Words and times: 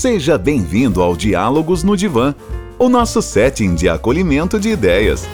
Seja 0.00 0.38
bem-vindo 0.38 1.02
ao 1.02 1.14
Diálogos 1.14 1.82
no 1.82 1.94
Divã, 1.94 2.34
o 2.78 2.88
nosso 2.88 3.20
setting 3.20 3.74
de 3.74 3.86
acolhimento 3.86 4.58
de 4.58 4.70
ideias. 4.70 5.28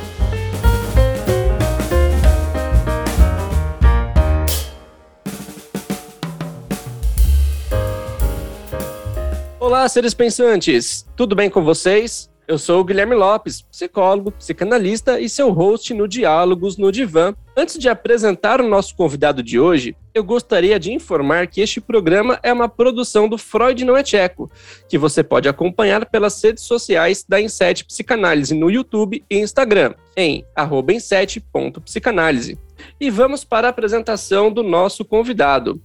Olá, 9.61 9.89
seres 9.89 10.15
pensantes! 10.15 11.07
Tudo 11.15 11.37
bem 11.37 11.49
com 11.49 11.63
vocês? 11.63 12.29
Eu 12.49 12.59
sou 12.59 12.81
o 12.81 12.85
Guilherme 12.85 13.17
Lopes, 13.17 13.61
psicólogo, 13.61 14.31
psicanalista 14.31 15.19
e 15.19 15.29
seu 15.29 15.51
host 15.51 15.93
no 15.93 16.07
Diálogos 16.07 16.77
no 16.77 16.93
Divã. 16.93 17.35
Antes 17.57 17.77
de 17.77 17.89
apresentar 17.89 18.61
o 18.61 18.69
nosso 18.69 18.95
convidado 18.95 19.43
de 19.43 19.59
hoje, 19.59 19.97
eu 20.15 20.23
gostaria 20.23 20.79
de 20.79 20.93
informar 20.93 21.49
que 21.49 21.61
este 21.61 21.81
programa 21.81 22.39
é 22.45 22.53
uma 22.53 22.69
produção 22.69 23.29
do 23.29 23.37
Freud 23.37 23.85
Não 23.85 23.97
é 23.97 24.03
Tcheco, 24.05 24.49
que 24.89 24.97
você 24.97 25.25
pode 25.25 25.49
acompanhar 25.49 26.07
pelas 26.07 26.41
redes 26.41 26.63
sociais 26.63 27.25
da 27.29 27.41
Inset 27.41 27.85
Psicanálise 27.85 28.55
no 28.55 28.71
YouTube 28.71 29.25
e 29.29 29.39
Instagram, 29.39 29.95
em 30.17 30.45
inset.psicanálise. 30.89 32.57
E 33.01 33.11
vamos 33.11 33.43
para 33.43 33.67
a 33.67 33.71
apresentação 33.71 34.53
do 34.53 34.63
nosso 34.63 35.05
convidado. 35.05 35.83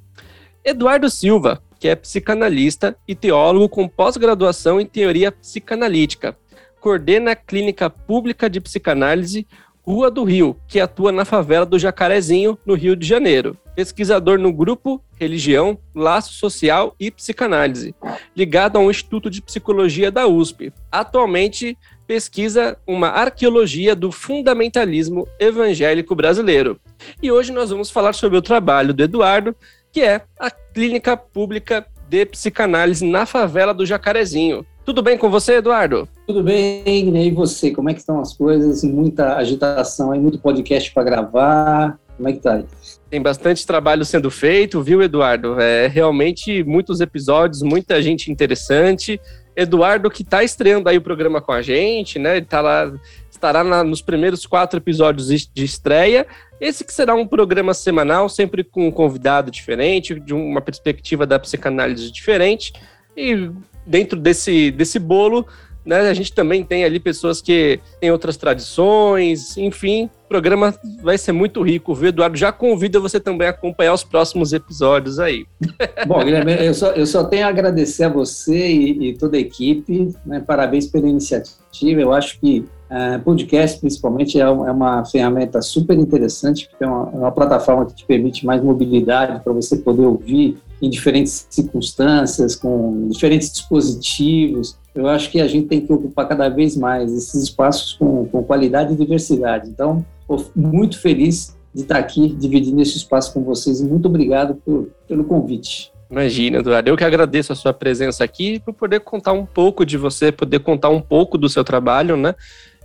Eduardo 0.64 1.10
Silva, 1.10 1.64
que 1.80 1.88
é 1.88 1.96
psicanalista 1.96 2.96
e 3.08 3.16
teólogo 3.16 3.68
com 3.68 3.88
pós-graduação 3.88 4.80
em 4.80 4.86
teoria 4.86 5.32
psicanalítica 5.32 6.38
coordena 6.82 7.32
a 7.32 7.36
Clínica 7.36 7.90
Pública 7.90 8.50
de 8.50 8.60
Psicanálise 8.60 9.48
Rua 9.84 10.12
do 10.12 10.24
Rio, 10.24 10.56
que 10.68 10.80
atua 10.80 11.12
na 11.12 11.26
favela 11.26 11.66
do 11.66 11.80
Jacarezinho, 11.80 12.58
no 12.66 12.76
Rio 12.76 12.96
de 12.96 13.08
Janeiro. 13.08 13.58
Pesquisador 13.76 14.38
no 14.38 14.52
grupo 14.52 15.02
Religião, 15.20 15.78
Laço 15.96 16.34
Social 16.34 16.96
e 17.00 17.10
Psicanálise, 17.10 17.96
ligado 18.36 18.78
ao 18.78 18.92
Instituto 18.92 19.30
de 19.30 19.42
Psicologia 19.42 20.12
da 20.12 20.28
USP. 20.28 20.74
Atualmente 20.92 21.78
pesquisa 22.06 22.78
uma 22.86 23.10
arqueologia 23.10 23.96
do 23.96 24.12
fundamentalismo 24.12 25.28
evangélico 25.40 26.14
brasileiro. 26.16 26.80
E 27.22 27.32
hoje 27.32 27.52
nós 27.52 27.70
vamos 27.70 27.90
falar 27.90 28.14
sobre 28.14 28.38
o 28.38 28.42
trabalho 28.42 28.94
do 28.94 29.04
Eduardo, 29.04 29.56
que 29.92 30.02
é 30.02 30.22
a 30.38 30.52
Clínica 30.52 31.16
Pública 31.16 31.86
de 32.08 32.26
Psicanálise 32.26 33.06
na 33.06 33.26
favela 33.26 33.74
do 33.74 33.86
Jacarezinho. 33.86 34.66
Tudo 34.84 35.04
bem 35.04 35.18
com 35.18 35.30
você, 35.30 35.56
Eduardo? 35.56 36.10
Tudo 36.26 36.44
bem, 36.44 36.84
e 37.16 37.32
você? 37.32 37.72
Como 37.72 37.90
é 37.90 37.94
que 37.94 38.00
estão 38.00 38.20
as 38.20 38.34
coisas? 38.34 38.84
Muita 38.84 39.36
agitação 39.36 40.12
aí, 40.12 40.20
muito 40.20 40.40
podcast 40.40 40.92
para 40.92 41.04
gravar. 41.04 42.00
Como 42.18 42.28
é 42.28 42.34
que 42.34 42.40
tá 42.40 42.56
aí? 42.56 42.66
Tem 43.10 43.22
bastante 43.22 43.66
trabalho 43.66 44.04
sendo 44.04 44.32
feito, 44.32 44.82
viu, 44.82 45.02
Eduardo? 45.02 45.60
É 45.60 45.88
realmente 45.88 46.64
muitos 46.64 47.00
episódios, 47.00 47.62
muita 47.62 48.02
gente 48.02 48.32
interessante. 48.32 49.22
Eduardo 49.56 50.10
que 50.10 50.24
está 50.24 50.44
estreando 50.44 50.90
aí 50.90 50.98
o 50.98 51.02
programa 51.02 51.42
com 51.42 51.52
a 51.52 51.62
gente, 51.62 52.18
né? 52.18 52.38
Ele 52.38 52.46
tá 52.46 52.62
lá, 52.62 52.92
estará 53.30 53.64
na, 53.64 53.84
nos 53.84 54.02
primeiros 54.02 54.46
quatro 54.46 54.80
episódios 54.80 55.28
de 55.28 55.64
estreia. 55.64 56.26
Esse 56.60 56.84
que 56.84 56.94
será 56.94 57.14
um 57.14 57.28
programa 57.28 57.74
semanal, 57.74 58.30
sempre 58.30 58.64
com 58.64 58.88
um 58.88 58.92
convidado 58.92 59.52
diferente, 59.52 60.20
de 60.20 60.34
uma 60.34 60.62
perspectiva 60.62 61.26
da 61.26 61.38
psicanálise 61.38 62.12
diferente. 62.12 62.72
E 63.18 63.52
dentro 63.86 64.20
desse, 64.20 64.72
desse 64.72 65.00
bolo, 65.00 65.46
né, 65.86 66.02
a 66.10 66.14
gente 66.14 66.34
também 66.34 66.64
tem 66.64 66.84
ali 66.84 67.00
pessoas 67.00 67.42
que 67.42 67.80
têm 68.00 68.12
outras 68.12 68.38
tradições, 68.38 69.58
enfim, 69.58 70.10
programa 70.32 70.74
vai 71.04 71.18
ser 71.18 71.34
muito 71.34 71.62
rico. 71.62 71.94
O 71.94 72.06
Eduardo 72.06 72.38
já 72.38 72.54
convida 72.54 73.02
você 73.02 73.20
também 73.20 73.48
a 73.48 73.52
acompanhar 73.52 73.94
os 73.94 74.02
próximos 74.02 74.54
episódios 74.54 75.20
aí. 75.20 75.46
Bom, 76.08 76.24
Guilherme, 76.24 76.54
eu 76.66 76.74
só, 76.74 76.92
eu 76.92 77.06
só 77.06 77.26
tenho 77.26 77.46
a 77.46 77.50
agradecer 77.50 78.06
a 78.06 78.10
você 78.10 78.70
e, 78.70 79.10
e 79.10 79.18
toda 79.18 79.36
a 79.36 79.40
equipe, 79.42 80.16
né, 80.26 80.40
parabéns 80.40 80.88
pela 80.88 81.06
iniciativa, 81.06 82.00
eu 82.00 82.14
acho 82.14 82.40
que 82.40 82.66
uh, 82.90 83.22
podcast, 83.26 83.78
principalmente, 83.82 84.40
é 84.40 84.44
é 84.44 84.50
uma, 84.50 85.04
ferramenta 85.04 85.62
super 85.62 85.98
interessante, 85.98 86.70
porque 86.70 86.86
é 86.86 86.88
uma, 86.88 87.10
é 87.14 87.18
uma 87.18 87.32
plataforma 87.32 87.86
que 87.86 87.94
te 87.94 88.06
permite 88.06 88.46
mais 88.46 88.64
mobilidade 88.64 89.44
para 89.44 89.52
você 89.52 89.76
poder 89.76 90.06
ouvir 90.06 90.58
em 90.82 90.90
diferentes 90.90 91.46
circunstâncias, 91.50 92.56
com 92.56 93.08
diferentes 93.10 93.52
dispositivos. 93.52 94.78
Eu 94.96 95.08
acho 95.08 95.30
que 95.30 95.40
a 95.40 95.48
gente 95.48 95.68
tem 95.68 95.82
que 95.82 95.94
ocupar 95.94 96.28
cada 96.28 96.50
vez 96.50 96.76
mais 96.76 97.14
esses 97.14 97.44
espaços 97.44 97.94
com, 97.94 98.26
com 98.26 98.44
qualidade 98.44 98.94
e 98.94 98.96
diversidade. 98.96 99.70
Então, 99.70 100.04
estou 100.36 100.52
muito 100.56 101.00
feliz 101.00 101.58
de 101.74 101.84
estar 101.84 101.98
aqui 101.98 102.30
dividindo 102.30 102.82
esse 102.82 102.98
espaço 102.98 103.34
com 103.34 103.44
vocês 103.44 103.80
e 103.80 103.86
muito 103.86 104.08
obrigado 104.08 104.56
por, 104.56 104.90
pelo 105.08 105.24
convite. 105.24 105.92
Imagina, 106.10 106.60
Eduardo. 106.60 106.90
Eu 106.90 106.98
que 106.98 107.04
agradeço 107.06 107.54
a 107.54 107.56
sua 107.56 107.74
presença 107.74 108.24
aqui 108.24 108.60
por 108.60 108.74
poder 108.74 109.00
contar 109.00 109.32
um 109.32 109.46
pouco 109.46 109.86
de 109.86 109.98
você, 109.98 110.32
poder 110.32 110.60
contar 110.60 110.90
um 110.90 111.02
pouco 111.02 111.38
do 111.38 111.48
seu 111.48 111.64
trabalho, 111.64 112.18
né? 112.18 112.36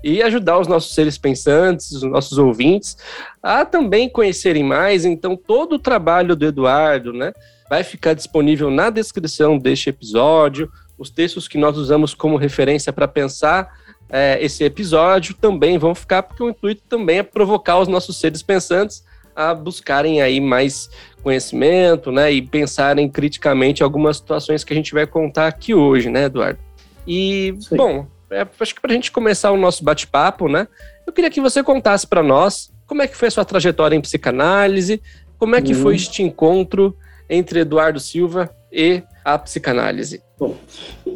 E 0.05 0.23
ajudar 0.23 0.61
os 0.61 0.69
nossos 0.69 0.95
seres 0.95 1.19
pensantes, 1.19 1.91
os 1.91 2.03
nossos 2.05 2.39
ouvintes, 2.39 2.97
a 3.43 3.65
também 3.65 4.09
conhecerem 4.09 4.63
mais. 4.63 5.05
Então, 5.05 5.37
todo 5.37 5.75
o 5.75 5.79
trabalho 5.79 6.37
do 6.37 6.47
Eduardo, 6.47 7.13
né? 7.13 7.33
vai 7.69 7.83
ficar 7.83 8.15
disponível 8.15 8.71
na 8.71 8.91
descrição 8.91 9.59
deste 9.59 9.91
episódio. 9.91 10.71
Os 10.99 11.11
textos 11.11 11.47
que 11.47 11.59
nós 11.59 11.77
usamos 11.77 12.15
como 12.15 12.37
referência 12.37 12.93
para 12.93 13.09
pensar 13.09 13.69
é, 14.09 14.39
esse 14.43 14.65
episódio 14.65 15.35
também 15.35 15.79
vão 15.79 15.95
ficar, 15.95 16.23
porque 16.23 16.43
o 16.43 16.49
intuito 16.49 16.83
também 16.89 17.19
é 17.19 17.23
provocar 17.23 17.79
os 17.79 17.89
nossos 17.89 18.19
seres 18.19 18.43
pensantes 18.43 19.05
a 19.35 19.55
buscarem 19.55 20.23
aí 20.23 20.41
mais 20.41 20.89
conhecimento, 21.23 22.11
né, 22.11 22.33
e 22.33 22.41
pensarem 22.41 23.09
criticamente 23.09 23.83
algumas 23.83 24.17
situações 24.17 24.65
que 24.65 24.73
a 24.73 24.77
gente 24.77 24.95
vai 24.95 25.07
contar 25.07 25.49
aqui 25.49 25.75
hoje, 25.75 26.09
né, 26.09 26.25
Eduardo? 26.25 26.59
E, 27.07 27.55
Sim. 27.61 27.77
bom, 27.77 28.07
é, 28.31 28.47
acho 28.59 28.75
que 28.75 28.81
para 28.81 28.93
a 28.93 28.95
gente 28.95 29.13
começar 29.13 29.51
o 29.51 29.57
nosso 29.57 29.85
bate-papo, 29.85 30.49
né, 30.49 30.67
eu 31.07 31.13
queria 31.13 31.31
que 31.31 31.41
você 31.41 31.63
contasse 31.63 32.07
para 32.07 32.23
nós 32.23 32.73
como 32.87 33.03
é 33.03 33.07
que 33.07 33.17
foi 33.17 33.29
a 33.29 33.31
sua 33.31 33.45
trajetória 33.45 33.97
em 33.97 34.01
psicanálise, 34.01 35.03
como 35.39 35.55
é 35.55 35.61
que 35.61 35.75
uhum. 35.75 35.83
foi 35.83 35.97
este 35.97 36.23
encontro 36.23 36.97
entre 37.29 37.61
Eduardo 37.61 38.01
Silva 38.01 38.49
e 38.73 39.03
a 39.25 39.37
psicanálise? 39.37 40.23
Bom, 40.39 40.57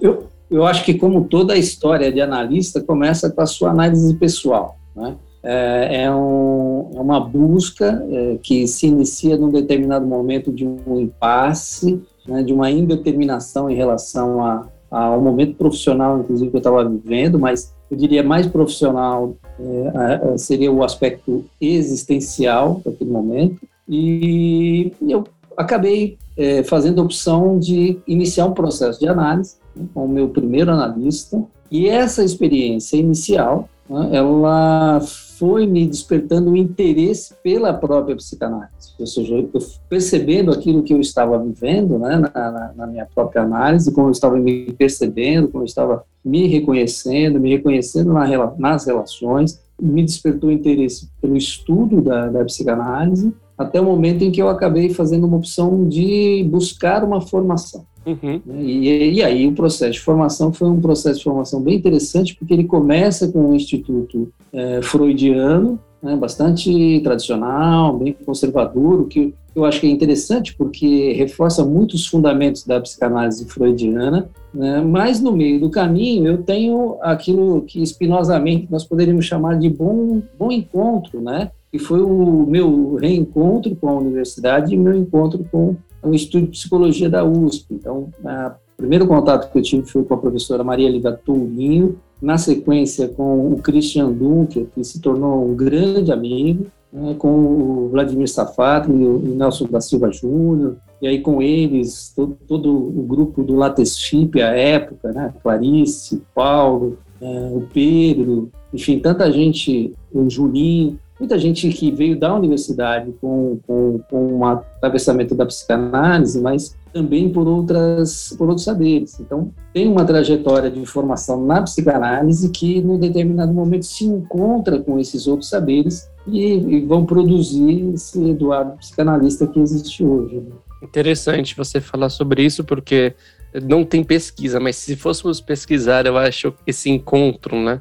eu, 0.03 0.29
eu 0.51 0.67
acho 0.67 0.85
que, 0.85 0.95
como 0.95 1.25
toda 1.25 1.55
a 1.55 1.57
história 1.57 2.11
de 2.11 2.21
analista, 2.21 2.81
começa 2.81 3.31
com 3.31 3.41
a 3.41 3.47
sua 3.47 3.71
análise 3.71 4.13
pessoal. 4.15 4.77
Né? 4.95 5.15
É, 5.43 6.03
é, 6.03 6.15
um, 6.15 6.91
é 6.95 7.01
uma 7.01 7.21
busca 7.21 8.05
é, 8.11 8.39
que 8.43 8.67
se 8.67 8.89
inicia 8.89 9.37
num 9.37 9.49
determinado 9.49 10.07
momento 10.07 10.53
de 10.53 10.67
um 10.67 11.01
impasse, 11.01 12.03
né, 12.27 12.43
de 12.43 12.53
uma 12.53 12.71
indeterminação 12.71 13.71
em 13.71 13.75
relação 13.75 14.45
a, 14.45 14.67
ao 14.91 15.21
momento 15.21 15.55
profissional, 15.55 16.21
inclusive, 16.21 16.51
que 16.51 16.57
eu 16.57 16.59
estava 16.59 16.87
vivendo, 16.87 17.39
mas 17.39 17.73
eu 17.91 17.97
diria 17.97 18.23
mais 18.23 18.47
profissional 18.47 19.37
é, 19.59 20.37
seria 20.37 20.71
o 20.71 20.83
aspecto 20.83 21.45
existencial 21.61 22.81
daquele 22.85 23.11
momento. 23.11 23.61
E 23.89 24.93
eu 25.09 25.25
acabei 25.57 26.19
é, 26.41 26.65
fazendo 26.65 27.03
a 27.03 27.05
opção 27.05 27.59
de 27.59 27.99
iniciar 28.07 28.47
um 28.47 28.55
processo 28.55 28.99
de 28.99 29.07
análise 29.07 29.57
né, 29.77 29.85
com 29.93 30.07
o 30.07 30.09
meu 30.09 30.31
primeiro 30.31 30.71
analista. 30.71 31.43
E 31.71 31.87
essa 31.87 32.25
experiência 32.25 32.97
inicial, 32.97 33.69
né, 33.89 34.09
ela 34.13 35.01
foi 35.39 35.67
me 35.67 35.87
despertando 35.87 36.51
o 36.51 36.57
interesse 36.57 37.35
pela 37.43 37.75
própria 37.75 38.17
psicanálise. 38.17 38.95
Ou 38.99 39.07
seja, 39.07 39.35
eu 39.35 39.51
percebendo 39.87 40.51
aquilo 40.51 40.83
que 40.83 40.95
eu 40.95 41.01
estava 41.01 41.39
vivendo 41.39 41.99
né, 41.99 42.17
na, 42.17 42.31
na, 42.51 42.73
na, 42.75 42.87
minha 42.87 43.07
própria 43.15 43.43
análise, 43.43 43.93
como 43.93 44.09
eu 44.09 44.13
estava 44.13 44.37
me 44.37 44.73
percebendo, 44.73 45.49
como 45.49 45.65
eu 45.65 45.67
estava 45.67 46.05
me 46.25 46.47
reconhecendo, 46.47 47.39
me 47.39 47.51
reconhecendo 47.51 48.15
na, 48.15 48.55
nas 48.59 48.87
relações, 48.87 49.61
me 49.81 50.03
despertou 50.03 50.49
o 50.49 50.53
interesse 50.53 51.11
pelo 51.21 51.37
estudo 51.37 52.01
da, 52.01 52.29
da 52.29 52.45
psicanálise 52.45 53.31
até 53.61 53.79
o 53.79 53.85
momento 53.85 54.23
em 54.23 54.31
que 54.31 54.41
eu 54.41 54.49
acabei 54.49 54.89
fazendo 54.89 55.27
uma 55.27 55.37
opção 55.37 55.87
de 55.87 56.43
buscar 56.51 57.05
uma 57.05 57.21
formação. 57.21 57.85
Uhum. 58.07 58.41
Né? 58.47 58.63
E, 58.63 59.17
e, 59.17 59.23
aí 59.23 59.47
o 59.47 59.53
processo 59.53 59.93
de 59.93 60.01
formação 60.01 60.51
foi 60.51 60.67
um 60.71 60.81
processo 60.81 61.19
de 61.19 61.25
formação 61.25 61.61
bem 61.61 61.77
interessante, 61.77 62.35
porque 62.35 62.55
ele 62.55 62.65
começa 62.65 63.29
com 63.29 63.51
um 63.51 63.55
instituto 63.55 64.33
é, 64.51 64.81
freudiano, 64.81 65.79
né, 66.03 66.17
bastante 66.17 67.03
tradicional, 67.05 67.99
bem 67.99 68.17
conservador, 68.25 69.03
o 69.03 69.05
que 69.05 69.35
eu 69.55 69.67
acho 69.67 69.81
que 69.81 69.87
é 69.87 69.91
interessante, 69.91 70.55
porque 70.57 71.13
reforça 71.13 71.63
muitos 71.63 72.07
fundamentos 72.07 72.65
da 72.65 72.81
psicanálise 72.81 73.45
freudiana, 73.45 74.31
né, 74.55 74.81
mas 74.81 75.21
no 75.21 75.33
meio 75.33 75.61
do 75.61 75.69
caminho 75.69 76.29
eu 76.29 76.39
tenho 76.43 76.97
aquilo 77.03 77.61
que 77.67 77.83
espinosamente 77.83 78.69
nós 78.71 78.85
poderíamos 78.85 79.27
chamar 79.27 79.59
de 79.59 79.69
bom, 79.69 80.23
bom 80.39 80.51
encontro, 80.51 81.21
né, 81.21 81.51
que 81.71 81.79
foi 81.79 82.01
o 82.01 82.47
meu 82.49 82.97
reencontro 82.97 83.75
com 83.77 83.89
a 83.89 83.95
universidade 83.95 84.75
e 84.75 84.79
meu 84.79 84.97
encontro 84.97 85.45
com 85.51 85.77
o 86.03 86.15
Instituto 86.15 86.45
de 86.45 86.51
Psicologia 86.51 87.09
da 87.09 87.25
USP. 87.25 87.75
Então, 87.75 88.09
o 88.23 88.77
primeiro 88.77 89.07
contato 89.07 89.51
que 89.53 89.59
eu 89.59 89.63
tive 89.63 89.87
foi 89.87 90.03
com 90.03 90.15
a 90.15 90.19
professora 90.19 90.65
Maria 90.65 90.91
Lida 90.91 91.13
Tourinho, 91.13 91.97
na 92.21 92.37
sequência 92.37 93.09
com 93.09 93.53
o 93.53 93.63
Christian 93.63 94.11
Dunker, 94.11 94.67
que 94.75 94.85
se 94.85 95.01
tornou 95.01 95.49
um 95.49 95.55
grande 95.55 96.13
amigo, 96.13 96.67
né, 96.93 97.15
com 97.19 97.29
o 97.29 97.89
Vladimir 97.89 98.29
Safatli, 98.29 98.93
o 98.93 99.19
Nelson 99.19 99.67
da 99.67 99.81
Silva 99.81 100.11
Júnior, 100.11 100.77
e 101.01 101.07
aí 101.07 101.21
com 101.21 101.41
eles, 101.41 102.13
todo, 102.15 102.37
todo 102.47 102.71
o 102.71 103.03
grupo 103.03 103.43
do 103.43 103.55
Latesfip, 103.55 104.43
à 104.43 104.49
época, 104.49 105.13
né, 105.13 105.33
Clarice, 105.43 106.23
Paulo, 106.35 106.99
é, 107.21 107.51
o 107.53 107.67
Pedro, 107.73 108.51
enfim, 108.73 108.99
tanta 108.99 109.31
gente, 109.31 109.95
o 110.13 110.29
Julinho, 110.29 110.99
muita 111.21 111.39
gente 111.39 111.69
que 111.69 111.91
veio 111.91 112.19
da 112.19 112.35
universidade 112.35 113.13
com, 113.21 113.61
com, 113.67 114.01
com 114.11 114.39
um 114.39 114.45
atravessamento 114.47 115.35
da 115.35 115.45
psicanálise, 115.45 116.41
mas 116.41 116.75
também 116.93 117.29
por 117.29 117.47
outras 117.47 118.35
por 118.37 118.49
outros 118.49 118.65
saberes. 118.65 119.21
Então, 119.21 119.53
tem 119.73 119.87
uma 119.87 120.05
trajetória 120.05 120.71
de 120.71 120.85
formação 120.87 121.45
na 121.45 121.63
psicanálise 121.63 122.49
que, 122.49 122.81
num 122.81 122.99
determinado 122.99 123.53
momento, 123.53 123.85
se 123.85 124.07
encontra 124.07 124.81
com 124.81 124.99
esses 124.99 125.27
outros 125.27 125.51
saberes 125.51 126.11
e, 126.27 126.55
e 126.55 126.81
vão 126.87 127.05
produzir 127.05 127.93
esse 127.95 128.31
Eduardo 128.31 128.79
psicanalista 128.79 129.47
que 129.47 129.61
existe 129.61 130.03
hoje. 130.03 130.43
Interessante 130.83 131.55
você 131.55 131.81
falar 131.81 132.09
sobre 132.09 132.43
isso, 132.43 132.65
porque 132.65 133.15
não 133.63 133.85
tem 133.85 134.03
pesquisa, 134.03 134.59
mas 134.59 134.77
se 134.77 134.97
fôssemos 134.97 135.41
pesquisar, 135.41 136.07
eu 136.07 136.17
acho 136.17 136.55
esse 136.67 136.89
encontro, 136.89 137.57
né, 137.57 137.81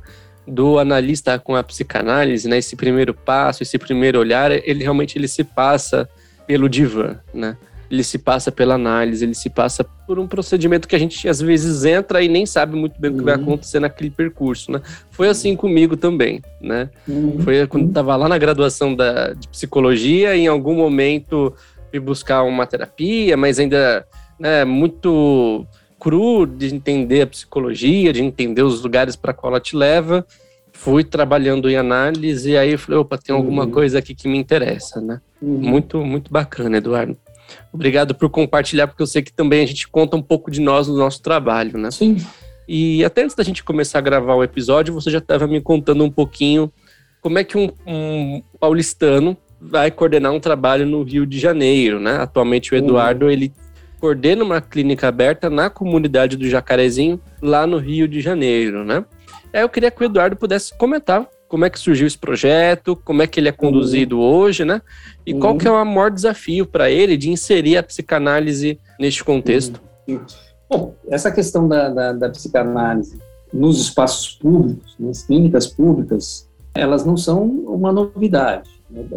do 0.50 0.80
analista 0.80 1.38
com 1.38 1.56
a 1.56 1.64
psicanálise, 1.64 2.48
né, 2.48 2.58
esse 2.58 2.76
primeiro 2.76 3.14
passo, 3.14 3.64
esse 3.64 3.78
primeiro 3.78 4.20
olhar, 4.20 4.52
ele 4.52 4.84
realmente 4.84 5.18
ele 5.18 5.28
se 5.28 5.44
passa 5.44 6.10
pelo 6.48 6.68
divã, 6.68 7.18
né? 7.34 7.56
Ele 7.92 8.04
se 8.04 8.20
passa 8.20 8.52
pela 8.52 8.76
análise, 8.76 9.26
ele 9.26 9.34
se 9.34 9.50
passa 9.50 9.84
por 9.84 10.20
um 10.20 10.28
procedimento 10.28 10.88
que 10.88 10.96
a 10.96 11.00
gente 11.00 11.28
às 11.28 11.42
vezes 11.42 11.86
entra 11.86 12.22
e 12.22 12.28
nem 12.28 12.46
sabe 12.46 12.76
muito 12.76 13.00
bem 13.02 13.12
o 13.12 13.18
que 13.18 13.24
vai 13.24 13.36
uhum. 13.36 13.42
acontecer 13.42 13.80
naquele 13.80 14.12
percurso, 14.12 14.72
né? 14.72 14.82
Foi 15.10 15.28
assim 15.28 15.56
comigo 15.56 15.98
também, 15.98 16.42
né? 16.62 16.90
Uhum. 17.08 17.40
Foi 17.40 17.66
quando 17.66 17.88
estava 17.88 18.16
lá 18.16 18.30
na 18.30 18.38
graduação 18.38 18.96
da, 18.96 19.34
de 19.34 19.48
psicologia, 19.48 20.36
em 20.36 20.48
algum 20.48 20.76
momento 20.76 21.54
fui 21.90 22.00
buscar 22.00 22.44
uma 22.44 22.68
terapia, 22.68 23.36
mas 23.36 23.60
ainda 23.60 24.06
né, 24.40 24.64
muito 24.64 25.66
cru 26.00 26.46
de 26.46 26.74
entender 26.74 27.22
a 27.22 27.28
psicologia, 27.28 28.14
de 28.14 28.24
entender 28.24 28.62
os 28.62 28.82
lugares 28.82 29.16
para 29.16 29.34
qual 29.34 29.52
ela 29.52 29.60
te 29.60 29.76
leva. 29.76 30.26
Fui 30.72 31.04
trabalhando 31.04 31.70
em 31.70 31.76
análise 31.76 32.52
e 32.52 32.58
aí 32.58 32.72
eu 32.72 32.80
falei, 32.80 33.00
opa, 33.00 33.18
tem 33.18 33.36
alguma 33.36 33.66
uhum. 33.66 33.72
coisa 33.72 34.00
aqui 34.00 34.16
que 34.16 34.28
me 34.28 34.38
interessa, 34.38 35.02
né? 35.02 35.20
Uhum. 35.42 35.58
Muito, 35.58 36.04
muito 36.06 36.32
bacana, 36.32 36.78
Eduardo. 36.78 37.18
Obrigado 37.74 38.16
por 38.16 38.30
compartilhar, 38.30 38.88
porque 38.88 39.02
eu 39.02 39.08
sei 39.08 39.22
que 39.22 39.34
também 39.34 39.62
a 39.62 39.66
gente 39.66 39.88
conta 39.88 40.16
um 40.16 40.22
pouco 40.22 40.50
de 40.50 40.62
nós 40.62 40.88
no 40.88 40.96
nosso 40.96 41.22
trabalho, 41.22 41.78
né? 41.78 41.92
Sim. 41.92 42.18
E 42.68 43.04
até 43.04 43.24
antes 43.24 43.36
da 43.36 43.44
gente 43.44 43.64
começar 43.64 43.98
a 43.98 44.02
gravar 44.02 44.36
o 44.36 44.44
episódio, 44.44 44.94
você 44.94 45.10
já 45.10 45.18
estava 45.18 45.48
me 45.48 45.60
contando 45.60 46.04
um 46.04 46.12
pouquinho 46.12 46.72
como 47.20 47.40
é 47.40 47.44
que 47.44 47.58
um, 47.58 47.72
um, 47.86 48.42
paulistano 48.60 49.36
vai 49.60 49.92
coordenar 49.92 50.32
um 50.32 50.40
trabalho 50.40 50.86
no 50.86 51.04
Rio 51.04 51.26
de 51.26 51.40
Janeiro, 51.40 52.00
né? 52.00 52.18
Atualmente 52.18 52.74
o 52.74 52.78
uhum. 52.78 52.84
Eduardo, 52.84 53.26
uhum. 53.26 53.32
ele 53.32 53.52
coordena 54.00 54.44
uma 54.44 54.62
clínica 54.62 55.08
aberta 55.08 55.50
na 55.50 55.70
comunidade 55.70 56.38
do 56.38 56.48
Jacarezinho, 56.48 57.20
lá 57.42 57.68
no 57.68 57.78
Rio 57.78 58.08
de 58.08 58.22
Janeiro, 58.22 58.84
né? 58.84 59.04
Aí 59.54 59.62
eu 59.62 59.70
queria 59.70 59.92
que 59.92 60.02
o 60.02 60.06
Eduardo 60.06 60.36
pudesse 60.36 60.76
comentar 60.78 61.28
como 61.48 61.66
é 61.66 61.70
que 61.70 61.80
surgiu 61.80 62.06
esse 62.06 62.18
projeto, 62.18 62.96
como 63.04 63.24
é 63.24 63.28
que 63.28 63.40
ele 63.40 63.50
é 63.50 63.52
conduzido 63.52 64.20
uhum. 64.20 64.24
hoje, 64.24 64.64
né? 64.64 64.82
E 65.26 65.34
uhum. 65.34 65.40
qual 65.40 65.58
que 65.58 65.68
é 65.68 65.72
o 65.72 65.84
maior 65.84 66.12
desafio 66.12 66.66
para 66.66 66.92
ele 66.92 67.18
de 67.18 67.30
inserir 67.32 67.78
a 67.78 67.84
psicanálise 67.84 68.80
neste 69.00 69.24
contexto? 69.24 69.82
Uhum. 70.08 70.22
Bom, 70.70 70.96
essa 71.10 71.32
questão 71.32 71.68
da, 71.68 71.90
da, 71.90 72.14
da 72.14 72.30
psicanálise 72.30 73.20
nos 73.52 73.82
espaços 73.82 74.36
públicos, 74.36 74.96
nas 75.00 75.24
clínicas 75.24 75.66
públicas, 75.66 76.48
elas 76.76 77.04
não 77.04 77.18
são 77.18 77.44
uma 77.44 77.92
novidade? 77.92 78.70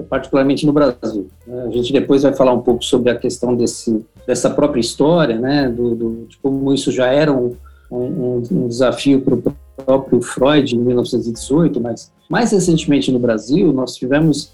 Particularmente 0.09 0.67
no 0.67 0.73
Brasil. 0.73 1.29
A 1.67 1.71
gente 1.71 1.93
depois 1.93 2.23
vai 2.23 2.33
falar 2.33 2.53
um 2.53 2.61
pouco 2.61 2.85
sobre 2.85 3.11
a 3.11 3.17
questão 3.17 3.55
desse, 3.57 4.05
dessa 4.27 4.51
própria 4.51 4.81
história, 4.81 5.39
né? 5.39 5.69
Do, 5.69 5.95
do 5.95 6.27
de 6.29 6.37
como 6.39 6.73
isso 6.73 6.93
já 6.93 7.07
era 7.07 7.33
um, 7.33 7.57
um, 7.91 8.43
um 8.51 8.69
desafio 8.69 9.21
para 9.23 9.35
o 9.35 9.43
próprio 9.85 10.21
Freud 10.21 10.75
em 10.75 10.79
1918, 10.79 11.81
mas 11.81 12.13
mais 12.29 12.53
recentemente 12.53 13.11
no 13.11 13.19
Brasil 13.19 13.73
nós 13.73 13.95
tivemos 13.95 14.53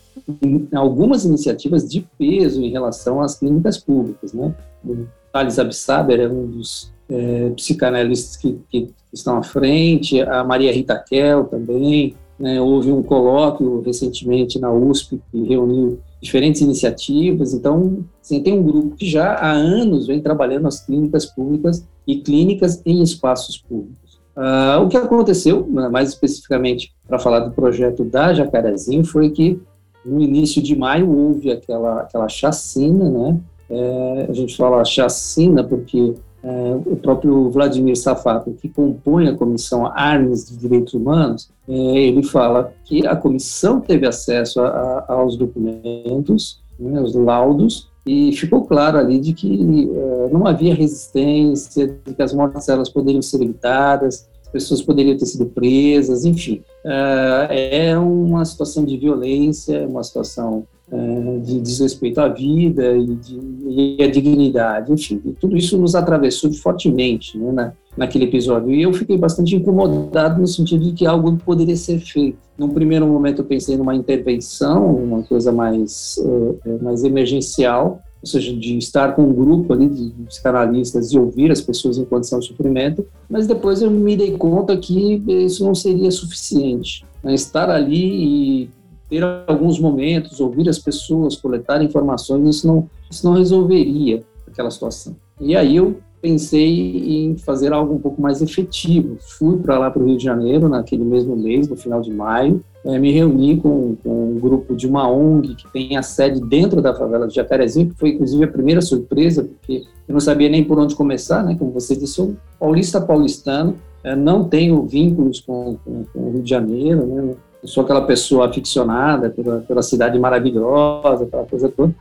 algumas 0.75 1.25
iniciativas 1.25 1.89
de 1.89 2.07
peso 2.19 2.63
em 2.63 2.71
relação 2.71 3.21
às 3.21 3.39
clínicas 3.39 3.79
públicas, 3.79 4.33
né? 4.33 4.55
O 4.85 5.07
Thales 5.33 5.59
Absaber 5.59 6.21
é 6.21 6.29
um 6.29 6.47
dos 6.47 6.93
é, 7.09 7.51
psicanalistas 7.51 8.37
que, 8.37 8.59
que, 8.69 8.89
estão 9.13 9.39
à 9.39 9.43
frente, 9.43 10.21
a 10.21 10.45
Maria 10.45 10.73
Rita 10.73 10.97
Kell 10.99 11.45
também, 11.45 12.15
né? 12.39 12.61
houve 12.61 12.93
um 12.93 13.03
colóquio 13.03 13.81
recentemente 13.81 14.59
na 14.59 14.73
USP 14.73 15.21
que 15.31 15.43
reuniu 15.45 15.99
diferentes 16.21 16.61
iniciativas, 16.61 17.55
então 17.55 18.05
assim, 18.21 18.43
tem 18.43 18.59
um 18.59 18.63
grupo 18.63 18.97
que 18.97 19.09
já 19.09 19.35
há 19.35 19.51
anos 19.51 20.07
vem 20.07 20.21
trabalhando 20.21 20.67
as 20.67 20.85
clínicas 20.85 21.27
públicas 21.27 21.87
e 22.07 22.17
clínicas 22.17 22.83
em 22.85 23.03
espaços 23.03 23.57
públicos. 23.59 24.19
Uh, 24.37 24.83
o 24.85 24.89
que 24.89 24.97
aconteceu, 24.97 25.67
né, 25.69 25.89
mais 25.89 26.11
especificamente 26.11 26.93
para 27.07 27.19
falar 27.19 27.41
do 27.41 27.51
projeto 27.51 28.05
da 28.05 28.33
Jacarezinho, 28.33 29.05
foi 29.05 29.31
que 29.31 29.61
no 30.05 30.21
início 30.21 30.63
de 30.63 30.77
maio 30.77 31.11
houve 31.11 31.51
aquela, 31.51 32.03
aquela 32.03 32.29
chacina, 32.29 33.11
né? 33.11 33.41
É, 33.71 34.27
a 34.29 34.33
gente 34.33 34.57
fala 34.57 34.85
chacina 34.85 35.63
porque 35.63 36.15
o 36.43 36.97
próprio 36.97 37.51
Vladimir 37.51 37.97
Safato, 37.97 38.53
que 38.53 38.69
compõe 38.69 39.29
a 39.29 39.35
Comissão 39.35 39.87
Armes 39.87 40.49
de 40.49 40.57
Direitos 40.57 40.95
Humanos, 40.95 41.51
é, 41.69 41.73
ele 41.73 42.23
fala 42.23 42.73
que 42.85 43.07
a 43.07 43.17
comissão 43.17 43.81
teve 43.81 44.07
acesso 44.07 44.61
a, 44.61 44.69
a, 45.09 45.13
aos 45.15 45.37
documentos, 45.37 46.61
né, 46.79 47.01
os 47.01 47.15
laudos, 47.15 47.89
e 48.07 48.33
ficou 48.33 48.65
claro 48.65 48.99
ali 48.99 49.19
de 49.19 49.33
que 49.35 49.91
é, 49.93 50.29
não 50.33 50.47
havia 50.47 50.75
resistência, 50.75 51.99
de 52.07 52.15
que 52.15 52.23
as 52.23 52.33
mortes 52.33 52.69
elas 52.69 52.89
poderiam 52.89 53.21
ser 53.21 53.43
evitadas, 53.43 54.29
as 54.43 54.49
pessoas 54.49 54.81
poderiam 54.81 55.17
ter 55.17 55.27
sido 55.27 55.45
presas, 55.47 56.25
enfim. 56.25 56.63
É, 56.85 57.89
é 57.89 57.99
uma 57.99 58.45
situação 58.45 58.85
de 58.85 58.97
violência, 58.97 59.87
uma 59.87 60.03
situação 60.03 60.67
é, 60.91 61.39
de 61.41 61.61
desrespeito 61.61 62.21
à 62.21 62.29
vida 62.29 62.97
e, 62.97 63.15
de, 63.15 63.41
e 63.69 64.03
à 64.03 64.11
dignidade, 64.11 64.93
enfim. 64.93 65.21
tudo 65.39 65.57
isso 65.57 65.77
nos 65.77 65.95
atravessou 65.95 66.53
fortemente 66.53 67.37
né, 67.37 67.53
na, 67.53 67.73
naquele 67.97 68.25
episódio. 68.25 68.73
E 68.73 68.83
eu 68.83 68.93
fiquei 68.93 69.19
bastante 69.19 69.55
incomodado 69.55 70.41
no 70.41 70.47
sentido 70.47 70.85
de 70.85 70.93
que 70.93 71.07
algo 71.07 71.37
poderia 71.45 71.77
ser 71.77 71.99
feito. 71.99 72.39
Num 72.57 72.71
primeiro 72.71 73.07
momento 73.07 73.43
eu 73.43 73.45
pensei 73.45 73.77
numa 73.77 73.95
intervenção, 73.95 74.97
uma 74.97 75.23
coisa 75.23 75.53
mais, 75.53 76.19
é, 76.65 76.83
mais 76.83 77.05
emergencial, 77.05 78.01
ou 78.21 78.27
seja, 78.27 78.53
de 78.53 78.77
estar 78.79 79.15
com 79.15 79.23
um 79.23 79.33
grupo 79.33 79.73
ali 79.73 79.89
de 79.89 80.11
psicanalistas 80.27 81.13
e 81.13 81.19
ouvir 81.19 81.53
as 81.53 81.61
pessoas 81.61 81.99
em 81.99 82.05
condição 82.05 82.41
de 82.41 82.47
sofrimento, 82.47 83.07
mas 83.29 83.47
depois 83.47 83.81
eu 83.81 83.91
me 83.91 84.17
dei 84.17 84.37
conta 84.37 84.77
que 84.77 85.23
isso 85.29 85.65
não 85.65 85.75
seria 85.75 86.11
suficiente. 86.11 87.05
Né? 87.23 87.35
Estar 87.35 87.71
ali 87.71 88.63
e 88.65 88.71
ter 89.09 89.23
alguns 89.47 89.79
momentos, 89.81 90.41
ouvir 90.41 90.69
as 90.69 90.79
pessoas, 90.79 91.37
coletar 91.37 91.83
informações, 91.83 92.57
isso 92.57 92.67
não, 92.67 92.89
isso 93.11 93.27
não 93.27 93.35
resolveria 93.35 94.23
aquela 94.47 94.71
situação. 94.71 95.17
E 95.41 95.57
aí 95.57 95.77
eu 95.77 95.99
pensei 96.21 97.29
em 97.29 97.37
fazer 97.37 97.73
algo 97.73 97.95
um 97.95 97.99
pouco 97.99 98.21
mais 98.21 98.43
efetivo. 98.43 99.17
Fui 99.39 99.57
para 99.59 99.79
lá 99.79 99.91
para 99.91 100.03
o 100.03 100.07
Rio 100.07 100.17
de 100.17 100.25
Janeiro 100.25 100.69
naquele 100.69 101.05
mesmo 101.05 101.37
mês, 101.37 101.69
no 101.69 101.77
final 101.77 102.01
de 102.01 102.13
maio, 102.13 102.63
é, 102.85 102.99
me 102.99 103.13
reuni 103.13 103.57
com, 103.57 103.97
com, 104.03 104.31
um 104.31 104.39
grupo 104.39 104.75
de 104.75 104.87
uma 104.87 105.11
ONG 105.11 105.55
que 105.55 105.71
tem 105.73 105.97
a 105.97 106.03
sede 106.03 106.41
dentro 106.41 106.81
da 106.81 106.95
favela 106.95 107.27
de 107.27 107.35
Jacarezinho, 107.35 107.91
que 107.91 107.99
foi 107.99 108.11
inclusive 108.11 108.45
a 108.45 108.49
primeira 108.49 108.81
surpresa, 108.81 109.45
porque 109.45 109.85
eu 110.07 110.13
não 110.13 110.21
sabia 110.21 110.49
nem 110.49 110.65
por 110.65 110.79
onde 110.79 110.95
começar, 110.95 111.43
né? 111.45 111.57
Como 111.59 111.71
você 111.71 111.95
disse, 111.95 112.15
sou 112.15 112.35
paulista 112.59 113.01
paulistano, 113.01 113.77
é, 114.03 114.15
não 114.15 114.45
tenho 114.45 114.83
vínculos 114.87 115.41
com, 115.41 115.77
com, 115.85 116.05
com, 116.05 116.21
o 116.21 116.33
Rio 116.33 116.43
de 116.43 116.51
Janeiro, 116.51 117.07
né? 117.07 117.35
Eu 117.69 117.73
sou 117.73 117.85
aquela 117.85 118.01
pessoa 118.01 118.49
aficionada 118.49 119.29
pela, 119.29 119.61
pela 119.61 119.83
cidade 119.83 120.19
maravilhosa, 120.19 121.25
aquela 121.25 121.45
coisa 121.45 121.69
toda, 121.69 121.95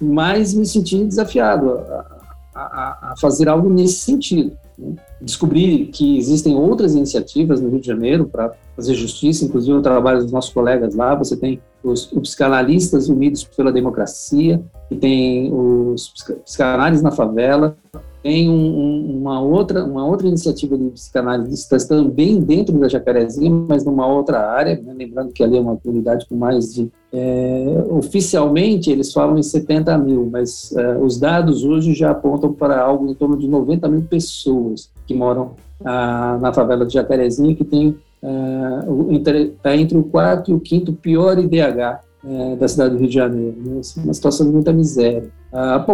mas 0.00 0.54
me 0.54 0.64
senti 0.64 1.04
desafiado 1.04 1.72
a, 1.72 2.06
a, 2.54 3.12
a 3.12 3.14
fazer 3.20 3.46
algo 3.46 3.68
nesse 3.68 4.00
sentido. 4.00 4.56
Né? 4.78 4.94
Descobri 5.20 5.90
que 5.92 6.16
existem 6.16 6.56
outras 6.56 6.94
iniciativas 6.94 7.60
no 7.60 7.68
Rio 7.68 7.80
de 7.80 7.86
Janeiro 7.86 8.28
para 8.32 8.54
fazer 8.74 8.94
justiça, 8.94 9.44
inclusive 9.44 9.76
o 9.76 9.82
trabalho 9.82 10.22
dos 10.22 10.32
nossos 10.32 10.54
colegas 10.54 10.94
lá. 10.94 11.14
Você 11.14 11.36
tem 11.36 11.60
os, 11.84 12.10
os 12.10 12.22
psicanalistas 12.22 13.10
unidos 13.10 13.44
pela 13.44 13.70
democracia, 13.70 14.62
e 14.90 14.96
tem 14.96 15.52
os 15.52 16.14
psicanalistas 16.46 17.02
na 17.02 17.10
favela, 17.10 17.76
tem 18.22 18.50
um, 18.50 18.52
um, 18.52 19.18
uma, 19.20 19.40
outra, 19.40 19.84
uma 19.84 20.06
outra 20.06 20.28
iniciativa 20.28 20.76
de 20.76 20.90
psicanalistas 20.90 21.86
também 21.86 22.40
dentro 22.40 22.78
da 22.78 22.88
Jacarezinha, 22.88 23.50
mas 23.50 23.84
numa 23.84 24.06
outra 24.06 24.50
área, 24.50 24.80
né? 24.80 24.94
lembrando 24.94 25.32
que 25.32 25.42
ali 25.42 25.56
é 25.56 25.60
uma 25.60 25.76
comunidade 25.76 26.26
com 26.28 26.36
mais 26.36 26.74
de... 26.74 26.90
É, 27.12 27.84
oficialmente 27.90 28.90
eles 28.90 29.12
falam 29.12 29.36
em 29.36 29.42
70 29.42 29.98
mil, 29.98 30.28
mas 30.30 30.72
é, 30.76 30.96
os 30.98 31.18
dados 31.18 31.64
hoje 31.64 31.94
já 31.94 32.10
apontam 32.10 32.52
para 32.52 32.80
algo 32.80 33.10
em 33.10 33.14
torno 33.14 33.36
de 33.36 33.48
90 33.48 33.88
mil 33.88 34.02
pessoas 34.02 34.90
que 35.06 35.14
moram 35.14 35.52
ah, 35.84 36.38
na 36.40 36.52
favela 36.52 36.86
de 36.86 36.94
Jacarezinha, 36.94 37.54
que 37.56 37.64
tem 37.64 37.96
está 38.22 38.28
é, 38.28 39.14
entre, 39.14 39.48
tá 39.62 39.76
entre 39.76 39.98
o 39.98 40.04
quarto 40.04 40.50
e 40.50 40.54
o 40.54 40.60
quinto 40.60 40.92
pior 40.92 41.38
IDH 41.38 42.09
é, 42.24 42.56
da 42.56 42.68
cidade 42.68 42.94
do 42.94 42.98
Rio 42.98 43.08
de 43.08 43.14
Janeiro, 43.14 43.56
né? 43.64 43.78
Assim, 43.80 44.02
uma 44.02 44.14
situação 44.14 44.46
de 44.46 44.52
muita 44.52 44.72
miséria. 44.72 45.30
Ah, 45.52 45.84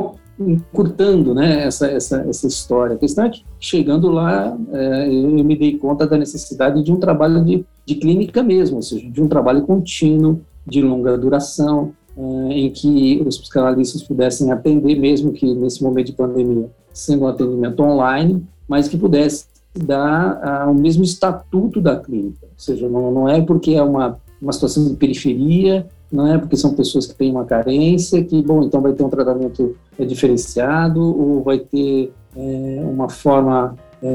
né, 1.34 1.64
essa, 1.64 1.86
essa, 1.86 2.26
essa 2.28 2.46
história. 2.46 2.94
A 2.94 2.98
questão 2.98 3.24
é 3.24 3.30
que, 3.30 3.42
chegando 3.58 4.10
lá, 4.10 4.56
é, 4.72 5.08
eu 5.08 5.44
me 5.44 5.56
dei 5.56 5.78
conta 5.78 6.06
da 6.06 6.18
necessidade 6.18 6.82
de 6.82 6.92
um 6.92 6.96
trabalho 6.96 7.42
de, 7.44 7.64
de 7.86 7.94
clínica 7.94 8.42
mesmo, 8.42 8.76
ou 8.76 8.82
seja, 8.82 9.08
de 9.08 9.22
um 9.22 9.28
trabalho 9.28 9.62
contínuo, 9.62 10.40
de 10.66 10.82
longa 10.82 11.16
duração, 11.16 11.92
é, 12.16 12.22
em 12.52 12.70
que 12.70 13.22
os 13.26 13.38
psicanalistas 13.38 14.02
pudessem 14.02 14.52
atender, 14.52 14.98
mesmo 14.98 15.32
que 15.32 15.54
nesse 15.54 15.82
momento 15.82 16.06
de 16.08 16.12
pandemia, 16.12 16.68
sendo 16.92 17.24
um 17.24 17.28
atendimento 17.28 17.82
online, 17.82 18.44
mas 18.68 18.88
que 18.88 18.96
pudesse 18.96 19.46
dar 19.74 20.66
uh, 20.66 20.70
o 20.70 20.74
mesmo 20.74 21.04
estatuto 21.04 21.80
da 21.80 21.96
clínica. 21.96 22.46
Ou 22.46 22.58
seja, 22.58 22.88
não, 22.88 23.12
não 23.12 23.28
é 23.28 23.40
porque 23.40 23.72
é 23.72 23.82
uma, 23.82 24.18
uma 24.40 24.52
situação 24.52 24.88
de 24.88 24.96
periferia, 24.96 25.86
não 26.10 26.26
é 26.26 26.38
porque 26.38 26.56
são 26.56 26.74
pessoas 26.74 27.06
que 27.06 27.14
têm 27.14 27.30
uma 27.30 27.44
carência, 27.44 28.22
que, 28.22 28.40
bom, 28.42 28.62
então 28.62 28.80
vai 28.80 28.92
ter 28.92 29.02
um 29.02 29.08
tratamento 29.08 29.76
é, 29.98 30.04
diferenciado 30.04 31.00
ou 31.00 31.42
vai 31.42 31.58
ter 31.58 32.12
é, 32.36 32.82
uma 32.84 33.08
forma 33.08 33.76
é, 34.02 34.08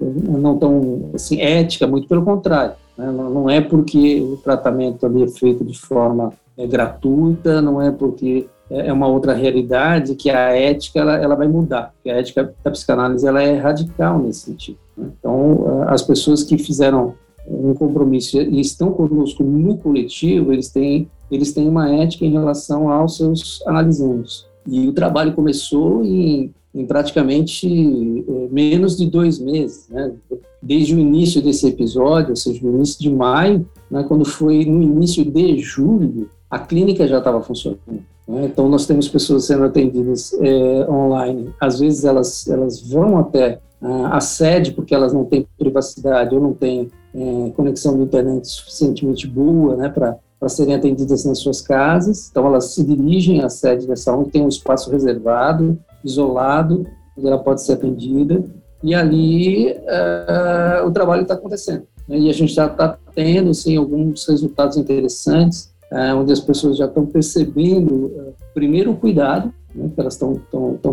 não 0.00 0.58
tão 0.58 1.10
assim, 1.14 1.40
ética, 1.40 1.86
muito 1.86 2.08
pelo 2.08 2.24
contrário. 2.24 2.74
Né? 2.96 3.06
Não, 3.06 3.30
não, 3.30 3.50
é 3.50 3.60
porque 3.60 4.20
o 4.20 4.36
tratamento 4.38 5.06
ali 5.06 5.22
é 5.22 5.28
feito 5.28 5.64
de 5.64 5.78
forma 5.78 6.32
é, 6.56 6.66
gratuita, 6.66 7.62
não 7.62 7.80
é 7.80 7.90
porque 7.90 8.46
é, 8.70 8.88
é 8.88 8.92
uma 8.92 9.06
outra 9.06 9.32
realidade 9.32 10.14
que 10.16 10.28
a 10.30 10.50
ética 10.56 11.00
ela, 11.00 11.16
ela 11.16 11.34
vai 11.36 11.46
mudar. 11.46 11.92
a 12.04 12.10
ética 12.10 12.52
da 12.64 12.70
psicanálise 12.70 13.26
ela 13.26 13.42
é 13.42 13.56
radical 13.56 14.18
nesse 14.18 14.40
sentido. 14.40 14.78
Né? 14.96 15.08
Então, 15.18 15.84
as 15.86 16.02
pessoas 16.02 16.42
que 16.42 16.58
fizeram 16.58 17.14
um 17.48 17.74
compromisso 17.74 18.40
e 18.40 18.60
estão 18.60 18.92
conosco 18.92 19.42
no 19.42 19.76
coletivo, 19.78 20.52
eles 20.52 20.68
têm, 20.68 21.08
eles 21.30 21.52
têm 21.52 21.68
uma 21.68 21.90
ética 21.90 22.24
em 22.24 22.32
relação 22.32 22.90
aos 22.90 23.16
seus 23.16 23.62
analisandos. 23.66 24.46
E 24.66 24.88
o 24.88 24.92
trabalho 24.92 25.32
começou 25.32 26.04
em, 26.04 26.52
em 26.74 26.86
praticamente 26.86 27.66
é, 27.68 28.48
menos 28.50 28.96
de 28.96 29.06
dois 29.06 29.38
meses, 29.38 29.88
né? 29.88 30.12
desde 30.60 30.94
o 30.94 30.98
início 30.98 31.40
desse 31.40 31.68
episódio, 31.68 32.30
ou 32.30 32.36
seja, 32.36 32.60
no 32.62 32.74
início 32.76 33.00
de 33.00 33.10
maio, 33.10 33.68
né, 33.90 34.04
quando 34.08 34.24
foi 34.24 34.64
no 34.64 34.82
início 34.82 35.24
de 35.24 35.58
julho, 35.60 36.28
a 36.50 36.58
clínica 36.58 37.06
já 37.06 37.18
estava 37.18 37.40
funcionando. 37.40 37.80
Né? 38.26 38.46
Então, 38.46 38.68
nós 38.68 38.86
temos 38.86 39.08
pessoas 39.08 39.44
sendo 39.44 39.64
atendidas 39.64 40.32
é, 40.40 40.90
online. 40.90 41.50
Às 41.60 41.78
vezes, 41.78 42.04
elas, 42.04 42.48
elas 42.48 42.80
vão 42.80 43.18
até 43.18 43.60
a 43.80 44.20
sede, 44.20 44.72
porque 44.72 44.94
elas 44.94 45.12
não 45.12 45.24
têm 45.24 45.46
privacidade 45.58 46.34
ou 46.34 46.40
não 46.40 46.52
têm 46.54 46.90
é, 47.14 47.50
conexão 47.50 47.96
de 47.96 48.02
internet 48.02 48.46
suficientemente 48.46 49.26
boa 49.26 49.76
né, 49.76 49.88
para 49.88 50.18
serem 50.48 50.74
atendidas 50.74 51.24
nas 51.24 51.38
suas 51.38 51.60
casas. 51.60 52.28
Então, 52.30 52.46
elas 52.46 52.74
se 52.74 52.84
dirigem 52.84 53.42
à 53.42 53.48
sede 53.48 53.86
dessa 53.86 54.14
onde 54.14 54.30
tem 54.30 54.42
um 54.42 54.48
espaço 54.48 54.90
reservado, 54.90 55.78
isolado, 56.04 56.86
onde 57.16 57.26
ela 57.26 57.38
pode 57.38 57.62
ser 57.62 57.74
atendida. 57.74 58.44
E 58.82 58.94
ali 58.94 59.70
é, 59.70 60.82
o 60.84 60.90
trabalho 60.90 61.22
está 61.22 61.34
acontecendo. 61.34 61.86
Né? 62.08 62.18
E 62.18 62.30
a 62.30 62.32
gente 62.32 62.52
já 62.52 62.66
está 62.66 62.98
tendo 63.14 63.52
sim, 63.54 63.76
alguns 63.76 64.26
resultados 64.26 64.76
interessantes, 64.76 65.72
é, 65.90 66.12
onde 66.14 66.32
as 66.32 66.40
pessoas 66.40 66.76
já 66.76 66.86
estão 66.86 67.06
percebendo, 67.06 68.12
é, 68.16 68.22
primeiro, 68.52 68.92
o 68.92 68.96
cuidado 68.96 69.52
né, 69.76 69.90
que 69.94 70.00
elas 70.00 70.14
estão 70.14 70.40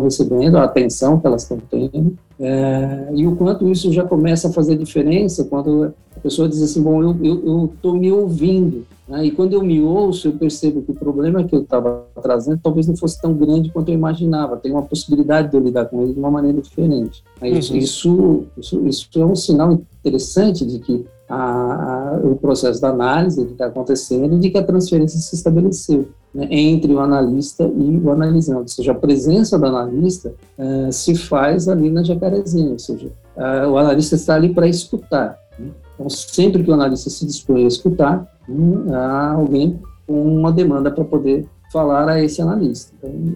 recebendo, 0.02 0.56
a 0.56 0.64
atenção 0.64 1.18
que 1.18 1.26
elas 1.26 1.42
estão 1.42 1.58
tendo, 1.70 2.16
é, 2.38 3.08
e 3.14 3.26
o 3.26 3.34
quanto 3.34 3.68
isso 3.68 3.92
já 3.92 4.04
começa 4.04 4.48
a 4.48 4.52
fazer 4.52 4.76
diferença 4.76 5.44
quando 5.44 5.94
a 6.16 6.20
pessoa 6.20 6.48
diz 6.48 6.62
assim, 6.62 6.82
bom, 6.82 7.02
eu 7.02 7.70
estou 7.74 7.94
me 7.94 8.12
ouvindo, 8.12 8.84
né, 9.08 9.24
e 9.24 9.30
quando 9.30 9.54
eu 9.54 9.62
me 9.62 9.80
ouço, 9.80 10.28
eu 10.28 10.32
percebo 10.32 10.82
que 10.82 10.90
o 10.90 10.94
problema 10.94 11.44
que 11.44 11.54
eu 11.54 11.62
estava 11.62 12.04
trazendo 12.22 12.60
talvez 12.62 12.86
não 12.86 12.96
fosse 12.96 13.20
tão 13.20 13.34
grande 13.34 13.70
quanto 13.70 13.88
eu 13.88 13.94
imaginava, 13.94 14.56
tem 14.56 14.72
uma 14.72 14.82
possibilidade 14.82 15.50
de 15.50 15.56
eu 15.56 15.60
lidar 15.60 15.86
com 15.86 16.02
ele 16.02 16.12
de 16.12 16.18
uma 16.18 16.30
maneira 16.30 16.60
diferente. 16.60 17.24
Isso, 17.42 17.72
uhum. 17.72 17.78
isso, 17.78 18.44
isso, 18.58 18.86
isso 18.86 19.08
é 19.16 19.24
um 19.24 19.34
sinal 19.34 19.72
interessante 19.72 20.66
de 20.66 20.78
que 20.78 21.06
a, 21.28 21.36
a, 21.36 22.20
o 22.22 22.36
processo 22.36 22.80
da 22.80 22.90
análise 22.90 23.42
está 23.42 23.66
acontecendo 23.66 24.34
e 24.34 24.38
de 24.38 24.50
que 24.50 24.58
a 24.58 24.62
transferência 24.64 25.18
se 25.18 25.34
estabeleceu 25.34 26.08
né, 26.34 26.48
entre 26.50 26.92
o 26.92 26.98
analista 26.98 27.64
e 27.64 27.96
o 27.96 28.10
analisando. 28.10 28.60
Ou 28.60 28.68
seja, 28.68 28.92
a 28.92 28.94
presença 28.94 29.58
do 29.58 29.66
analista 29.66 30.34
uh, 30.58 30.92
se 30.92 31.14
faz 31.14 31.68
ali 31.68 31.90
na 31.90 32.02
jacarezinha, 32.02 32.72
ou 32.72 32.78
seja, 32.78 33.12
uh, 33.36 33.68
o 33.68 33.78
analista 33.78 34.16
está 34.16 34.34
ali 34.34 34.52
para 34.52 34.66
escutar. 34.66 35.38
Né? 35.58 35.68
Então, 35.94 36.10
sempre 36.10 36.64
que 36.64 36.70
o 36.70 36.74
analista 36.74 37.08
se 37.08 37.24
dispõe 37.24 37.64
a 37.64 37.68
escutar, 37.68 38.26
um, 38.48 38.92
há 38.92 39.32
alguém 39.32 39.78
com 40.06 40.22
uma 40.22 40.50
demanda 40.50 40.90
para 40.90 41.04
poder 41.04 41.46
falar 41.72 42.08
a 42.08 42.22
esse 42.22 42.42
analista. 42.42 42.92
Então, 42.98 43.34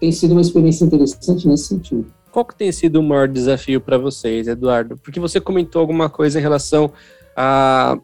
tem 0.00 0.10
sido 0.10 0.32
uma 0.32 0.40
experiência 0.40 0.84
interessante 0.84 1.46
nesse 1.46 1.64
sentido. 1.64 2.06
Qual 2.32 2.44
que 2.44 2.54
tem 2.54 2.70
sido 2.72 2.96
o 2.96 3.02
maior 3.02 3.28
desafio 3.28 3.80
para 3.80 3.96
vocês, 3.96 4.48
Eduardo? 4.48 4.96
Porque 4.96 5.20
você 5.20 5.40
comentou 5.40 5.80
alguma 5.80 6.08
coisa 6.08 6.38
em 6.38 6.42
relação 6.42 6.90
a 7.36 7.98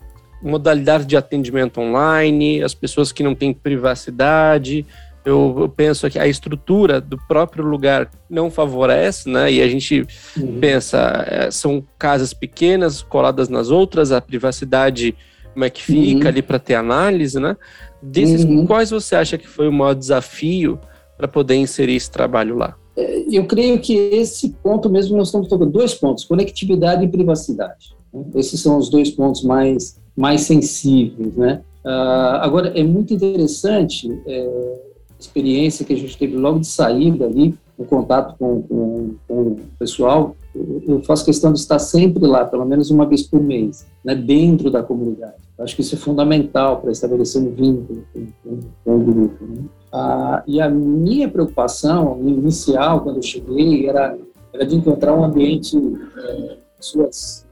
modalidade 0.45 1.07
de 1.07 1.17
atendimento 1.17 1.81
online, 1.81 2.63
as 2.63 2.75
pessoas 2.75 3.11
que 3.11 3.23
não 3.23 3.35
têm 3.35 3.53
privacidade. 3.53 4.87
Eu, 5.25 5.57
eu, 5.59 5.69
penso 5.71 6.09
que 6.11 6.19
a 6.19 6.27
estrutura 6.27 7.01
do 7.01 7.17
próprio 7.27 7.65
lugar 7.65 8.11
não 8.29 8.51
favorece, 8.51 9.29
né? 9.29 9.51
E 9.51 9.63
a 9.63 9.67
gente 9.67 10.07
uhum. 10.37 10.61
pensa, 10.61 11.25
é, 11.27 11.51
são 11.51 11.83
casas 11.99 12.35
pequenas 12.35 13.03
coladas 13.03 13.49
nas 13.49 13.71
outras, 13.71 14.13
a 14.13 14.21
privacidade, 14.21 15.17
como 15.55 15.65
é 15.65 15.71
que 15.71 15.83
fica 15.83 16.25
uhum. 16.25 16.29
ali 16.29 16.43
para 16.43 16.59
ter 16.59 16.75
análise, 16.75 17.41
né? 17.41 17.57
Desses, 18.03 18.45
uhum. 18.45 18.67
quais 18.67 18.91
você 18.91 19.17
acha 19.17 19.39
que 19.39 19.49
foi 19.49 19.67
o 19.67 19.73
maior 19.73 19.95
desafio 19.95 20.79
para 21.17 21.27
poder 21.27 21.55
inserir 21.55 21.95
esse 21.95 22.11
trabalho 22.11 22.55
lá? 22.55 22.77
É, 22.95 23.25
eu 23.31 23.47
creio 23.47 23.81
que 23.81 23.95
esse 23.95 24.51
ponto 24.63 24.91
mesmo 24.91 25.17
nós 25.17 25.29
estamos 25.29 25.49
tocando 25.49 25.71
dois 25.71 25.95
pontos: 25.95 26.25
conectividade 26.25 27.03
e 27.03 27.09
privacidade. 27.09 27.95
Esses 28.35 28.61
são 28.61 28.79
os 28.79 28.89
dois 28.91 29.11
pontos 29.11 29.43
mais, 29.43 29.99
mais 30.17 30.43
sensíveis, 30.43 31.35
né? 31.35 31.63
Uh, 31.85 32.41
agora, 32.41 32.69
é 32.69 32.83
muito 32.83 33.13
interessante 33.13 34.11
é, 34.27 34.81
a 35.11 35.21
experiência 35.21 35.85
que 35.85 35.93
a 35.93 35.97
gente 35.97 36.17
teve 36.17 36.35
logo 36.37 36.61
de 36.61 36.67
saída 36.67 37.27
ali, 37.27 37.55
o 37.77 37.85
contato 37.85 38.37
com, 38.39 38.63
com, 38.63 39.15
com, 39.29 39.35
o 39.35 39.61
pessoal. 39.79 40.35
Eu 40.55 41.03
faço 41.03 41.25
questão 41.25 41.53
de 41.53 41.59
estar 41.59 41.79
sempre 41.79 42.27
lá, 42.27 42.45
pelo 42.45 42.65
menos 42.65 42.91
uma 42.91 43.05
vez 43.05 43.23
por 43.23 43.43
mês, 43.43 43.85
né, 44.05 44.15
dentro 44.15 44.71
da 44.71 44.83
comunidade. 44.83 45.35
acho 45.59 45.75
que 45.75 45.83
isso 45.83 45.97
é 45.97 45.99
fundamental 45.99 46.81
para 46.81 46.93
estabelecer 46.93 47.43
um 47.43 47.51
vínculo 47.51 48.05
com, 48.15 48.61
com 48.85 48.97
o 48.97 49.01
grupo. 49.01 49.45
Né? 49.45 49.65
Ah, 49.93 50.43
e 50.47 50.61
a 50.61 50.71
minha 50.71 51.29
preocupação 51.29 52.19
inicial, 52.25 53.01
quando 53.03 53.17
eu 53.17 53.23
cheguei, 53.23 53.89
era, 53.89 54.17
era 54.53 54.65
de 54.65 54.77
encontrar 54.77 55.15
um 55.15 55.25
ambiente, 55.25 55.77
é, 56.17 56.57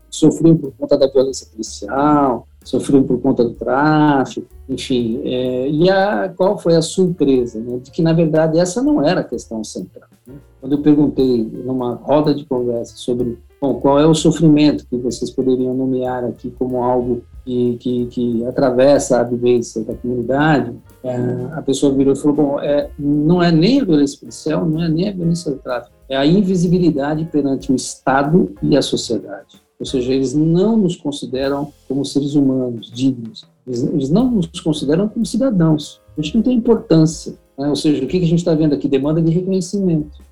sofriam 0.09 0.57
por 0.57 0.73
conta 0.78 0.97
da 0.97 1.09
violência 1.09 1.49
policial, 1.50 2.47
sofriam 2.64 3.02
por 3.02 3.21
conta 3.21 3.45
do 3.45 3.54
tráfico, 3.54 4.47
enfim. 4.69 5.21
É, 5.25 5.69
e 5.69 5.90
a, 5.90 6.33
qual 6.37 6.59
foi 6.59 6.76
a 6.76 6.83
surpresa? 6.83 7.61
Né? 7.61 7.78
De 7.83 7.90
que, 7.90 8.02
na 8.02 8.12
verdade, 8.12 8.59
essa 8.59 8.83
não 8.83 9.04
era 9.04 9.21
a 9.21 9.25
questão 9.25 9.62
central. 9.64 10.09
Né? 10.26 10.35
Quando 10.61 10.73
eu 10.73 10.83
perguntei 10.83 11.42
numa 11.64 11.95
roda 11.95 12.35
de 12.35 12.45
conversa 12.45 12.97
sobre 12.97 13.38
bom, 13.61 13.75
qual 13.75 13.99
é 13.99 14.07
o 14.07 14.14
sofrimento 14.14 14.87
que 14.88 14.97
vocês 14.97 15.31
poderiam 15.31 15.75
nomear 15.75 16.25
aqui 16.25 16.50
como 16.59 16.83
algo 16.83 17.23
que, 17.45 17.76
que, 17.78 18.07
que 18.07 18.47
atravessa 18.47 19.21
a 19.21 19.23
vivência 19.23 19.83
da 19.83 19.95
comunidade, 19.95 20.73
é, 21.02 21.16
a 21.52 21.62
pessoa 21.62 21.92
virou 21.92 22.12
e 22.12 22.16
falou, 22.16 22.37
bom, 22.37 22.61
é, 22.61 22.90
não 22.99 23.42
é 23.42 23.50
nem 23.50 23.81
a 23.81 23.85
violência 23.85 24.21
policial, 24.21 24.64
não 24.64 24.83
é 24.83 24.88
nem 24.88 25.09
a 25.09 25.12
violência 25.12 25.50
do 25.50 25.59
tráfico, 25.59 25.95
é 26.09 26.16
a 26.16 26.26
invisibilidade 26.26 27.25
perante 27.25 27.73
o 27.73 27.75
Estado 27.75 28.52
e 28.62 28.76
a 28.76 28.83
sociedade. 28.83 29.61
Ou 29.82 29.86
seja, 29.86 30.14
eles 30.14 30.32
não 30.32 30.76
nos 30.76 30.94
consideram 30.94 31.72
como 31.88 32.04
seres 32.04 32.36
humanos 32.36 32.88
dignos, 32.88 33.44
eles, 33.66 33.82
eles 33.82 34.10
não 34.10 34.30
nos 34.30 34.46
consideram 34.60 35.08
como 35.08 35.26
cidadãos. 35.26 36.00
A 36.16 36.22
gente 36.22 36.36
não 36.36 36.42
tem 36.42 36.56
importância. 36.56 37.34
Né? 37.58 37.68
Ou 37.68 37.74
seja, 37.74 38.04
o 38.04 38.06
que 38.06 38.18
a 38.18 38.20
gente 38.20 38.38
está 38.38 38.54
vendo 38.54 38.76
aqui? 38.76 38.86
Demanda 38.86 39.20
de 39.20 39.32
reconhecimento. 39.32 40.22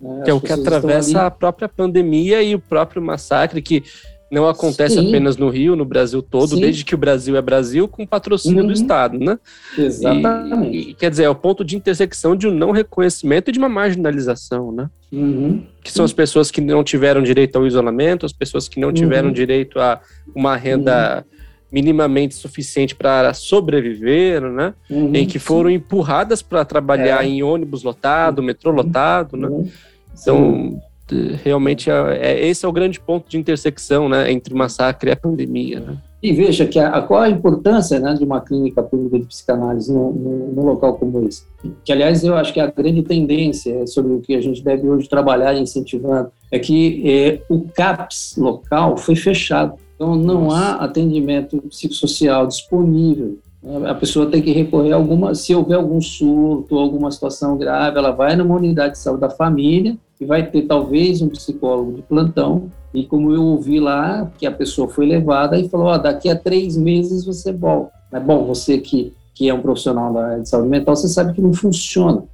Né? 0.00 0.22
Que 0.24 0.30
é 0.30 0.34
o 0.34 0.40
que 0.40 0.52
atravessa 0.52 1.22
a 1.22 1.30
própria 1.30 1.68
pandemia 1.68 2.42
e 2.42 2.56
o 2.56 2.58
próprio 2.58 3.00
massacre 3.00 3.62
que 3.62 3.84
não 4.30 4.48
acontece 4.48 4.96
Sim. 4.96 5.08
apenas 5.08 5.36
no 5.36 5.48
Rio, 5.48 5.76
no 5.76 5.84
Brasil 5.84 6.20
todo, 6.20 6.54
Sim. 6.54 6.60
desde 6.60 6.84
que 6.84 6.94
o 6.94 6.98
Brasil 6.98 7.36
é 7.36 7.42
Brasil, 7.42 7.86
com 7.86 8.04
patrocínio 8.04 8.60
uhum. 8.60 8.66
do 8.66 8.72
Estado, 8.72 9.18
né? 9.18 9.38
Exatamente. 9.78 10.76
E, 10.76 10.90
e, 10.90 10.94
quer 10.94 11.10
dizer, 11.10 11.24
é 11.24 11.30
o 11.30 11.34
ponto 11.34 11.64
de 11.64 11.76
intersecção 11.76 12.34
de 12.34 12.48
um 12.48 12.50
não 12.52 12.72
reconhecimento 12.72 13.50
e 13.50 13.52
de 13.52 13.58
uma 13.58 13.68
marginalização, 13.68 14.72
né? 14.72 14.90
Uhum. 15.12 15.62
Que 15.82 15.92
são 15.92 16.04
as 16.04 16.12
pessoas 16.12 16.50
que 16.50 16.60
não 16.60 16.82
tiveram 16.82 17.22
direito 17.22 17.56
ao 17.56 17.66
isolamento, 17.66 18.26
as 18.26 18.32
pessoas 18.32 18.68
que 18.68 18.80
não 18.80 18.92
tiveram 18.92 19.28
uhum. 19.28 19.34
direito 19.34 19.78
a 19.78 20.00
uma 20.34 20.56
renda 20.56 21.18
uhum. 21.18 21.46
minimamente 21.70 22.34
suficiente 22.34 22.96
para 22.96 23.32
sobreviver, 23.32 24.42
né? 24.42 24.74
Uhum. 24.90 25.14
Em 25.14 25.24
que 25.24 25.38
foram 25.38 25.70
empurradas 25.70 26.42
para 26.42 26.64
trabalhar 26.64 27.24
é. 27.24 27.28
em 27.28 27.44
ônibus 27.44 27.84
lotado, 27.84 28.42
metrô 28.42 28.72
lotado, 28.72 29.36
né? 29.36 29.48
Então, 30.20 30.80
realmente 31.42 31.90
é, 31.90 32.18
é, 32.20 32.46
esse 32.46 32.64
é 32.64 32.68
o 32.68 32.72
grande 32.72 32.98
ponto 32.98 33.28
de 33.28 33.38
intersecção 33.38 34.08
né, 34.08 34.30
entre 34.30 34.54
massacre 34.54 35.10
e 35.10 35.12
a 35.12 35.16
pandemia. 35.16 35.80
Né? 35.80 35.96
E 36.22 36.32
veja 36.32 36.66
que 36.66 36.78
a, 36.78 37.00
qual 37.02 37.20
a 37.20 37.30
importância 37.30 38.00
né, 38.00 38.14
de 38.14 38.24
uma 38.24 38.40
clínica 38.40 38.82
pública 38.82 39.18
de 39.18 39.26
psicanálise 39.26 39.92
num, 39.92 40.10
num, 40.54 40.64
local 40.64 40.94
como 40.94 41.26
esse. 41.26 41.44
Que, 41.84 41.92
aliás, 41.92 42.24
eu 42.24 42.34
acho 42.36 42.52
que 42.52 42.60
a 42.60 42.66
grande 42.66 43.02
tendência 43.02 43.86
sobre 43.86 44.14
o 44.14 44.20
que 44.20 44.34
a 44.34 44.40
gente 44.40 44.62
deve 44.62 44.88
hoje 44.88 45.08
trabalhar 45.08 45.54
incentivando 45.54 46.30
é 46.50 46.58
que 46.58 47.02
é, 47.08 47.42
o 47.48 47.60
CAPS 47.68 48.36
local 48.36 48.96
foi 48.96 49.14
fechado. 49.14 49.74
Então, 49.94 50.16
não 50.16 50.50
há 50.50 50.74
atendimento 50.76 51.58
psicossocial 51.68 52.46
disponível. 52.46 53.38
A 53.86 53.94
pessoa 53.94 54.26
tem 54.26 54.40
que 54.40 54.52
recorrer 54.52 54.92
a 54.92 54.96
alguma, 54.96 55.34
se 55.34 55.54
houver 55.54 55.76
algum 55.76 56.00
surto, 56.00 56.78
alguma 56.78 57.10
situação 57.10 57.56
grave, 57.56 57.98
ela 57.98 58.12
vai 58.12 58.36
numa 58.36 58.54
unidade 58.54 58.92
de 58.92 58.98
saúde 58.98 59.22
da 59.22 59.30
família 59.30 59.96
e 60.20 60.24
vai 60.24 60.46
ter 60.46 60.62
talvez 60.62 61.20
um 61.20 61.28
psicólogo 61.28 61.92
de 61.92 62.02
plantão. 62.02 62.70
E 62.94 63.04
como 63.04 63.32
eu 63.32 63.42
ouvi 63.42 63.78
lá, 63.78 64.30
que 64.38 64.46
a 64.46 64.50
pessoa 64.50 64.88
foi 64.88 65.06
levada 65.06 65.58
e 65.58 65.68
falou: 65.68 65.88
oh, 65.88 65.98
daqui 65.98 66.28
a 66.28 66.36
três 66.36 66.76
meses 66.76 67.24
você 67.24 67.52
volta. 67.52 67.92
Mas, 68.10 68.22
bom, 68.22 68.44
você 68.44 68.78
que, 68.78 69.12
que 69.34 69.48
é 69.48 69.54
um 69.54 69.60
profissional 69.60 70.12
da 70.12 70.26
área 70.26 70.42
de 70.42 70.48
saúde 70.48 70.68
mental, 70.68 70.96
você 70.96 71.08
sabe 71.08 71.34
que 71.34 71.42
não 71.42 71.52
funciona. 71.52 72.24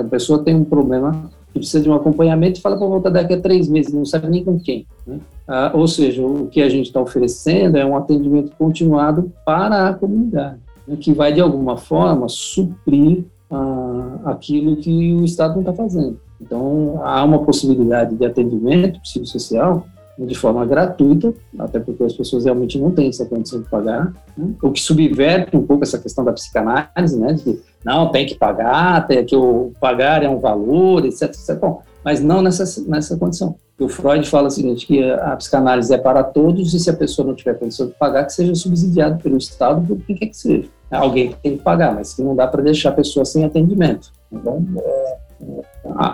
A 0.00 0.04
pessoa 0.04 0.40
tem 0.40 0.54
um 0.54 0.64
problema 0.64 1.30
que 1.52 1.58
precisa 1.58 1.82
de 1.82 1.88
um 1.88 1.94
acompanhamento 1.94 2.58
e 2.58 2.62
fala 2.62 2.76
para 2.76 2.86
voltar 2.86 3.10
daqui 3.10 3.32
a 3.32 3.40
três 3.40 3.68
meses, 3.68 3.92
não 3.92 4.04
sabe 4.04 4.28
nem 4.28 4.44
com 4.44 4.58
quem. 4.58 4.86
Né? 5.06 5.18
Ah, 5.46 5.70
ou 5.74 5.86
seja, 5.86 6.20
o 6.24 6.48
que 6.48 6.60
a 6.60 6.68
gente 6.68 6.86
está 6.86 7.00
oferecendo 7.00 7.76
é 7.76 7.84
um 7.84 7.96
atendimento 7.96 8.52
continuado 8.58 9.32
para 9.44 9.88
a 9.88 9.94
comunidade, 9.94 10.58
né, 10.86 10.96
que 10.96 11.12
vai, 11.12 11.32
de 11.32 11.40
alguma 11.40 11.76
forma, 11.76 12.28
suprir 12.28 13.24
ah, 13.50 14.18
aquilo 14.24 14.76
que 14.76 15.14
o 15.14 15.24
Estado 15.24 15.54
não 15.54 15.60
está 15.60 15.72
fazendo. 15.72 16.18
Então, 16.40 17.00
há 17.02 17.24
uma 17.24 17.44
possibilidade 17.44 18.14
de 18.16 18.24
atendimento 18.24 19.00
psicossocial 19.00 19.86
de 20.18 20.34
forma 20.34 20.64
gratuita, 20.64 21.34
até 21.58 21.80
porque 21.80 22.04
as 22.04 22.12
pessoas 22.12 22.44
realmente 22.44 22.78
não 22.78 22.90
têm 22.92 23.08
essa 23.08 23.26
condição 23.26 23.60
de 23.60 23.68
pagar, 23.68 24.12
né? 24.36 24.54
o 24.62 24.70
que 24.70 24.80
subverte 24.80 25.56
um 25.56 25.66
pouco 25.66 25.82
essa 25.82 25.98
questão 25.98 26.24
da 26.24 26.32
psicanálise, 26.32 27.18
né, 27.18 27.32
de 27.32 27.58
não, 27.84 28.10
tem 28.10 28.24
que 28.24 28.34
pagar, 28.34 29.06
tem 29.06 29.24
que 29.24 29.36
o 29.36 29.72
pagar 29.80 30.22
é 30.22 30.28
um 30.28 30.38
valor, 30.38 31.04
etc, 31.04 31.24
etc. 31.24 31.58
Bom, 31.58 31.82
mas 32.04 32.20
não 32.20 32.40
nessa, 32.40 32.82
nessa 32.88 33.16
condição. 33.16 33.56
O 33.78 33.88
Freud 33.88 34.28
fala 34.28 34.48
o 34.48 34.50
seguinte, 34.50 34.86
que 34.86 35.02
a 35.02 35.36
psicanálise 35.36 35.92
é 35.92 35.98
para 35.98 36.22
todos 36.22 36.72
e 36.72 36.78
se 36.78 36.88
a 36.88 36.94
pessoa 36.94 37.26
não 37.26 37.34
tiver 37.34 37.58
condição 37.58 37.88
de 37.88 37.92
pagar, 37.94 38.24
que 38.24 38.32
seja 38.32 38.54
subsidiado 38.54 39.20
pelo 39.20 39.36
Estado, 39.36 39.84
por 39.84 39.98
quem 40.06 40.14
quer 40.16 40.26
que 40.26 40.36
seja. 40.36 40.68
Alguém 40.90 41.34
tem 41.42 41.56
que 41.56 41.62
pagar, 41.62 41.92
mas 41.92 42.14
que 42.14 42.22
não 42.22 42.36
dá 42.36 42.46
para 42.46 42.62
deixar 42.62 42.90
a 42.90 42.92
pessoa 42.92 43.24
sem 43.24 43.44
atendimento. 43.44 44.12
Então, 44.30 44.64
é, 44.78 45.16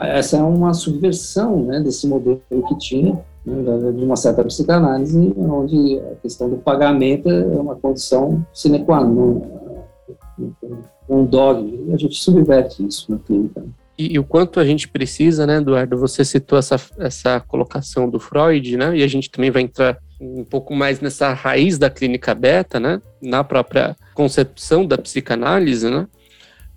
essa 0.02 0.36
é 0.36 0.42
uma 0.42 0.74
subversão 0.74 1.64
né, 1.64 1.80
desse 1.80 2.06
modelo 2.06 2.42
que 2.68 2.78
tinha, 2.78 3.18
né, 3.44 3.92
de 3.92 4.04
uma 4.04 4.16
certa 4.16 4.44
psicanálise, 4.44 5.32
onde 5.36 5.98
a 6.00 6.14
questão 6.16 6.48
do 6.50 6.56
pagamento 6.56 7.28
é 7.28 7.44
uma 7.44 7.76
condição 7.76 8.44
sine 8.52 8.84
qua 8.84 9.02
non, 9.04 9.42
um 11.08 11.24
dogma, 11.24 11.94
a 11.94 11.96
gente 11.96 12.16
subverte 12.16 12.86
isso 12.86 13.10
na 13.10 13.18
clínica. 13.18 13.64
E, 13.98 14.14
e, 14.14 14.18
o 14.18 14.24
quanto 14.24 14.58
a 14.58 14.64
gente 14.64 14.88
precisa, 14.88 15.46
né, 15.46 15.58
Eduardo? 15.58 15.98
Você 15.98 16.24
citou 16.24 16.58
essa, 16.58 16.76
essa 16.98 17.38
colocação 17.40 18.08
do 18.08 18.18
Freud, 18.18 18.76
né? 18.76 18.96
E 18.96 19.02
a 19.02 19.06
gente 19.06 19.30
também 19.30 19.50
vai 19.50 19.60
entrar 19.60 19.98
um 20.18 20.42
pouco 20.42 20.74
mais 20.74 21.00
nessa 21.00 21.34
raiz 21.34 21.76
da 21.76 21.90
clínica 21.90 22.34
beta, 22.34 22.80
né? 22.80 23.02
Na 23.20 23.44
própria 23.44 23.94
concepção 24.14 24.86
da 24.86 24.96
psicanálise, 24.96 25.90
né? 25.90 26.06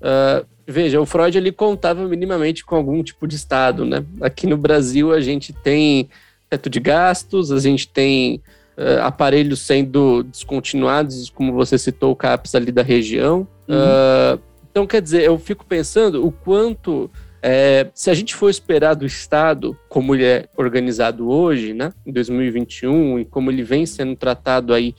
Uh, 0.02 0.46
veja, 0.68 1.00
o 1.00 1.06
Freud 1.06 1.38
ele 1.38 1.52
contava 1.52 2.08
minimamente 2.08 2.66
com 2.66 2.76
algum 2.76 3.04
tipo 3.04 3.28
de 3.28 3.36
estado, 3.36 3.86
né? 3.86 4.06
Aqui 4.22 4.48
no 4.48 4.58
Brasil 4.58 5.14
a 5.14 5.20
gente 5.20 5.54
tem 5.54 6.10
teto 6.50 6.70
de 6.70 6.80
gastos, 6.80 7.52
a 7.52 7.60
gente 7.60 7.88
tem 7.88 8.42
uh, 8.78 9.02
aparelhos 9.02 9.60
sendo 9.60 10.24
descontinuados, 10.24 11.30
como 11.30 11.54
você 11.54 11.78
citou, 11.78 12.12
o 12.12 12.16
CAPS 12.16 12.56
ali 12.56 12.72
da 12.72 12.84
região. 12.84 13.48
Uhum. 13.68 13.76
Uh, 13.76 14.42
então, 14.72 14.88
quer 14.88 15.02
dizer, 15.02 15.24
eu 15.24 15.38
fico 15.38 15.66
pensando 15.66 16.26
o 16.26 16.32
quanto, 16.32 17.10
é, 17.42 17.88
se 17.94 18.10
a 18.10 18.14
gente 18.14 18.34
for 18.34 18.50
esperar 18.50 18.96
do 18.96 19.06
Estado, 19.06 19.78
como 19.88 20.16
ele 20.16 20.26
é 20.26 20.46
organizado 20.58 21.30
hoje, 21.30 21.74
né, 21.74 21.94
em 22.06 22.12
2021, 22.12 23.20
e 23.20 23.26
como 23.26 23.52
ele 23.52 23.62
vem 23.62 23.86
sendo 23.86 24.16
tratado 24.16 24.74
aí 24.74 24.96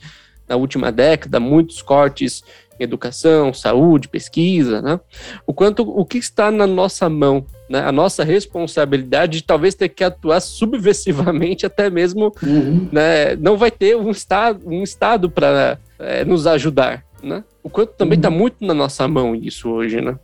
na 0.47 0.55
última 0.55 0.91
década, 0.91 1.39
muitos 1.39 1.81
cortes 1.81 2.43
educação, 2.79 3.53
saúde, 3.53 4.07
pesquisa, 4.07 4.81
né? 4.81 4.99
O 5.47 5.53
quanto 5.53 5.81
o 5.81 6.05
que 6.05 6.17
está 6.17 6.51
na 6.51 6.67
nossa 6.67 7.09
mão, 7.09 7.45
né? 7.69 7.79
A 7.79 7.91
nossa 7.91 8.23
responsabilidade 8.23 9.39
de 9.39 9.43
talvez 9.43 9.75
ter 9.75 9.89
que 9.89 10.03
atuar 10.03 10.39
subversivamente 10.41 11.65
até 11.67 11.89
mesmo, 11.89 12.33
uhum. 12.43 12.87
né? 12.91 13.35
Não 13.37 13.57
vai 13.57 13.71
ter 13.71 13.95
um 13.95 14.11
estado, 14.11 14.61
um 14.67 14.83
estado 14.83 15.29
para 15.29 15.79
é, 15.97 16.25
nos 16.25 16.45
ajudar, 16.47 17.03
né? 17.23 17.43
O 17.63 17.69
quanto 17.69 17.93
também 17.93 18.17
está 18.17 18.29
uhum. 18.29 18.37
muito 18.37 18.65
na 18.65 18.73
nossa 18.73 19.07
mão 19.07 19.33
isso 19.35 19.69
hoje, 19.69 20.01
né? 20.01 20.17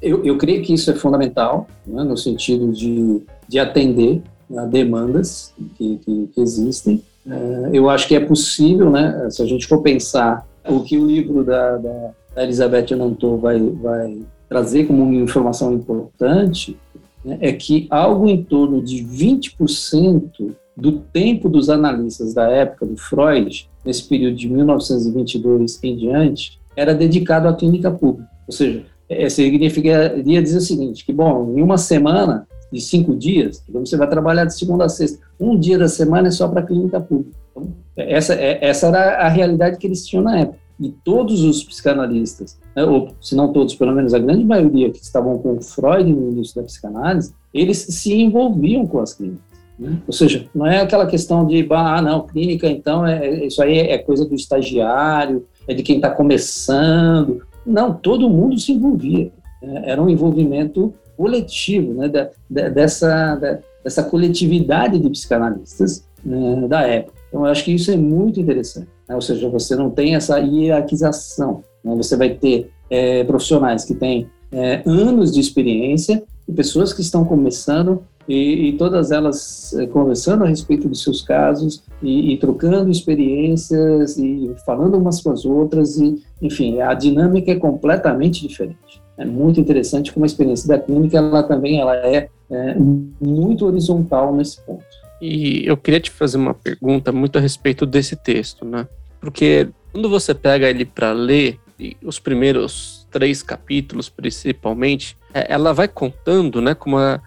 Eu, 0.00 0.22
eu 0.24 0.36
creio 0.36 0.62
que 0.62 0.74
isso 0.74 0.90
é 0.90 0.94
fundamental, 0.94 1.66
né? 1.86 2.04
no 2.04 2.16
sentido 2.16 2.70
de, 2.72 3.22
de 3.48 3.58
atender 3.58 4.22
a 4.56 4.66
demandas 4.66 5.54
que, 5.76 5.98
que, 5.98 6.28
que 6.34 6.40
existem. 6.40 7.02
É, 7.26 7.70
eu 7.72 7.88
acho 7.88 8.06
que 8.06 8.14
é 8.14 8.20
possível, 8.20 8.90
né? 8.90 9.28
Se 9.30 9.42
a 9.42 9.46
gente 9.46 9.66
for 9.66 9.82
pensar 9.82 10.46
o 10.68 10.80
que 10.80 10.96
o 10.96 11.06
livro 11.06 11.44
da, 11.44 11.76
da, 11.76 12.10
Elizabeth 12.36 12.92
Anantô 12.92 13.36
vai, 13.36 13.60
vai 13.60 14.22
trazer 14.48 14.86
como 14.86 15.02
uma 15.02 15.14
informação 15.14 15.72
importante 15.72 16.76
né, 17.24 17.38
é 17.40 17.52
que 17.52 17.86
algo 17.90 18.28
em 18.28 18.42
torno 18.42 18.82
de 18.82 18.96
20% 19.04 20.54
do 20.76 20.92
tempo 20.92 21.48
dos 21.48 21.70
analistas 21.70 22.34
da 22.34 22.50
época 22.50 22.86
do 22.86 22.96
Freud, 22.96 23.68
nesse 23.84 24.04
período 24.04 24.36
de 24.36 24.48
1922 24.48 25.78
em 25.82 25.96
diante, 25.96 26.60
era 26.76 26.94
dedicado 26.94 27.46
à 27.46 27.54
clínica 27.54 27.90
pública. 27.90 28.28
Ou 28.46 28.52
seja, 28.52 28.84
é, 29.08 29.28
significaria 29.28 30.42
dizer 30.42 30.58
o 30.58 30.60
seguinte, 30.60 31.04
que, 31.04 31.12
bom, 31.12 31.54
em 31.56 31.62
uma 31.62 31.78
semana 31.78 32.46
de 32.74 32.80
cinco 32.80 33.14
dias, 33.14 33.62
você 33.68 33.96
vai 33.96 34.08
trabalhar 34.08 34.44
de 34.44 34.54
segunda 34.54 34.84
a 34.84 34.88
sexta, 34.88 35.20
um 35.38 35.56
dia 35.56 35.78
da 35.78 35.86
semana 35.86 36.26
é 36.26 36.30
só 36.32 36.48
para 36.48 36.60
a 36.60 36.66
clínica 36.66 37.00
pública. 37.00 37.38
Então, 37.52 37.72
essa, 37.96 38.34
é, 38.34 38.58
essa 38.60 38.88
era 38.88 39.24
a 39.24 39.28
realidade 39.28 39.78
que 39.78 39.86
eles 39.86 40.04
tinham 40.04 40.24
na 40.24 40.40
época. 40.40 40.58
E 40.80 40.90
todos 41.04 41.44
os 41.44 41.62
psicanalistas, 41.62 42.58
né, 42.74 42.84
ou 42.84 43.10
se 43.20 43.36
não 43.36 43.52
todos, 43.52 43.76
pelo 43.76 43.94
menos 43.94 44.12
a 44.12 44.18
grande 44.18 44.44
maioria 44.44 44.90
que 44.90 44.98
estavam 44.98 45.38
com 45.38 45.60
Freud 45.60 46.12
no 46.12 46.32
início 46.32 46.56
da 46.56 46.64
psicanálise, 46.64 47.32
eles 47.52 47.78
se 47.78 48.12
envolviam 48.12 48.84
com 48.84 48.98
as 48.98 49.14
clínicas. 49.14 49.44
Né? 49.78 49.96
Ou 50.04 50.12
seja, 50.12 50.46
não 50.52 50.66
é 50.66 50.80
aquela 50.80 51.06
questão 51.06 51.46
de, 51.46 51.64
ah, 51.70 52.02
não, 52.02 52.26
clínica 52.26 52.66
então, 52.66 53.06
é, 53.06 53.46
isso 53.46 53.62
aí 53.62 53.78
é 53.78 53.98
coisa 53.98 54.24
do 54.24 54.34
estagiário, 54.34 55.46
é 55.68 55.74
de 55.74 55.84
quem 55.84 55.96
está 55.96 56.10
começando. 56.10 57.42
Não, 57.64 57.94
todo 57.94 58.28
mundo 58.28 58.58
se 58.58 58.72
envolvia. 58.72 59.30
Né? 59.62 59.82
Era 59.84 60.02
um 60.02 60.08
envolvimento 60.08 60.92
coletivo, 61.16 61.94
né, 61.94 62.08
da, 62.08 62.30
da, 62.48 62.68
dessa, 62.68 63.36
da, 63.36 63.58
dessa 63.82 64.02
coletividade 64.02 64.98
de 64.98 65.10
psicanalistas 65.10 66.06
né, 66.24 66.66
da 66.68 66.82
época. 66.82 67.18
Então, 67.28 67.44
eu 67.44 67.50
acho 67.50 67.64
que 67.64 67.72
isso 67.72 67.90
é 67.90 67.96
muito 67.96 68.40
interessante. 68.40 68.88
Né? 69.08 69.14
Ou 69.14 69.20
seja, 69.20 69.48
você 69.48 69.74
não 69.74 69.90
tem 69.90 70.14
essa 70.14 70.38
hierarquização. 70.38 71.62
Né? 71.82 71.94
Você 71.96 72.16
vai 72.16 72.30
ter 72.30 72.70
é, 72.88 73.24
profissionais 73.24 73.84
que 73.84 73.94
têm 73.94 74.28
é, 74.52 74.82
anos 74.86 75.32
de 75.32 75.40
experiência 75.40 76.22
e 76.48 76.52
pessoas 76.52 76.92
que 76.92 77.00
estão 77.00 77.24
começando 77.24 78.04
e, 78.28 78.68
e 78.68 78.72
todas 78.76 79.10
elas 79.10 79.74
é, 79.74 79.86
conversando 79.86 80.44
a 80.44 80.48
respeito 80.48 80.88
dos 80.88 81.02
seus 81.02 81.22
casos 81.22 81.82
e, 82.02 82.32
e, 82.32 82.38
trocando 82.38 82.90
experiências 82.90 84.16
e 84.16 84.54
falando 84.64 84.96
umas 84.96 85.20
com 85.20 85.30
as 85.30 85.44
outras 85.44 85.98
e, 85.98 86.22
enfim, 86.40 86.80
a 86.80 86.94
dinâmica 86.94 87.52
é 87.52 87.56
completamente 87.56 88.46
diferente. 88.46 89.03
É 89.16 89.24
muito 89.24 89.60
interessante 89.60 90.12
como 90.12 90.24
a 90.24 90.26
experiência 90.26 90.68
da 90.68 90.78
clínica, 90.78 91.18
ela 91.18 91.42
também 91.42 91.80
ela 91.80 91.96
é, 91.96 92.28
é 92.50 92.74
muito 93.20 93.66
horizontal 93.66 94.34
nesse 94.34 94.60
ponto. 94.62 94.84
E 95.20 95.66
eu 95.66 95.76
queria 95.76 96.00
te 96.00 96.10
fazer 96.10 96.36
uma 96.36 96.54
pergunta 96.54 97.12
muito 97.12 97.38
a 97.38 97.40
respeito 97.40 97.86
desse 97.86 98.16
texto, 98.16 98.64
né? 98.64 98.86
Porque 99.20 99.68
quando 99.92 100.10
você 100.10 100.34
pega 100.34 100.68
ele 100.68 100.84
para 100.84 101.12
ler, 101.12 101.58
os 102.02 102.18
primeiros 102.18 103.06
três 103.10 103.42
capítulos 103.42 104.08
principalmente, 104.08 105.16
é, 105.32 105.52
ela 105.52 105.72
vai 105.72 105.88
contando, 105.88 106.60
né, 106.60 106.74
como, 106.74 106.98
a, 106.98 107.20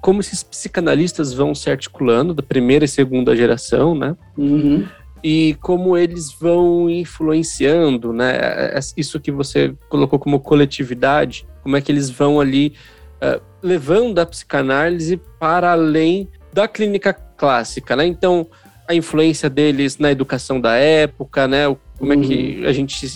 como 0.00 0.20
esses 0.20 0.42
psicanalistas 0.42 1.32
vão 1.32 1.54
se 1.54 1.70
articulando 1.70 2.34
da 2.34 2.42
primeira 2.42 2.84
e 2.84 2.88
segunda 2.88 3.34
geração, 3.34 3.94
né? 3.94 4.16
Uhum. 4.36 4.86
E 5.22 5.56
como 5.60 5.96
eles 5.96 6.32
vão 6.32 6.88
influenciando, 6.88 8.12
né? 8.12 8.36
É, 8.36 8.78
é, 8.78 8.80
isso 8.96 9.20
que 9.20 9.30
você 9.30 9.74
colocou 9.88 10.18
como 10.18 10.40
coletividade, 10.40 11.46
como 11.62 11.76
é 11.76 11.80
que 11.80 11.92
eles 11.92 12.08
vão 12.08 12.40
ali 12.40 12.74
uh, 13.22 13.40
levando 13.62 14.18
a 14.18 14.26
psicanálise 14.26 15.20
para 15.38 15.72
além 15.72 16.28
da 16.52 16.66
clínica 16.66 17.12
clássica, 17.12 17.94
né? 17.94 18.06
Então, 18.06 18.46
a 18.88 18.94
influência 18.94 19.48
deles 19.48 19.98
na 19.98 20.10
educação 20.10 20.60
da 20.60 20.74
época, 20.74 21.46
né? 21.46 21.64
Como 21.98 22.12
uhum. 22.12 22.22
é 22.22 22.26
que 22.26 22.60
uhum. 22.60 22.68
a 22.68 22.72
gente 22.72 23.06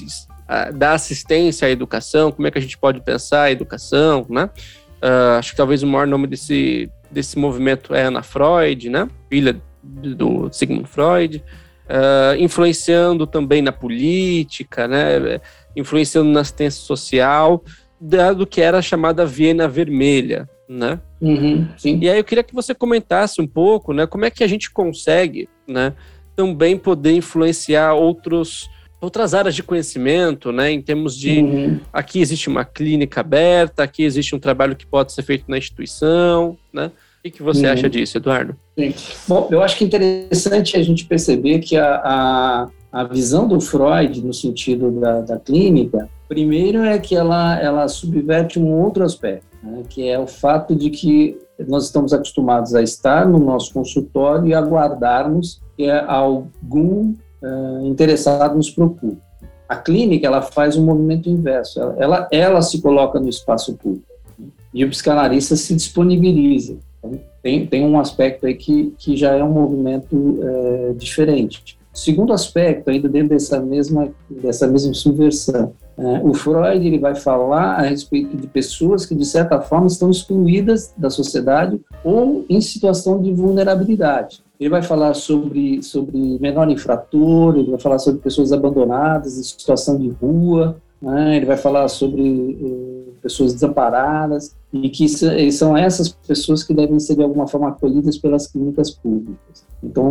dá 0.74 0.92
assistência 0.92 1.66
à 1.66 1.70
educação, 1.70 2.30
como 2.30 2.46
é 2.46 2.50
que 2.50 2.58
a 2.58 2.60
gente 2.60 2.76
pode 2.76 3.00
pensar 3.00 3.44
a 3.44 3.50
educação, 3.50 4.26
né? 4.28 4.50
Uh, 5.02 5.38
acho 5.38 5.50
que 5.50 5.56
talvez 5.56 5.82
o 5.82 5.86
maior 5.86 6.06
nome 6.06 6.26
desse, 6.26 6.90
desse 7.10 7.38
movimento 7.38 7.94
é 7.94 8.04
Ana 8.04 8.22
Freud, 8.22 8.88
né? 8.88 9.08
Filha 9.28 9.60
do 9.82 10.48
Sigmund 10.52 10.88
Freud. 10.88 11.42
Uh, 11.84 12.36
influenciando 12.38 13.26
também 13.26 13.62
na 13.62 13.72
política, 13.72 14.88
né, 14.88 15.40
influenciando 15.76 16.30
na 16.30 16.40
assistência 16.40 16.82
social, 16.82 17.62
do 18.36 18.46
que 18.46 18.60
era 18.60 18.78
a 18.78 18.82
chamada 18.82 19.24
Viena 19.24 19.66
Vermelha, 19.66 20.48
né? 20.68 21.00
Uhum, 21.20 21.66
e 21.84 22.08
aí 22.08 22.18
eu 22.18 22.24
queria 22.24 22.44
que 22.44 22.54
você 22.54 22.74
comentasse 22.74 23.40
um 23.40 23.46
pouco, 23.46 23.92
né, 23.92 24.06
como 24.06 24.24
é 24.24 24.30
que 24.30 24.44
a 24.44 24.46
gente 24.46 24.70
consegue, 24.70 25.48
né, 25.66 25.94
também 26.36 26.76
poder 26.76 27.12
influenciar 27.12 27.94
outros 27.94 28.68
outras 29.00 29.34
áreas 29.34 29.54
de 29.54 29.62
conhecimento, 29.62 30.50
né? 30.50 30.70
Em 30.70 30.80
termos 30.80 31.16
de 31.16 31.40
uhum. 31.40 31.80
aqui 31.92 32.20
existe 32.20 32.48
uma 32.48 32.64
clínica 32.64 33.20
aberta, 33.20 33.82
aqui 33.82 34.02
existe 34.02 34.34
um 34.34 34.38
trabalho 34.38 34.74
que 34.74 34.86
pode 34.86 35.12
ser 35.12 35.22
feito 35.22 35.44
na 35.46 35.58
instituição, 35.58 36.56
né? 36.72 36.90
O 37.26 37.30
que 37.30 37.42
você 37.42 37.66
uhum. 37.66 37.72
acha 37.72 37.88
disso, 37.88 38.18
Eduardo? 38.18 38.54
Sim. 38.78 38.94
Bom, 39.26 39.48
eu 39.50 39.62
acho 39.62 39.78
que 39.78 39.84
é 39.84 39.86
interessante 39.86 40.76
a 40.76 40.82
gente 40.82 41.06
perceber 41.06 41.60
que 41.60 41.74
a, 41.74 41.94
a, 42.04 42.68
a 42.92 43.04
visão 43.04 43.48
do 43.48 43.58
Freud 43.62 44.22
no 44.22 44.34
sentido 44.34 44.90
da, 45.00 45.22
da, 45.22 45.38
clínica, 45.38 46.06
primeiro 46.28 46.82
é 46.82 46.98
que 46.98 47.16
ela, 47.16 47.58
ela 47.58 47.88
subverte 47.88 48.58
um 48.58 48.70
outro 48.70 49.02
aspecto, 49.04 49.46
né? 49.62 49.84
que 49.88 50.06
é 50.06 50.18
o 50.18 50.26
fato 50.26 50.76
de 50.76 50.90
que 50.90 51.38
nós 51.66 51.86
estamos 51.86 52.12
acostumados 52.12 52.74
a 52.74 52.82
estar 52.82 53.26
no 53.26 53.38
nosso 53.38 53.72
consultório 53.72 54.48
e 54.48 54.54
aguardarmos 54.54 55.62
que 55.78 55.90
algum 55.90 57.14
uh, 57.42 57.86
interessado 57.86 58.54
nos 58.54 58.68
procure. 58.68 59.16
A 59.66 59.76
clínica 59.76 60.26
ela 60.26 60.42
faz 60.42 60.76
um 60.76 60.84
movimento 60.84 61.30
inverso, 61.30 61.80
ela, 61.80 61.96
ela, 61.98 62.28
ela 62.30 62.62
se 62.62 62.82
coloca 62.82 63.18
no 63.18 63.30
espaço 63.30 63.74
público 63.76 64.12
e 64.74 64.84
o 64.84 64.90
psicanalista 64.90 65.56
se 65.56 65.74
disponibiliza. 65.74 66.76
Então, 67.04 67.20
tem, 67.42 67.66
tem 67.66 67.84
um 67.84 67.98
aspecto 68.00 68.46
aí 68.46 68.54
que, 68.54 68.94
que 68.98 69.16
já 69.16 69.36
é 69.36 69.44
um 69.44 69.52
movimento 69.52 70.38
é, 70.42 70.92
diferente. 70.94 71.78
Segundo 71.92 72.32
aspecto, 72.32 72.90
ainda 72.90 73.08
dentro 73.08 73.28
dessa 73.28 73.60
mesma, 73.60 74.08
dessa 74.28 74.66
mesma 74.66 74.92
subversão, 74.94 75.72
é, 75.96 76.20
o 76.24 76.34
Freud 76.34 76.84
ele 76.84 76.98
vai 76.98 77.14
falar 77.14 77.76
a 77.76 77.82
respeito 77.82 78.36
de 78.36 78.48
pessoas 78.48 79.06
que, 79.06 79.14
de 79.14 79.24
certa 79.24 79.60
forma, 79.60 79.86
estão 79.86 80.10
excluídas 80.10 80.92
da 80.96 81.08
sociedade 81.08 81.80
ou 82.02 82.44
em 82.48 82.60
situação 82.60 83.22
de 83.22 83.32
vulnerabilidade. 83.32 84.42
Ele 84.58 84.70
vai 84.70 84.82
falar 84.82 85.14
sobre, 85.14 85.82
sobre 85.84 86.18
menor 86.40 86.68
infrator, 86.68 87.56
ele 87.56 87.70
vai 87.70 87.78
falar 87.78 88.00
sobre 88.00 88.20
pessoas 88.20 88.52
abandonadas, 88.52 89.38
em 89.38 89.42
situação 89.42 89.96
de 89.96 90.08
rua, 90.08 90.76
né? 91.00 91.36
ele 91.36 91.46
vai 91.46 91.56
falar 91.56 91.86
sobre 91.86 92.58
eh, 92.60 92.93
pessoas 93.24 93.54
desamparadas, 93.54 94.54
e 94.70 94.90
que 94.90 95.08
são 95.50 95.74
essas 95.74 96.10
pessoas 96.10 96.62
que 96.62 96.74
devem 96.74 97.00
ser, 97.00 97.16
de 97.16 97.22
alguma 97.22 97.46
forma, 97.48 97.68
acolhidas 97.68 98.18
pelas 98.18 98.46
clínicas 98.46 98.90
públicas. 98.90 99.64
Então, 99.82 100.10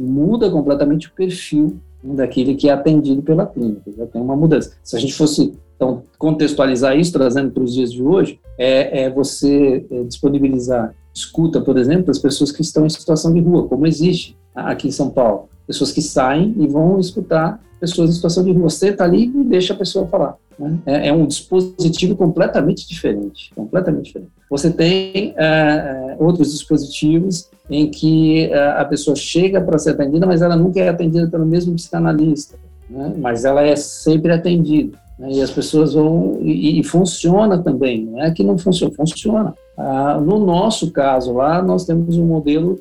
muda 0.00 0.50
completamente 0.50 1.08
o 1.08 1.12
perfil 1.12 1.76
daquele 2.02 2.54
que 2.54 2.68
é 2.68 2.72
atendido 2.72 3.22
pela 3.22 3.46
clínica, 3.46 3.92
já 3.96 4.06
tem 4.06 4.20
uma 4.20 4.34
mudança. 4.34 4.72
Se 4.82 4.96
a 4.96 4.98
gente 4.98 5.14
fosse 5.14 5.52
então, 5.76 6.04
contextualizar 6.16 6.96
isso, 6.96 7.12
trazendo 7.12 7.50
para 7.50 7.62
os 7.62 7.74
dias 7.74 7.92
de 7.92 8.02
hoje, 8.02 8.40
é, 8.56 9.02
é 9.02 9.10
você 9.10 9.84
é, 9.90 10.02
disponibilizar 10.04 10.94
escuta, 11.14 11.60
por 11.60 11.76
exemplo, 11.76 12.06
das 12.06 12.18
pessoas 12.18 12.50
que 12.50 12.62
estão 12.62 12.86
em 12.86 12.88
situação 12.88 13.34
de 13.34 13.40
rua, 13.40 13.68
como 13.68 13.86
existe 13.86 14.36
aqui 14.54 14.88
em 14.88 14.92
São 14.92 15.10
Paulo. 15.10 15.48
Pessoas 15.66 15.92
que 15.92 16.00
saem 16.00 16.54
e 16.58 16.66
vão 16.66 16.98
escutar 16.98 17.60
pessoas 17.78 18.10
em 18.10 18.12
situação 18.14 18.44
de 18.44 18.52
rua. 18.52 18.70
Você 18.70 18.88
está 18.88 19.04
ali 19.04 19.24
e 19.24 19.44
deixa 19.44 19.74
a 19.74 19.76
pessoa 19.76 20.06
falar. 20.06 20.36
Né? 20.62 20.78
É, 20.86 21.08
é, 21.08 21.12
um 21.12 21.26
dispositivo 21.26 22.14
completamente 22.14 22.88
diferente, 22.88 23.50
completamente 23.52 24.04
diferente. 24.06 24.30
Você 24.48 24.70
tem 24.70 25.34
é 25.36 26.16
outros 26.20 26.52
dispositivos 26.52 27.50
em 27.68 27.90
que 27.90 28.44
é, 28.44 28.70
a 28.78 28.84
pessoa 28.84 29.16
chega 29.16 29.60
para 29.60 29.76
ser 29.76 29.90
atendida, 29.90 30.24
mas 30.24 30.40
ela 30.40 30.54
nunca 30.54 30.78
é 30.78 30.88
atendida 30.88 31.26
pelo 31.26 31.44
mesmo 31.44 31.74
psicanalista, 31.74 32.56
né? 32.88 33.12
mas 33.18 33.44
ela 33.44 33.60
é 33.62 33.74
sempre 33.74 34.30
atendida. 34.32 34.96
Né? 35.18 35.32
E 35.32 35.42
as 35.42 35.50
pessoas 35.50 35.94
vão. 35.94 36.38
E, 36.40 36.78
e, 36.78 36.84
funciona 36.84 37.58
também, 37.58 38.04
não 38.04 38.22
é 38.22 38.30
que 38.30 38.44
não 38.44 38.56
funciona, 38.56 38.94
funciona. 38.94 39.54
Ah, 39.76 40.20
no 40.20 40.38
nosso 40.38 40.92
caso 40.92 41.32
lá, 41.32 41.60
nós 41.60 41.84
temos 41.84 42.16
um 42.16 42.26
modelo 42.26 42.78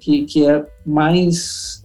que, 0.00 0.24
que 0.24 0.48
é 0.48 0.64
mais 0.86 1.82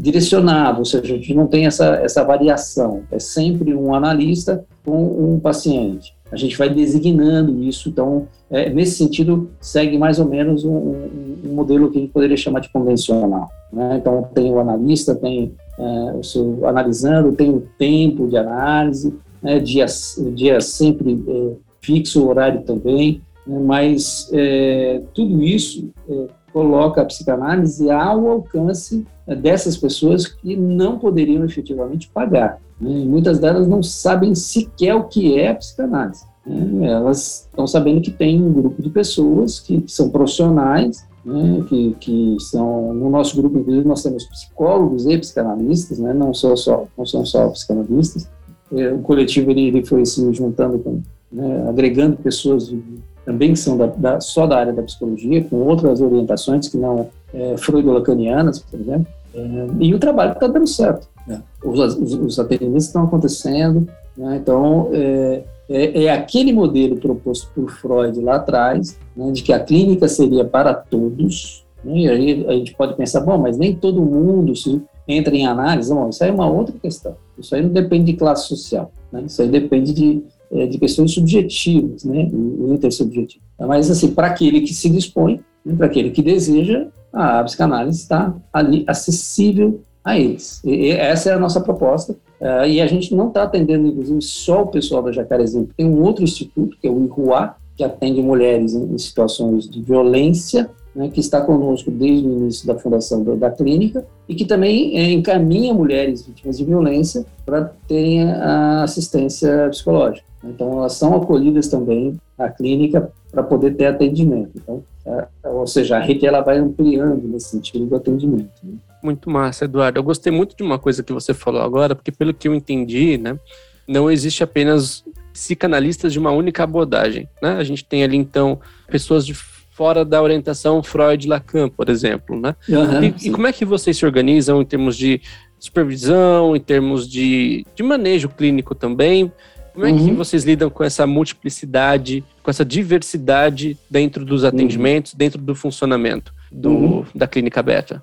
direcionado, 0.00 0.78
ou 0.78 0.84
seja, 0.84 1.14
a 1.14 1.16
gente 1.16 1.34
não 1.34 1.46
tem 1.46 1.66
essa, 1.66 1.96
essa 1.96 2.24
variação, 2.24 3.02
é 3.10 3.18
sempre 3.18 3.74
um 3.74 3.94
analista 3.94 4.64
com 4.84 5.34
um 5.34 5.38
paciente. 5.38 6.14
A 6.32 6.36
gente 6.36 6.56
vai 6.56 6.70
designando 6.70 7.62
isso, 7.62 7.88
então, 7.88 8.28
é, 8.48 8.70
nesse 8.70 8.96
sentido, 8.96 9.50
segue 9.60 9.98
mais 9.98 10.18
ou 10.18 10.26
menos 10.26 10.64
um, 10.64 10.72
um, 10.72 11.38
um, 11.44 11.54
modelo 11.54 11.90
que 11.90 11.98
a 11.98 12.00
gente 12.00 12.12
poderia 12.12 12.36
chamar 12.36 12.60
de 12.60 12.70
convencional. 12.70 13.48
Né? 13.72 13.96
Então, 14.00 14.28
tem 14.32 14.52
o 14.52 14.60
analista, 14.60 15.14
tem 15.14 15.52
é, 15.78 15.82
o 16.14 16.22
seu 16.22 16.66
analisando, 16.66 17.32
tem 17.32 17.50
o 17.50 17.66
tempo 17.76 18.28
de 18.28 18.36
análise, 18.36 19.12
né? 19.42 19.58
dia, 19.58 19.86
dia 20.34 20.60
sempre 20.60 21.20
é, 21.26 21.52
fixo, 21.80 22.28
horário 22.28 22.62
também, 22.62 23.20
né? 23.44 23.58
mas 23.58 24.30
é, 24.32 25.02
tudo 25.12 25.42
isso 25.42 25.90
é, 26.08 26.26
coloca 26.52 27.00
a 27.00 27.04
psicanálise 27.04 27.90
ao 27.90 28.28
alcance 28.28 29.06
é, 29.26 29.34
dessas 29.34 29.76
pessoas 29.76 30.26
que 30.26 30.56
não 30.56 30.98
poderiam 30.98 31.44
efetivamente 31.44 32.08
pagar. 32.12 32.58
Né? 32.80 33.04
Muitas 33.04 33.38
delas 33.38 33.66
não 33.66 33.82
sabem 33.82 34.34
sequer 34.34 34.94
o 34.94 35.04
que 35.04 35.38
é 35.38 35.50
a 35.50 35.54
psicanálise. 35.54 36.24
Né? 36.46 36.88
Elas 36.90 37.46
estão 37.48 37.66
sabendo 37.66 38.00
que 38.00 38.10
tem 38.10 38.42
um 38.42 38.52
grupo 38.52 38.82
de 38.82 38.90
pessoas 38.90 39.60
que, 39.60 39.80
que 39.82 39.92
são 39.92 40.10
profissionais, 40.10 41.06
né? 41.24 41.64
que, 41.68 41.96
que 42.00 42.36
são, 42.40 42.94
no 42.94 43.10
nosso 43.10 43.36
grupo, 43.36 43.58
inclusive, 43.58 43.86
nós 43.86 44.02
temos 44.02 44.24
psicólogos 44.24 45.06
e 45.06 45.18
psicanalistas, 45.18 45.98
né? 45.98 46.12
não, 46.12 46.32
só, 46.32 46.56
só, 46.56 46.86
não 46.96 47.06
são 47.06 47.24
só 47.24 47.48
psicanalistas. 47.48 48.28
É, 48.72 48.92
o 48.92 48.98
coletivo 49.00 49.50
ele, 49.50 49.66
ele 49.66 49.84
foi 49.84 50.06
se 50.06 50.32
juntando 50.32 50.78
com, 50.78 51.02
né? 51.30 51.68
agregando 51.68 52.16
pessoas 52.16 52.68
de, 52.68 52.82
também 53.24 53.54
são 53.54 53.76
da, 53.76 53.86
da, 53.86 54.20
só 54.20 54.46
da 54.46 54.58
área 54.58 54.72
da 54.72 54.82
psicologia, 54.82 55.44
com 55.44 55.56
outras 55.56 56.00
orientações 56.00 56.68
que 56.68 56.76
não 56.76 57.08
é, 57.32 57.56
freudo-lacanianas, 57.56 58.58
por 58.58 58.80
exemplo, 58.80 59.06
é, 59.34 59.66
e 59.78 59.94
o 59.94 59.98
trabalho 59.98 60.32
está 60.32 60.46
dando 60.46 60.66
certo. 60.66 61.08
Né? 61.26 61.42
Os, 61.64 61.96
os, 61.96 62.14
os, 62.14 62.38
atendimentos 62.38 62.86
estão 62.86 63.04
acontecendo, 63.04 63.86
né? 64.16 64.36
então 64.42 64.88
é, 64.92 65.42
é, 65.68 66.04
é, 66.04 66.10
aquele 66.10 66.52
modelo 66.52 66.96
proposto 66.96 67.48
por 67.54 67.70
Freud 67.70 68.20
lá 68.20 68.36
atrás, 68.36 68.98
né, 69.16 69.30
de 69.30 69.42
que 69.42 69.52
a 69.52 69.60
clínica 69.60 70.08
seria 70.08 70.44
para 70.44 70.74
todos, 70.74 71.64
né? 71.84 71.98
e 71.98 72.08
aí 72.08 72.46
a 72.48 72.52
gente 72.52 72.74
pode 72.74 72.96
pensar, 72.96 73.20
bom, 73.20 73.38
mas 73.38 73.56
nem 73.56 73.74
todo 73.74 74.02
mundo 74.02 74.56
se 74.56 74.82
entra 75.06 75.34
em 75.34 75.46
análise, 75.46 75.92
bom, 75.92 76.08
isso 76.08 76.24
aí 76.24 76.30
é 76.30 76.32
uma 76.32 76.50
outra 76.50 76.74
questão, 76.80 77.14
isso 77.38 77.54
aí 77.54 77.62
não 77.62 77.70
depende 77.70 78.12
de 78.12 78.18
classe 78.18 78.48
social, 78.48 78.90
né? 79.12 79.22
isso 79.26 79.40
aí 79.40 79.48
depende 79.48 79.92
de 79.92 80.24
é, 80.52 80.66
de 80.66 80.78
questões 80.78 81.12
subjetivas, 81.12 82.04
né, 82.04 82.28
o 82.32 82.72
intersubjetivo. 82.72 83.44
Mas, 83.58 83.90
assim, 83.90 84.10
para 84.12 84.26
aquele 84.26 84.60
que 84.62 84.74
se 84.74 84.88
dispõe, 84.88 85.40
né, 85.64 85.74
para 85.76 85.86
aquele 85.86 86.10
que 86.10 86.22
deseja, 86.22 86.86
a 87.12 87.42
psicanálise 87.44 88.00
está 88.00 88.34
ali 88.52 88.84
acessível 88.86 89.80
a 90.04 90.18
eles. 90.18 90.62
E 90.64 90.90
essa 90.90 91.30
é 91.30 91.34
a 91.34 91.38
nossa 91.38 91.60
proposta. 91.60 92.12
Uh, 92.40 92.64
e 92.66 92.80
a 92.80 92.86
gente 92.86 93.14
não 93.14 93.28
está 93.28 93.42
atendendo, 93.42 93.86
inclusive, 93.86 94.22
só 94.22 94.62
o 94.62 94.66
pessoal 94.66 95.02
da 95.02 95.12
Jacarezinho. 95.12 95.68
Tem 95.76 95.86
um 95.86 96.02
outro 96.02 96.24
instituto, 96.24 96.76
que 96.80 96.88
é 96.88 96.90
o 96.90 97.04
IRUA, 97.04 97.54
que 97.76 97.84
atende 97.84 98.22
mulheres 98.22 98.74
em 98.74 98.96
situações 98.98 99.68
de 99.68 99.82
violência, 99.82 100.70
né, 100.94 101.08
que 101.08 101.20
está 101.20 101.40
conosco 101.40 101.90
desde 101.90 102.26
o 102.26 102.30
início 102.38 102.66
da 102.66 102.76
fundação 102.76 103.22
da, 103.22 103.34
da 103.34 103.50
clínica 103.50 104.04
e 104.28 104.34
que 104.34 104.44
também 104.44 104.98
é, 104.98 105.10
encaminha 105.10 105.72
mulheres 105.72 106.26
vítimas 106.26 106.58
de 106.58 106.64
violência 106.64 107.24
para 107.44 107.72
terem 107.86 108.24
a 108.24 108.82
assistência 108.82 109.68
psicológica. 109.70 110.26
Então, 110.42 110.78
elas 110.78 110.94
são 110.94 111.14
acolhidas 111.14 111.68
também 111.68 112.18
à 112.38 112.48
clínica 112.48 113.12
para 113.30 113.42
poder 113.42 113.76
ter 113.76 113.86
atendimento. 113.86 114.50
Então, 114.56 114.82
é, 115.04 115.26
ou 115.48 115.66
seja, 115.66 115.96
a 115.96 116.00
rede 116.00 116.26
ela 116.26 116.40
vai 116.40 116.58
ampliando 116.58 117.28
nesse 117.28 117.50
sentido 117.50 117.86
do 117.86 117.96
atendimento. 117.96 118.50
Né? 118.62 118.74
Muito 119.02 119.30
massa, 119.30 119.64
Eduardo. 119.64 119.98
Eu 119.98 120.02
gostei 120.02 120.32
muito 120.32 120.56
de 120.56 120.62
uma 120.62 120.78
coisa 120.78 121.02
que 121.02 121.12
você 121.12 121.34
falou 121.34 121.62
agora, 121.62 121.94
porque 121.94 122.10
pelo 122.10 122.34
que 122.34 122.48
eu 122.48 122.54
entendi, 122.54 123.18
né, 123.18 123.38
não 123.86 124.10
existe 124.10 124.42
apenas 124.42 125.04
psicanalistas 125.32 126.12
de 126.12 126.18
uma 126.18 126.30
única 126.30 126.64
abordagem. 126.64 127.28
Né? 127.42 127.52
A 127.52 127.64
gente 127.64 127.84
tem 127.84 128.02
ali, 128.02 128.16
então, 128.16 128.58
pessoas 128.88 129.24
de 129.26 129.34
fora 129.80 130.04
da 130.04 130.22
orientação 130.22 130.82
Freud-Lacan, 130.82 131.70
por 131.70 131.88
exemplo. 131.88 132.38
Né? 132.38 132.54
Uhum, 132.68 133.02
e, 133.02 133.28
e 133.28 133.30
como 133.30 133.46
é 133.46 133.52
que 133.52 133.64
vocês 133.64 133.96
se 133.96 134.04
organizam 134.04 134.60
em 134.60 134.64
termos 134.66 134.94
de 134.94 135.22
supervisão, 135.58 136.54
em 136.54 136.60
termos 136.60 137.08
de, 137.08 137.64
de 137.74 137.82
manejo 137.82 138.28
clínico 138.28 138.74
também, 138.74 139.32
como 139.72 139.86
é 139.86 139.90
uhum. 139.90 140.04
que 140.04 140.12
vocês 140.12 140.44
lidam 140.44 140.68
com 140.68 140.84
essa 140.84 141.06
multiplicidade, 141.06 142.22
com 142.42 142.50
essa 142.50 142.62
diversidade 142.62 143.74
dentro 143.88 144.22
dos 144.22 144.44
atendimentos, 144.44 145.12
uhum. 145.12 145.18
dentro 145.18 145.40
do 145.40 145.54
funcionamento 145.54 146.30
do, 146.52 146.68
uhum. 146.68 147.04
da 147.14 147.26
clínica 147.26 147.60
aberta? 147.60 148.02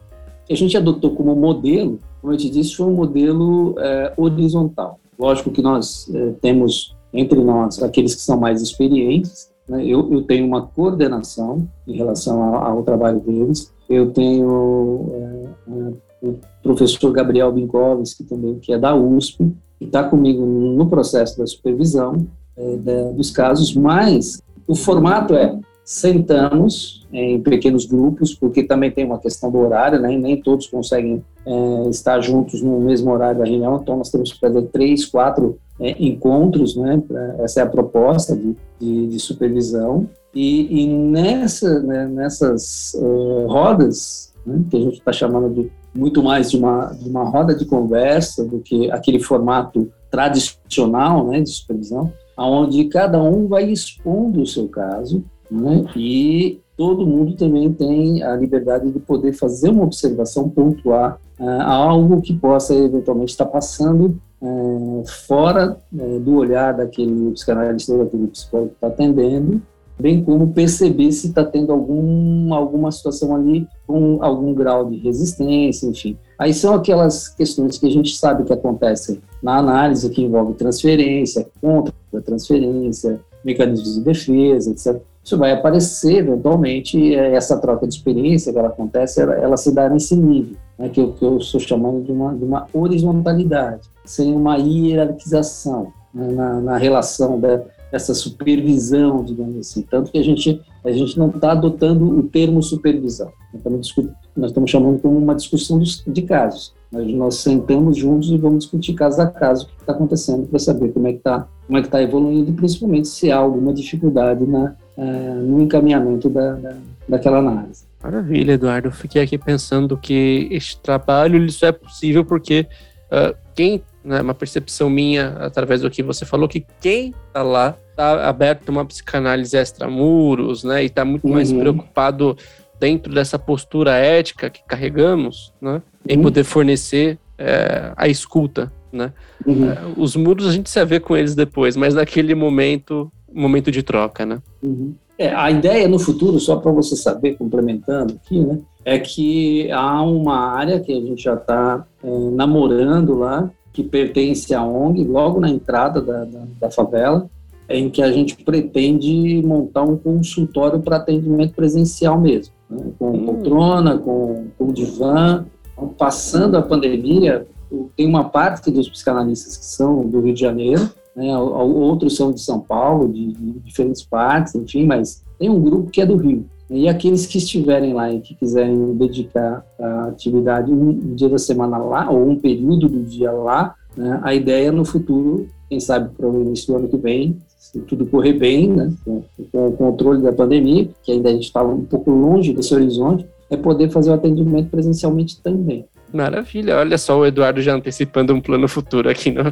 A 0.50 0.56
gente 0.56 0.76
adotou 0.76 1.14
como 1.14 1.36
modelo, 1.36 2.00
como 2.20 2.34
eu 2.34 2.38
te 2.38 2.50
disse, 2.50 2.76
foi 2.76 2.88
um 2.88 2.96
modelo 2.96 3.76
é, 3.78 4.14
horizontal. 4.18 5.00
Lógico 5.20 5.52
que 5.52 5.62
nós 5.62 6.10
é, 6.12 6.32
temos 6.42 6.96
entre 7.14 7.40
nós 7.40 7.84
aqueles 7.84 8.16
que 8.16 8.22
são 8.22 8.40
mais 8.40 8.64
experientes. 8.64 9.56
Né? 9.68 9.86
Eu, 9.86 10.12
eu, 10.12 10.22
tenho 10.24 10.46
uma 10.46 10.62
coordenação 10.62 11.68
em 11.88 11.96
relação 11.96 12.42
ao, 12.42 12.78
ao 12.78 12.84
trabalho 12.84 13.20
deles. 13.20 13.72
Eu 13.90 14.12
tenho 14.12 15.10
é, 15.14 15.94
o 16.22 16.36
professor 16.64 17.12
Gabriel 17.12 17.52
Binkovski 17.52 18.24
também, 18.24 18.60
que 18.60 18.74
é 18.74 18.78
da 18.78 18.96
USP, 18.96 19.54
que 19.78 19.86
está 19.86 20.04
comigo 20.04 20.46
no 20.46 20.88
processo 20.90 21.38
da 21.38 21.46
supervisão 21.46 22.28
é, 22.56 22.78
da, 22.78 23.12
dos 23.12 23.32
casos, 23.32 23.76
mas 23.76 24.42
o 24.68 24.76
formato 24.76 25.34
é 25.36 25.58
sentamos 25.86 27.08
em 27.14 27.42
pequenos 27.42 27.86
grupos, 27.86 28.34
porque 28.34 28.62
também 28.62 28.92
tem 28.92 29.06
uma 29.06 29.20
questão 29.20 29.50
do 29.50 29.58
horário, 29.58 30.02
né? 30.02 30.18
nem 30.18 30.42
todos 30.42 30.68
conseguem 30.68 31.24
é, 31.46 31.90
estar 31.90 32.20
juntos 32.20 32.62
no 32.62 32.82
mesmo 32.82 33.10
horário 33.10 33.40
da 33.40 33.46
reunião, 33.46 33.80
então 33.82 33.96
nós 33.96 34.10
temos 34.10 34.34
que 34.34 34.40
fazer 34.40 34.64
três, 34.64 35.06
quatro 35.06 35.58
é, 35.80 35.92
encontros, 36.04 36.76
né? 36.76 37.02
essa 37.40 37.60
é 37.62 37.64
a 37.64 37.70
proposta 37.70 38.36
de, 38.36 38.56
de, 38.80 39.08
de 39.08 39.20
supervisão, 39.20 40.10
e, 40.34 40.84
e 40.84 40.88
nessa, 40.88 41.80
né, 41.82 42.06
nessas 42.08 42.94
uh, 42.94 43.48
rodas, 43.48 44.34
né, 44.46 44.64
que 44.70 44.78
a 44.78 44.80
gente 44.82 45.00
está 45.00 45.12
chamando 45.12 45.54
de 45.54 45.72
muito 45.96 46.22
mais 46.22 46.52
de 46.52 46.58
uma, 46.58 46.94
de 46.94 47.10
uma 47.10 47.24
roda 47.24 47.56
de 47.56 47.66
conversa 47.66 48.46
do 48.46 48.60
que 48.60 48.92
aquele 48.92 49.20
formato 49.20 49.92
tradicional 50.12 51.26
né, 51.26 51.42
de 51.42 51.50
supervisão, 51.50 52.14
onde 52.38 52.86
cada 52.86 53.22
um 53.22 53.48
vai 53.48 53.64
expondo 53.72 54.42
o 54.42 54.46
seu 54.46 54.68
caso, 54.68 55.24
né? 55.50 55.86
E 55.96 56.60
todo 56.78 57.08
mundo 57.08 57.36
também 57.36 57.74
tem 57.74 58.22
a 58.22 58.36
liberdade 58.36 58.92
de 58.92 59.00
poder 59.00 59.34
fazer 59.34 59.70
uma 59.70 59.84
observação, 59.84 60.48
pontuar 60.48 61.20
uh, 61.40 61.62
algo 61.62 62.22
que 62.22 62.34
possa 62.34 62.76
eventualmente 62.76 63.32
estar 63.32 63.48
passando 63.48 64.22
uh, 64.42 65.04
fora 65.28 65.78
uh, 65.94 66.20
do 66.20 66.36
olhar 66.36 66.74
daquele 66.76 67.32
psicanalista, 67.32 67.98
daquele 67.98 68.28
psicólogo 68.28 68.70
que 68.70 68.76
está 68.76 68.88
atendendo, 68.88 69.62
bem 70.00 70.24
como 70.24 70.54
perceber 70.54 71.12
se 71.12 71.28
está 71.28 71.44
tendo 71.44 71.72
algum, 71.72 72.54
alguma 72.54 72.92
situação 72.92 73.36
ali 73.36 73.68
com 73.86 74.20
algum 74.22 74.54
grau 74.54 74.90
de 74.90 74.98
resistência, 74.98 75.88
enfim. 75.88 76.18
Aí 76.38 76.54
são 76.54 76.74
aquelas 76.76 77.28
questões 77.30 77.78
que 77.80 77.88
a 77.88 77.92
gente 77.92 78.16
sabe 78.16 78.44
que 78.44 78.54
acontecem 78.54 79.20
na 79.42 79.58
análise, 79.58 80.10
que 80.10 80.22
envolve 80.22 80.54
transferência, 80.54 81.48
contra 81.60 81.94
transferência, 82.24 83.20
mecanismos 83.44 83.96
de 83.96 84.02
defesa, 84.02 84.72
etc 84.72 85.02
isso 85.28 85.38
vai 85.38 85.52
aparecer 85.52 86.20
eventualmente, 86.20 87.14
é, 87.14 87.36
essa 87.36 87.58
troca 87.60 87.86
de 87.86 87.94
experiência 87.94 88.54
que 88.54 88.58
ela 88.58 88.70
acontece, 88.70 89.22
ela, 89.22 89.34
ela 89.34 89.58
se 89.58 89.74
dá 89.74 89.90
nesse 89.90 90.16
nível, 90.16 90.56
né, 90.80 90.88
que, 90.88 91.02
eu, 91.02 91.12
que 91.12 91.24
eu 91.24 91.38
estou 91.38 91.60
chamando 91.60 92.02
de 92.06 92.14
uma, 92.14 92.34
de 92.34 92.46
uma 92.46 92.66
horizontalidade, 92.74 93.90
sem 94.06 94.34
uma 94.34 94.56
hierarquização 94.56 95.92
né, 96.14 96.32
na, 96.32 96.62
na, 96.62 96.78
relação 96.78 97.38
da, 97.42 97.62
dessa 97.92 98.14
supervisão, 98.14 99.22
digamos 99.22 99.58
assim. 99.58 99.82
Tanto 99.82 100.14
que 100.14 100.18
a 100.18 100.24
gente, 100.24 100.62
a 100.86 100.92
gente 100.94 101.20
não 101.20 101.28
está 101.28 101.52
adotando 101.52 102.06
o 102.06 102.24
termo 102.24 102.64
supervisão, 102.64 103.30
nós 103.54 104.50
estamos, 104.52 104.72
chamando 104.72 105.00
como 105.00 105.18
uma 105.18 105.36
discussão 105.36 105.78
dos, 105.78 106.06
de 106.08 106.22
casos. 106.22 106.74
Nós, 106.90 107.06
nós 107.14 107.36
sentamos 107.36 107.98
juntos 107.98 108.30
e 108.30 108.38
vamos 108.38 108.60
discutir 108.60 108.94
caso 108.94 109.22
a 109.22 109.28
caso 109.28 109.66
o 109.66 109.68
que 109.68 109.82
está 109.82 109.92
acontecendo 109.92 110.48
para 110.48 110.58
saber 110.58 110.94
como 110.94 111.08
é 111.08 111.12
que 111.12 111.18
está 111.18 111.50
é 111.70 111.82
que 111.82 111.88
está 111.88 112.02
evoluindo 112.02 112.50
e 112.50 112.54
principalmente 112.54 113.10
se 113.10 113.30
há 113.30 113.36
alguma 113.36 113.74
dificuldade 113.74 114.46
na, 114.46 114.74
uh, 114.98 115.36
no 115.36 115.62
encaminhamento 115.62 116.30
da, 116.30 116.54
da, 116.54 116.76
daquela 117.08 117.38
análise. 117.38 117.86
Maravilha, 118.02 118.54
Eduardo. 118.54 118.88
Eu 118.88 118.92
fiquei 118.92 119.22
aqui 119.22 119.38
pensando 119.38 119.98
que 119.98 120.48
este 120.52 120.80
trabalho 120.80 121.44
isso 121.46 121.66
é 121.66 121.72
possível 121.72 122.26
porque 122.26 122.68
uh, 123.12 123.36
quem, 123.56 123.82
né, 124.04 124.22
uma 124.22 124.34
percepção 124.34 124.90
minha 124.90 125.30
através 125.40 125.82
do 125.82 125.90
que 125.90 126.04
você 126.04 126.26
falou, 126.26 126.48
que 126.48 126.66
quem 126.80 127.14
está 127.28 127.42
lá 127.42 127.78
está 127.90 128.28
aberto 128.28 128.70
a 128.70 128.72
uma 128.72 128.86
psicanálise 128.86 129.58
extramuros, 129.58 130.64
né, 130.64 130.84
e 130.84 130.86
está 130.86 131.04
muito 131.04 131.26
uhum. 131.26 131.34
mais 131.34 131.52
preocupado 131.52 132.38
dentro 132.80 133.12
dessa 133.12 133.40
postura 133.40 133.96
ética 133.96 134.52
que 134.52 134.62
carregamos, 134.68 135.52
né, 135.60 135.74
uhum. 135.74 135.82
em 136.08 136.22
poder 136.22 136.44
fornecer 136.44 137.18
é, 137.38 137.92
a 137.98 138.08
escuta, 138.08 138.72
né. 138.92 139.12
Uhum. 139.44 139.72
É, 139.72 139.78
os 139.98 140.16
muros 140.16 140.48
a 140.48 140.52
gente 140.52 140.70
se 140.70 140.86
vê 140.86 141.00
com 141.00 141.18
eles 141.18 141.34
depois, 141.34 141.76
mas 141.76 141.96
naquele 141.96 142.36
momento 142.36 143.12
momento 143.34 143.72
de 143.72 143.84
troca, 143.84 144.26
né? 144.26 144.42
Uhum. 144.64 144.94
É, 145.18 145.34
a 145.34 145.50
ideia 145.50 145.88
no 145.88 145.98
futuro, 145.98 146.40
só 146.40 146.58
para 146.58 146.72
você 146.72 146.96
saber, 146.96 147.38
complementando 147.38 148.14
aqui, 148.14 148.40
né, 148.40 148.60
é 148.86 149.00
que 149.00 149.72
há 149.72 150.02
uma 150.04 150.38
área 150.38 150.80
que 150.80 150.92
a 150.92 151.02
gente 151.02 151.24
já 151.24 151.34
está 151.34 151.86
é, 152.04 152.08
namorando 152.32 153.16
lá, 153.16 153.50
que 153.74 153.84
pertence 153.84 154.54
à 154.54 154.64
ONG, 154.64 155.04
logo 155.04 155.40
na 155.40 155.50
entrada 155.50 156.02
da, 156.02 156.24
da, 156.24 156.44
da 156.62 156.72
favela, 156.72 157.28
em 157.68 157.90
que 157.90 158.02
a 158.02 158.12
gente 158.12 158.36
pretende 158.44 159.42
montar 159.44 159.84
um 159.84 159.98
consultório 159.98 160.80
para 160.80 160.98
atendimento 160.98 161.54
presencial 161.54 162.20
mesmo, 162.20 162.54
né, 162.70 162.84
com 163.00 163.10
hum. 163.10 163.26
poltrona, 163.26 163.98
com, 163.98 164.46
com 164.58 164.72
divã. 164.72 165.46
Então, 165.74 165.88
passando 165.90 166.58
a 166.58 166.62
pandemia, 166.62 167.48
tem 167.96 168.08
uma 168.08 168.26
parte 168.26 168.72
dos 168.72 168.90
psicanalistas 168.90 169.58
que 169.58 169.66
são 169.66 170.06
do 170.08 170.22
Rio 170.22 170.34
de 170.34 170.40
Janeiro, 170.40 170.90
né? 171.16 171.38
outros 171.38 172.16
são 172.16 172.32
de 172.32 172.42
São 172.42 172.60
Paulo, 172.60 173.12
de, 173.12 173.34
de, 173.34 173.60
diferentes 173.60 174.04
partes, 174.04 174.56
enfim, 174.56 174.86
mas 174.86 175.24
tem 175.40 175.50
um 175.50 175.60
grupo 175.60 175.90
que 175.90 176.02
é 176.02 176.06
do 176.06 176.16
Rio. 176.16 176.46
E 176.70 176.88
aqueles 176.88 177.26
que 177.26 177.38
estiverem 177.38 177.94
lá 177.94 178.12
e 178.12 178.20
que 178.20 178.36
quiserem 178.36 178.94
dedicar 178.94 179.66
a 179.80 180.08
atividade 180.10 180.72
um 180.72 181.16
dia 181.16 181.30
da 181.30 181.38
semana 181.38 181.78
lá, 181.78 182.10
ou 182.10 182.30
um 182.30 182.36
período 182.36 182.90
do 182.90 183.04
dia 183.04 183.32
lá, 183.32 183.74
né? 183.96 184.20
a 184.22 184.34
ideia 184.34 184.72
no 184.72 184.84
futuro, 184.84 185.48
quem 185.70 185.80
sabe 185.80 186.10
para 186.16 186.28
o 186.28 186.42
início 186.42 186.68
do 186.68 186.78
ano 186.78 186.88
que 186.88 186.98
vem, 186.98 187.38
se 187.58 187.80
tudo 187.80 188.06
correr 188.06 188.34
bem, 188.34 188.70
né? 188.70 188.94
com, 189.04 189.24
o 189.54 189.72
controle 189.72 190.22
da 190.22 190.32
pandemia, 190.32 190.90
que 191.04 191.12
ainda 191.12 191.30
a 191.30 191.34
gente 191.34 191.46
estava 191.46 191.74
um 191.74 191.84
pouco 191.84 192.12
longe 192.12 192.54
desse 192.54 192.74
horizonte, 192.74 193.26
é 193.50 193.58
poder 193.58 193.90
fazer 193.90 194.12
o 194.12 194.14
atendimento 194.14 194.70
presencialmente 194.70 195.42
também. 195.42 195.86
Maravilha, 196.14 196.78
olha 196.78 196.98
só 196.98 197.20
o 197.20 197.26
Eduardo 197.26 197.62
já 197.62 197.74
antecipando 197.74 198.34
um 198.34 198.40
plano 198.40 198.68
futuro 198.68 199.10
aqui 199.10 199.30
no, 199.32 199.44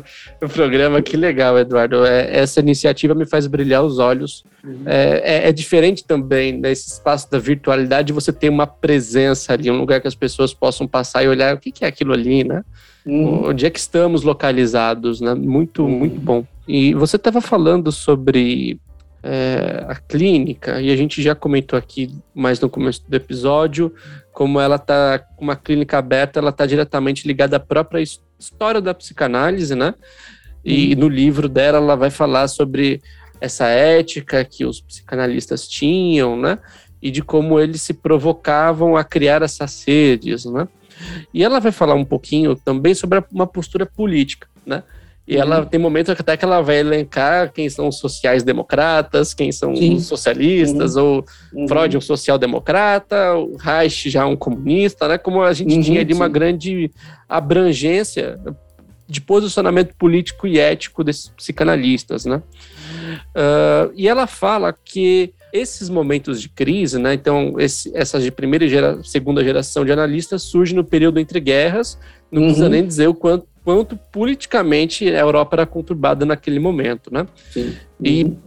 no 0.41 0.49
programa. 0.49 1.01
Que 1.01 1.17
legal, 1.17 1.59
Eduardo. 1.59 2.05
É, 2.05 2.37
essa 2.37 2.59
iniciativa 2.59 3.13
me 3.13 3.25
faz 3.25 3.45
brilhar 3.45 3.83
os 3.83 3.99
olhos. 3.99 4.43
Uhum. 4.63 4.83
É, 4.85 5.21
é, 5.23 5.49
é, 5.49 5.51
diferente 5.51 6.03
também 6.05 6.53
nesse 6.53 6.89
espaço 6.89 7.29
da 7.29 7.37
virtualidade 7.37 8.13
você 8.13 8.31
ter 8.31 8.49
uma 8.49 8.65
presença 8.65 9.53
ali, 9.53 9.69
um 9.69 9.77
lugar 9.77 9.99
que 10.01 10.07
as 10.07 10.15
pessoas 10.15 10.53
possam 10.53 10.87
passar 10.87 11.23
e 11.23 11.27
olhar 11.27 11.55
o 11.55 11.59
que, 11.59 11.71
que 11.71 11.83
é 11.83 11.87
aquilo 11.87 12.13
ali, 12.13 12.43
né? 12.43 12.63
Uhum. 13.05 13.49
Onde 13.49 13.65
é 13.65 13.69
que 13.69 13.79
estamos 13.79 14.23
localizados, 14.23 15.21
né? 15.21 15.33
Muito, 15.35 15.83
uhum. 15.83 15.89
muito 15.89 16.19
bom. 16.19 16.45
E 16.67 16.93
você 16.93 17.17
estava 17.17 17.41
falando 17.41 17.91
sobre 17.91 18.79
é, 19.21 19.85
a 19.87 19.95
clínica, 19.95 20.79
e 20.79 20.91
a 20.91 20.95
gente 20.95 21.21
já 21.21 21.33
comentou 21.33 21.77
aqui 21.77 22.15
mais 22.33 22.59
no 22.59 22.69
começo 22.69 23.03
do 23.07 23.15
episódio, 23.15 23.91
como 24.35 24.59
ela 24.59 24.75
está 24.75 25.17
com 25.17 25.45
uma 25.45 25.55
clínica 25.55 25.97
aberta, 25.97 26.39
ela 26.39 26.49
está 26.49 26.65
diretamente 26.65 27.25
ligada 27.25 27.55
à 27.55 27.59
própria 27.59 28.01
história 28.01 28.81
da 28.81 28.93
psicanálise, 28.93 29.73
né? 29.75 29.95
E 30.63 30.93
uhum. 30.93 30.99
no 30.99 31.07
livro 31.07 31.47
dela 31.47 31.77
ela 31.77 31.95
vai 31.95 32.09
falar 32.09 32.49
sobre 32.49 33.01
essa 33.39 33.67
ética 33.67 34.43
que 34.43 34.65
os 34.65 34.81
psicanalistas 34.81 35.65
tinham, 35.65 36.35
né? 36.37 36.59
E 37.01 37.09
de 37.11 37.21
como 37.21 37.57
eles 37.57 37.81
se 37.81 37.93
provocavam 37.93 38.97
a 38.97 39.05
criar 39.05 39.41
essas 39.41 39.85
redes, 39.87 40.43
né? 40.43 40.67
E 41.33 41.41
ela 41.41 41.61
vai 41.61 41.71
falar 41.71 41.95
um 41.95 42.05
pouquinho 42.05 42.57
também 42.57 42.93
sobre 42.93 43.23
uma 43.31 43.47
postura 43.47 43.85
política, 43.85 44.49
né? 44.65 44.83
E 45.27 45.37
ela 45.37 45.59
uhum. 45.59 45.65
tem 45.65 45.79
momentos 45.79 46.11
até 46.11 46.37
que 46.37 46.45
ela 46.45 46.61
vai 46.61 46.77
elencar 46.77 47.51
quem 47.51 47.67
são 47.67 47.87
os 47.87 47.97
sociais-democratas, 47.97 49.33
quem 49.33 49.51
são 49.51 49.75
Sim. 49.75 49.95
os 49.95 50.05
socialistas, 50.05 50.95
uhum. 50.95 51.03
ou 51.03 51.25
uhum. 51.51 51.67
Freud 51.67 51.97
um 51.97 52.01
social-democrata, 52.01 53.33
o 53.33 53.55
Reich 53.57 54.09
já 54.09 54.25
um 54.27 54.35
comunista, 54.35 55.07
né? 55.07 55.17
Como 55.17 55.41
a 55.41 55.51
gente 55.51 55.73
uhum, 55.73 55.81
tinha 55.81 56.01
ali 56.01 56.13
uma 56.13 56.29
grande 56.29 56.91
abrangência 57.27 58.39
de 59.07 59.19
posicionamento 59.19 59.95
político 59.95 60.45
e 60.47 60.59
ético 60.59 61.03
desses 61.03 61.29
psicanalistas, 61.29 62.25
né? 62.25 62.41
Uh, 63.35 63.91
e 63.95 64.07
ela 64.07 64.27
fala 64.27 64.73
que 64.73 65.33
esses 65.55 65.89
momentos 65.89 66.41
de 66.41 66.49
crise, 66.49 66.99
né? 66.99 67.13
Então, 67.13 67.55
esse, 67.59 67.91
essas 67.95 68.23
de 68.23 68.31
primeira 68.31 68.65
e 68.65 68.69
gera, 68.69 69.03
segunda 69.03 69.43
geração 69.43 69.85
de 69.85 69.91
analistas 69.91 70.43
surgem 70.43 70.75
no 70.75 70.83
período 70.83 71.19
entre 71.19 71.39
guerras. 71.39 71.97
Não 72.31 72.43
precisa 72.43 72.65
uhum. 72.65 72.71
nem 72.71 72.85
dizer 72.85 73.07
o 73.07 73.13
quanto 73.13 73.47
quanto 73.65 73.97
politicamente 74.11 75.09
a 75.09 75.19
Europa 75.19 75.55
era 75.55 75.65
conturbada 75.65 76.23
naquele 76.23 76.59
momento, 76.59 77.11
né? 77.11 77.25
Sim. 77.49 77.75
E 77.99 78.37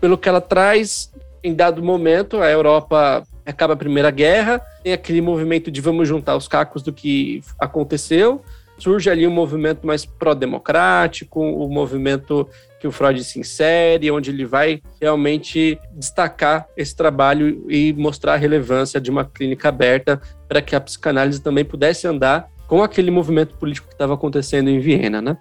pelo 0.00 0.16
que 0.16 0.30
ela 0.30 0.40
traz, 0.40 1.12
em 1.44 1.54
dado 1.54 1.82
momento, 1.82 2.40
a 2.40 2.50
Europa 2.50 3.22
acaba 3.44 3.74
a 3.74 3.76
Primeira 3.76 4.10
Guerra, 4.10 4.60
tem 4.82 4.94
aquele 4.94 5.20
movimento 5.20 5.70
de 5.70 5.80
vamos 5.82 6.08
juntar 6.08 6.36
os 6.36 6.48
cacos 6.48 6.82
do 6.82 6.90
que 6.90 7.42
aconteceu, 7.58 8.42
surge 8.78 9.10
ali 9.10 9.26
um 9.26 9.30
movimento 9.30 9.86
mais 9.86 10.06
pró-democrático, 10.06 11.38
o 11.38 11.66
um 11.66 11.68
movimento 11.68 12.48
que 12.80 12.86
o 12.86 12.92
Freud 12.92 13.22
se 13.24 13.38
insere, 13.38 14.10
onde 14.10 14.30
ele 14.30 14.44
vai 14.44 14.82
realmente 15.00 15.78
destacar 15.92 16.66
esse 16.76 16.94
trabalho 16.94 17.64
e 17.68 17.92
mostrar 17.94 18.34
a 18.34 18.36
relevância 18.36 19.00
de 19.00 19.10
uma 19.10 19.24
clínica 19.24 19.68
aberta 19.68 20.20
para 20.48 20.60
que 20.60 20.76
a 20.76 20.80
psicanálise 20.80 21.40
também 21.40 21.64
pudesse 21.64 22.06
andar 22.06 22.48
com 22.66 22.82
aquele 22.82 23.10
movimento 23.10 23.56
político 23.56 23.88
que 23.88 23.94
estava 23.94 24.14
acontecendo 24.14 24.68
em 24.68 24.78
Viena, 24.78 25.22
né? 25.22 25.36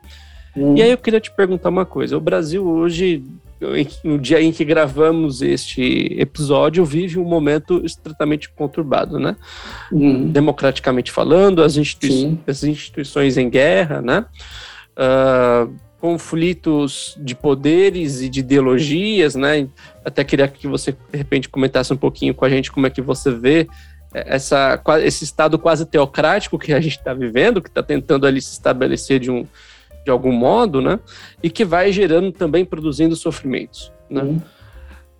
Hum. 0.55 0.75
E 0.77 0.81
aí 0.81 0.91
eu 0.91 0.97
queria 0.97 1.19
te 1.19 1.31
perguntar 1.31 1.69
uma 1.69 1.85
coisa: 1.85 2.15
o 2.15 2.21
Brasil 2.21 2.65
hoje 2.65 3.23
no 4.03 4.19
dia 4.19 4.41
em 4.41 4.51
que 4.51 4.65
gravamos 4.65 5.41
este 5.41 6.15
episódio, 6.19 6.83
vive 6.83 7.19
um 7.19 7.23
momento 7.23 7.81
extremamente 7.85 8.49
conturbado, 8.49 9.17
né? 9.17 9.35
Uhum. 9.91 10.29
Democraticamente 10.29 11.11
falando, 11.11 11.63
as, 11.63 11.77
institui 11.77 12.37
as, 12.45 12.63
instituições 12.63 13.37
em 13.37 13.49
guerra, 13.49 14.01
né? 14.01 14.25
Uh, 14.97 15.73
conflitos 16.05 17.17
de 17.19 17.33
poderes 17.33 18.21
e 18.21 18.29
de 18.29 18.41
ideologias, 18.41 19.33
né? 19.33 19.67
Até 20.05 20.23
queria 20.23 20.47
que 20.47 20.67
você, 20.67 20.91
de 20.91 21.17
repente, 21.17 21.49
comentasse 21.49 21.91
um 21.91 21.97
pouquinho 21.97 22.35
com 22.35 22.45
a 22.45 22.49
gente 22.49 22.71
como 22.71 22.85
é 22.85 22.91
que 22.91 23.01
você 23.01 23.31
vê 23.31 23.67
essa, 24.13 24.79
esse 25.01 25.23
estado 25.23 25.57
quase 25.57 25.83
teocrático 25.83 26.59
que 26.59 26.71
a 26.73 26.79
gente 26.79 26.99
está 26.99 27.11
vivendo, 27.11 27.59
que 27.59 27.69
está 27.69 27.81
tentando 27.81 28.27
ali 28.27 28.39
se 28.39 28.51
estabelecer 28.51 29.19
de 29.19 29.31
um 29.31 29.47
de 30.03 30.11
algum 30.11 30.31
modo, 30.31 30.79
né? 30.79 30.99
E 31.41 31.49
que 31.49 31.65
vai 31.65 31.91
gerando 31.91 32.31
também, 32.31 32.63
produzindo 32.63 33.15
sofrimentos, 33.15 33.91
né? 34.07 34.21
Uhum. 34.21 34.41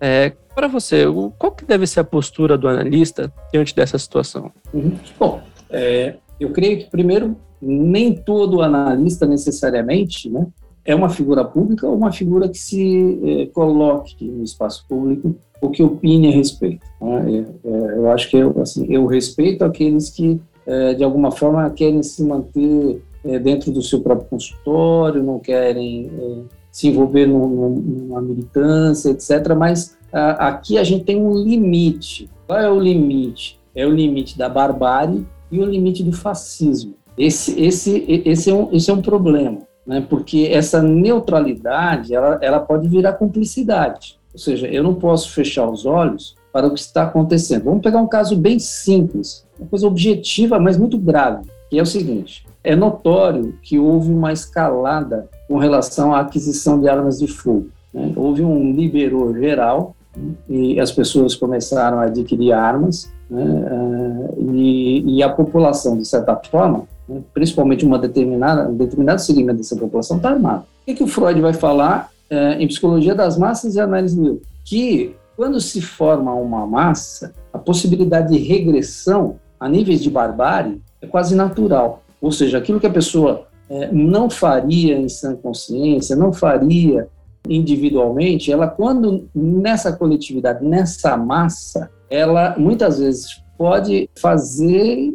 É, 0.00 0.32
para 0.54 0.68
você, 0.68 1.02
qual 1.36 1.50
que 1.50 1.64
deve 1.64 1.84
ser 1.88 1.98
a 1.98 2.04
postura 2.04 2.56
do 2.56 2.68
analista 2.68 3.32
diante 3.52 3.74
dessa 3.74 3.98
situação? 3.98 4.52
Uhum. 4.72 4.96
Bom, 5.18 5.42
é, 5.68 6.14
eu 6.38 6.52
creio 6.52 6.78
que, 6.78 6.88
primeiro, 6.88 7.36
nem 7.60 8.14
todo 8.14 8.62
analista 8.62 9.26
necessariamente 9.26 10.28
né, 10.30 10.46
é 10.86 10.94
uma 10.94 11.08
figura 11.08 11.44
pública 11.44 11.86
ou 11.86 11.96
uma 11.96 12.12
figura 12.12 12.48
que 12.48 12.58
se 12.58 13.18
é, 13.24 13.46
coloque 13.46 14.24
no 14.24 14.44
espaço 14.44 14.84
público 14.88 15.34
ou 15.60 15.70
que 15.70 15.82
opine 15.82 16.28
a 16.28 16.30
respeito. 16.30 16.86
Né? 17.00 17.44
É, 17.64 17.68
é, 17.68 17.98
eu 17.98 18.10
acho 18.10 18.30
que 18.30 18.36
eu, 18.36 18.60
assim, 18.60 18.86
eu 18.88 19.06
respeito 19.06 19.64
aqueles 19.64 20.10
que, 20.10 20.40
é, 20.66 20.94
de 20.94 21.02
alguma 21.02 21.30
forma, 21.30 21.68
querem 21.70 22.02
se 22.02 22.22
manter 22.22 23.02
é, 23.24 23.38
dentro 23.38 23.72
do 23.72 23.82
seu 23.82 24.00
próprio 24.00 24.28
consultório, 24.28 25.22
não 25.22 25.38
querem 25.38 26.10
é, 26.16 26.38
se 26.70 26.88
envolver 26.88 27.26
numa 27.26 28.20
militância, 28.20 29.10
etc. 29.10 29.54
Mas 29.56 29.96
a, 30.12 30.48
aqui 30.48 30.78
a 30.78 30.84
gente 30.84 31.04
tem 31.04 31.20
um 31.20 31.34
limite. 31.34 32.30
Qual 32.46 32.58
é 32.58 32.70
o 32.70 32.78
limite? 32.78 33.58
É 33.74 33.86
o 33.86 33.90
limite 33.90 34.38
da 34.38 34.48
barbárie 34.48 35.26
e 35.50 35.58
o 35.58 35.64
limite 35.64 36.02
do 36.02 36.12
fascismo. 36.12 36.94
Esse, 37.18 37.58
esse, 37.60 38.04
esse, 38.08 38.50
é, 38.50 38.54
um, 38.54 38.68
esse 38.72 38.90
é 38.90 38.94
um 38.94 39.00
problema, 39.00 39.60
né? 39.86 40.04
porque 40.08 40.48
essa 40.50 40.82
neutralidade 40.82 42.14
ela, 42.14 42.38
ela 42.42 42.60
pode 42.60 42.88
virar 42.88 43.14
cumplicidade. 43.14 44.18
Ou 44.32 44.38
seja, 44.38 44.66
eu 44.66 44.82
não 44.82 44.94
posso 44.94 45.32
fechar 45.32 45.68
os 45.68 45.86
olhos 45.86 46.34
para 46.52 46.66
o 46.66 46.74
que 46.74 46.80
está 46.80 47.04
acontecendo. 47.04 47.64
Vamos 47.64 47.82
pegar 47.82 48.00
um 48.00 48.06
caso 48.06 48.36
bem 48.36 48.58
simples, 48.58 49.46
uma 49.58 49.68
coisa 49.68 49.86
objetiva, 49.86 50.58
mas 50.58 50.76
muito 50.76 50.98
grave, 50.98 51.44
que 51.70 51.78
é 51.78 51.82
o 51.82 51.86
seguinte: 51.86 52.46
é 52.64 52.74
notório 52.74 53.58
que 53.62 53.78
houve 53.78 54.12
uma 54.12 54.32
escalada 54.32 55.28
com 55.48 55.58
relação 55.58 56.14
à 56.14 56.20
aquisição 56.20 56.80
de 56.80 56.88
armas 56.88 57.18
de 57.18 57.28
fogo. 57.28 57.68
Né? 57.94 58.12
Houve 58.16 58.42
um 58.42 58.72
liberou 58.72 59.32
geral 59.34 59.94
né? 60.16 60.34
e 60.48 60.80
as 60.80 60.90
pessoas 60.90 61.34
começaram 61.34 61.98
a 61.98 62.04
adquirir 62.04 62.52
armas 62.52 63.10
né? 63.30 63.44
uh, 63.44 64.54
e, 64.54 65.18
e, 65.18 65.22
a 65.22 65.28
população, 65.28 65.96
de 65.96 66.04
certa 66.04 66.36
forma, 66.36 66.84
principalmente 67.32 67.84
uma 67.84 67.98
determinada, 67.98 68.68
um 68.68 68.76
determinado 68.76 69.20
segmento 69.20 69.58
dessa 69.58 69.76
população 69.76 70.16
está 70.16 70.30
armada. 70.30 70.60
O 70.82 70.84
que, 70.86 70.94
que, 70.94 71.04
o 71.04 71.06
Freud 71.06 71.40
vai 71.40 71.52
falar 71.52 72.10
uh, 72.30 72.60
em 72.60 72.66
Psicologia 72.66 73.14
das 73.14 73.38
Massas 73.38 73.74
e 73.74 73.80
Análise 73.80 74.20
do? 74.20 74.42
Que 74.64 75.14
quando 75.36 75.60
se 75.60 75.80
forma 75.80 76.32
uma 76.34 76.66
massa, 76.66 77.34
a 77.52 77.58
possibilidade 77.58 78.32
de 78.32 78.38
regressão 78.38 79.36
a 79.60 79.68
níveis 79.68 80.02
de 80.02 80.10
barbárie 80.10 80.80
é 81.00 81.06
quase 81.06 81.34
natural. 81.34 82.02
Ou 82.20 82.32
seja, 82.32 82.58
aquilo 82.58 82.80
que 82.80 82.86
a 82.86 82.90
pessoa 82.90 83.46
é, 83.68 83.90
não 83.92 84.30
faria 84.30 84.96
em 84.96 85.08
sã 85.08 85.36
consciência, 85.36 86.16
não 86.16 86.32
faria 86.32 87.08
individualmente, 87.48 88.50
ela 88.50 88.66
quando 88.66 89.28
nessa 89.34 89.92
coletividade, 89.92 90.64
nessa 90.64 91.16
massa, 91.16 91.90
ela 92.10 92.56
muitas 92.58 92.98
vezes 92.98 93.40
pode 93.56 94.08
fazer 94.20 94.98
e 94.98 95.10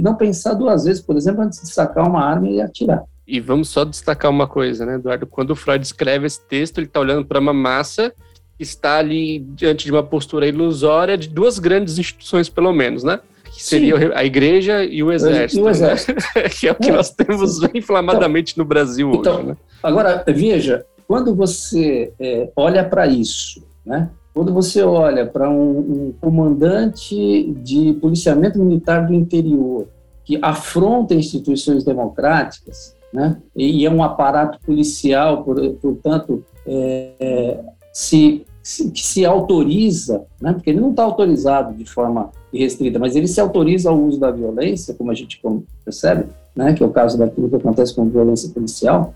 não 0.00 0.14
pensar 0.14 0.54
duas 0.54 0.84
vezes, 0.84 1.02
por 1.02 1.16
exemplo, 1.16 1.42
antes 1.42 1.60
de 1.60 1.70
sacar 1.70 2.06
uma 2.06 2.24
arma 2.24 2.48
e 2.48 2.60
atirar. 2.60 3.04
E 3.26 3.40
vamos 3.40 3.68
só 3.68 3.84
destacar 3.84 4.30
uma 4.30 4.46
coisa, 4.46 4.84
né, 4.84 4.96
Eduardo? 4.96 5.26
Quando 5.26 5.50
o 5.50 5.56
Freud 5.56 5.84
escreve 5.84 6.26
esse 6.26 6.40
texto, 6.40 6.78
ele 6.78 6.86
está 6.86 7.00
olhando 7.00 7.24
para 7.24 7.38
uma 7.38 7.52
massa 7.52 8.12
que 8.56 8.62
está 8.62 8.98
ali 8.98 9.38
diante 9.38 9.84
de 9.84 9.92
uma 9.92 10.02
postura 10.02 10.46
ilusória 10.46 11.16
de 11.16 11.28
duas 11.28 11.58
grandes 11.58 11.98
instituições, 11.98 12.48
pelo 12.48 12.72
menos, 12.72 13.04
né? 13.04 13.20
que 13.60 13.62
seria 13.64 13.98
Sim. 13.98 14.10
a 14.14 14.24
igreja 14.24 14.84
e 14.84 15.02
o 15.02 15.12
exército. 15.12 15.60
E 15.60 15.64
o 15.64 15.68
exército. 15.68 16.14
Né? 16.14 16.48
que 16.48 16.66
é 16.68 16.72
o 16.72 16.74
que 16.74 16.88
é. 16.88 16.92
nós 16.92 17.10
temos 17.10 17.62
inflamadamente 17.74 18.52
então, 18.52 18.64
no 18.64 18.68
Brasil 18.68 19.12
então, 19.14 19.36
hoje. 19.36 19.46
Né? 19.48 19.56
Agora, 19.82 20.24
veja, 20.26 20.86
quando 21.06 21.34
você 21.34 22.12
é, 22.18 22.50
olha 22.56 22.84
para 22.84 23.06
isso, 23.06 23.62
né? 23.84 24.08
Quando 24.40 24.54
você 24.54 24.82
olha 24.82 25.26
para 25.26 25.50
um, 25.50 25.78
um, 25.78 26.14
comandante 26.18 27.52
de 27.62 27.92
policiamento 28.00 28.58
militar 28.58 29.06
do 29.06 29.12
interior 29.12 29.86
que 30.24 30.38
afronta 30.40 31.14
instituições 31.14 31.84
democráticas, 31.84 32.96
né? 33.12 33.36
e 33.54 33.84
é 33.84 33.90
um 33.90 34.02
aparato 34.02 34.58
policial, 34.64 35.44
por, 35.44 35.60
portanto, 35.74 36.42
é, 36.66 37.10
é, 37.20 37.60
se 37.92 38.46
que 38.92 39.02
se 39.02 39.24
autoriza, 39.24 40.24
né, 40.40 40.52
porque 40.52 40.70
ele 40.70 40.80
não 40.80 40.90
está 40.90 41.02
autorizado 41.02 41.74
de 41.74 41.84
forma 41.84 42.30
irrestrita, 42.52 42.98
mas 42.98 43.16
ele 43.16 43.26
se 43.26 43.40
autoriza 43.40 43.88
ao 43.88 43.98
uso 43.98 44.20
da 44.20 44.30
violência, 44.30 44.94
como 44.94 45.10
a 45.10 45.14
gente 45.14 45.40
percebe, 45.82 46.26
né, 46.54 46.74
que 46.74 46.82
é 46.82 46.86
o 46.86 46.90
caso 46.90 47.18
daquilo 47.18 47.48
que 47.48 47.56
acontece 47.56 47.94
com 47.94 48.08
violência 48.08 48.50
policial, 48.50 49.14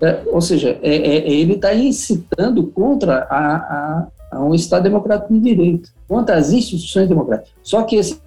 é, 0.00 0.22
ou 0.26 0.40
seja, 0.42 0.78
é, 0.82 0.94
é 0.94 1.30
ele 1.30 1.54
está 1.54 1.74
incitando 1.74 2.66
contra 2.66 3.26
a, 3.30 3.56
a, 3.56 4.08
a, 4.32 4.42
um 4.42 4.54
Estado 4.54 4.84
democrático 4.84 5.32
de 5.32 5.40
direito, 5.40 5.90
contra 6.08 6.36
as 6.36 6.52
instituições 6.52 7.08
democráticas. 7.08 7.52
Só 7.62 7.82
que 7.82 7.96
esse, 7.96 8.20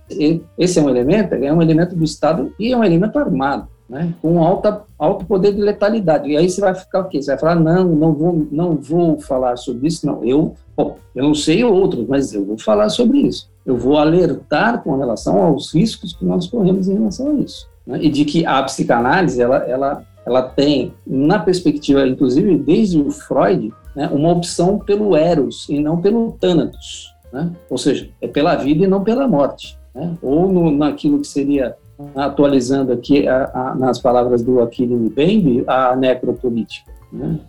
esse 0.57 0.79
é 0.79 0.81
um 0.81 0.89
elemento, 0.89 1.33
é 1.33 1.51
um 1.51 1.61
elemento 1.61 1.95
do 1.95 2.03
Estado 2.03 2.53
e 2.59 2.71
é 2.71 2.77
um 2.77 2.83
elemento 2.83 3.17
armado 3.17 3.67
né, 3.89 4.13
com 4.21 4.43
alta, 4.43 4.83
alto 4.97 5.25
poder 5.25 5.53
de 5.53 5.61
letalidade. 5.61 6.29
E 6.29 6.37
aí 6.37 6.49
você 6.49 6.59
vai 6.59 6.73
ficar 6.73 7.01
o 7.01 7.07
quê? 7.07 7.21
Você 7.21 7.31
vai 7.31 7.39
falar, 7.39 7.55
não, 7.55 7.85
não 7.85 8.13
vou, 8.13 8.47
não 8.51 8.75
vou 8.75 9.19
falar 9.19 9.57
sobre 9.57 9.87
isso, 9.87 10.05
não. 10.05 10.23
Eu, 10.23 10.55
bom, 10.75 10.97
eu 11.15 11.23
não 11.23 11.35
sei 11.35 11.63
outros, 11.63 12.07
mas 12.07 12.33
eu 12.33 12.45
vou 12.45 12.57
falar 12.57 12.89
sobre 12.89 13.19
isso. 13.19 13.49
Eu 13.65 13.77
vou 13.77 13.97
alertar 13.97 14.83
com 14.83 14.97
relação 14.97 15.41
aos 15.41 15.73
riscos 15.73 16.13
que 16.13 16.25
nós 16.25 16.47
corremos 16.47 16.87
em 16.87 16.95
relação 16.95 17.31
a 17.31 17.33
isso. 17.35 17.67
Né, 17.85 17.99
e 18.01 18.09
de 18.09 18.25
que 18.25 18.45
a 18.45 18.61
psicanálise, 18.63 19.41
ela, 19.41 19.57
ela, 19.57 20.03
ela 20.25 20.41
tem, 20.41 20.93
na 21.05 21.39
perspectiva, 21.39 22.07
inclusive, 22.07 22.57
desde 22.57 22.99
o 22.99 23.11
Freud, 23.11 23.71
né, 23.95 24.09
uma 24.11 24.31
opção 24.31 24.79
pelo 24.79 25.15
eros 25.15 25.67
e 25.69 25.79
não 25.79 26.01
pelo 26.01 26.33
thanatos. 26.33 27.13
Né? 27.31 27.51
Ou 27.69 27.77
seja, 27.77 28.09
é 28.21 28.27
pela 28.27 28.55
vida 28.55 28.83
e 28.83 28.87
não 28.87 29.03
pela 29.03 29.27
morte. 29.27 29.77
Né? 29.93 30.15
Ou 30.21 30.51
no, 30.51 30.71
naquilo 30.71 31.21
que 31.21 31.27
seria 31.27 31.75
atualizando 32.15 32.91
aqui 32.91 33.27
a, 33.27 33.49
a, 33.53 33.75
nas 33.75 33.99
palavras 33.99 34.41
do 34.41 34.61
Achille 34.61 34.95
Mbembe, 34.95 35.63
a 35.67 35.95
necropolítica. 35.95 36.93
Né? 37.13 37.39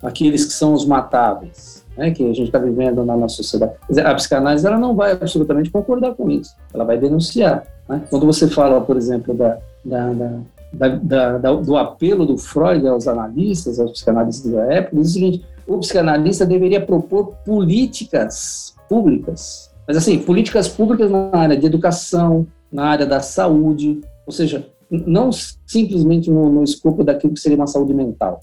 aqueles 0.00 0.44
que 0.44 0.52
são 0.52 0.72
os 0.72 0.86
matáveis, 0.86 1.84
né? 1.96 2.12
que 2.12 2.22
a 2.22 2.32
gente 2.32 2.44
está 2.44 2.58
vivendo 2.58 3.04
na 3.04 3.16
nossa 3.16 3.36
sociedade. 3.36 3.72
A 4.04 4.14
psicanálise 4.14 4.64
ela 4.64 4.78
não 4.78 4.94
vai 4.94 5.12
absolutamente 5.12 5.70
concordar 5.70 6.14
com 6.14 6.30
isso, 6.30 6.54
ela 6.72 6.84
vai 6.84 6.96
denunciar. 6.96 7.66
Né? 7.88 8.02
Quando 8.08 8.26
você 8.26 8.46
fala, 8.46 8.80
por 8.80 8.96
exemplo, 8.96 9.34
da, 9.34 9.58
da, 9.84 11.38
da, 11.38 11.52
do 11.54 11.76
apelo 11.76 12.26
do 12.26 12.38
Freud 12.38 12.86
aos 12.86 13.08
analistas, 13.08 13.80
aos 13.80 13.92
psicanalistas 13.92 14.52
da 14.52 14.72
época, 14.72 14.96
diz 14.96 15.10
o 15.10 15.12
seguinte: 15.12 15.44
o 15.66 15.78
psicanalista 15.78 16.46
deveria 16.46 16.84
propor 16.84 17.34
políticas 17.44 18.74
públicas, 18.88 19.70
mas 19.86 19.96
assim, 19.96 20.18
políticas 20.18 20.68
públicas 20.68 21.10
na 21.10 21.30
área 21.32 21.56
de 21.56 21.66
educação, 21.66 22.46
na 22.70 22.84
área 22.84 23.06
da 23.06 23.20
saúde, 23.20 24.00
ou 24.26 24.32
seja, 24.32 24.66
não 24.90 25.30
simplesmente 25.32 26.30
no, 26.30 26.48
no 26.48 26.62
escopo 26.62 27.02
daquilo 27.02 27.34
que 27.34 27.40
seria 27.40 27.56
uma 27.56 27.66
saúde 27.66 27.94
mental, 27.94 28.40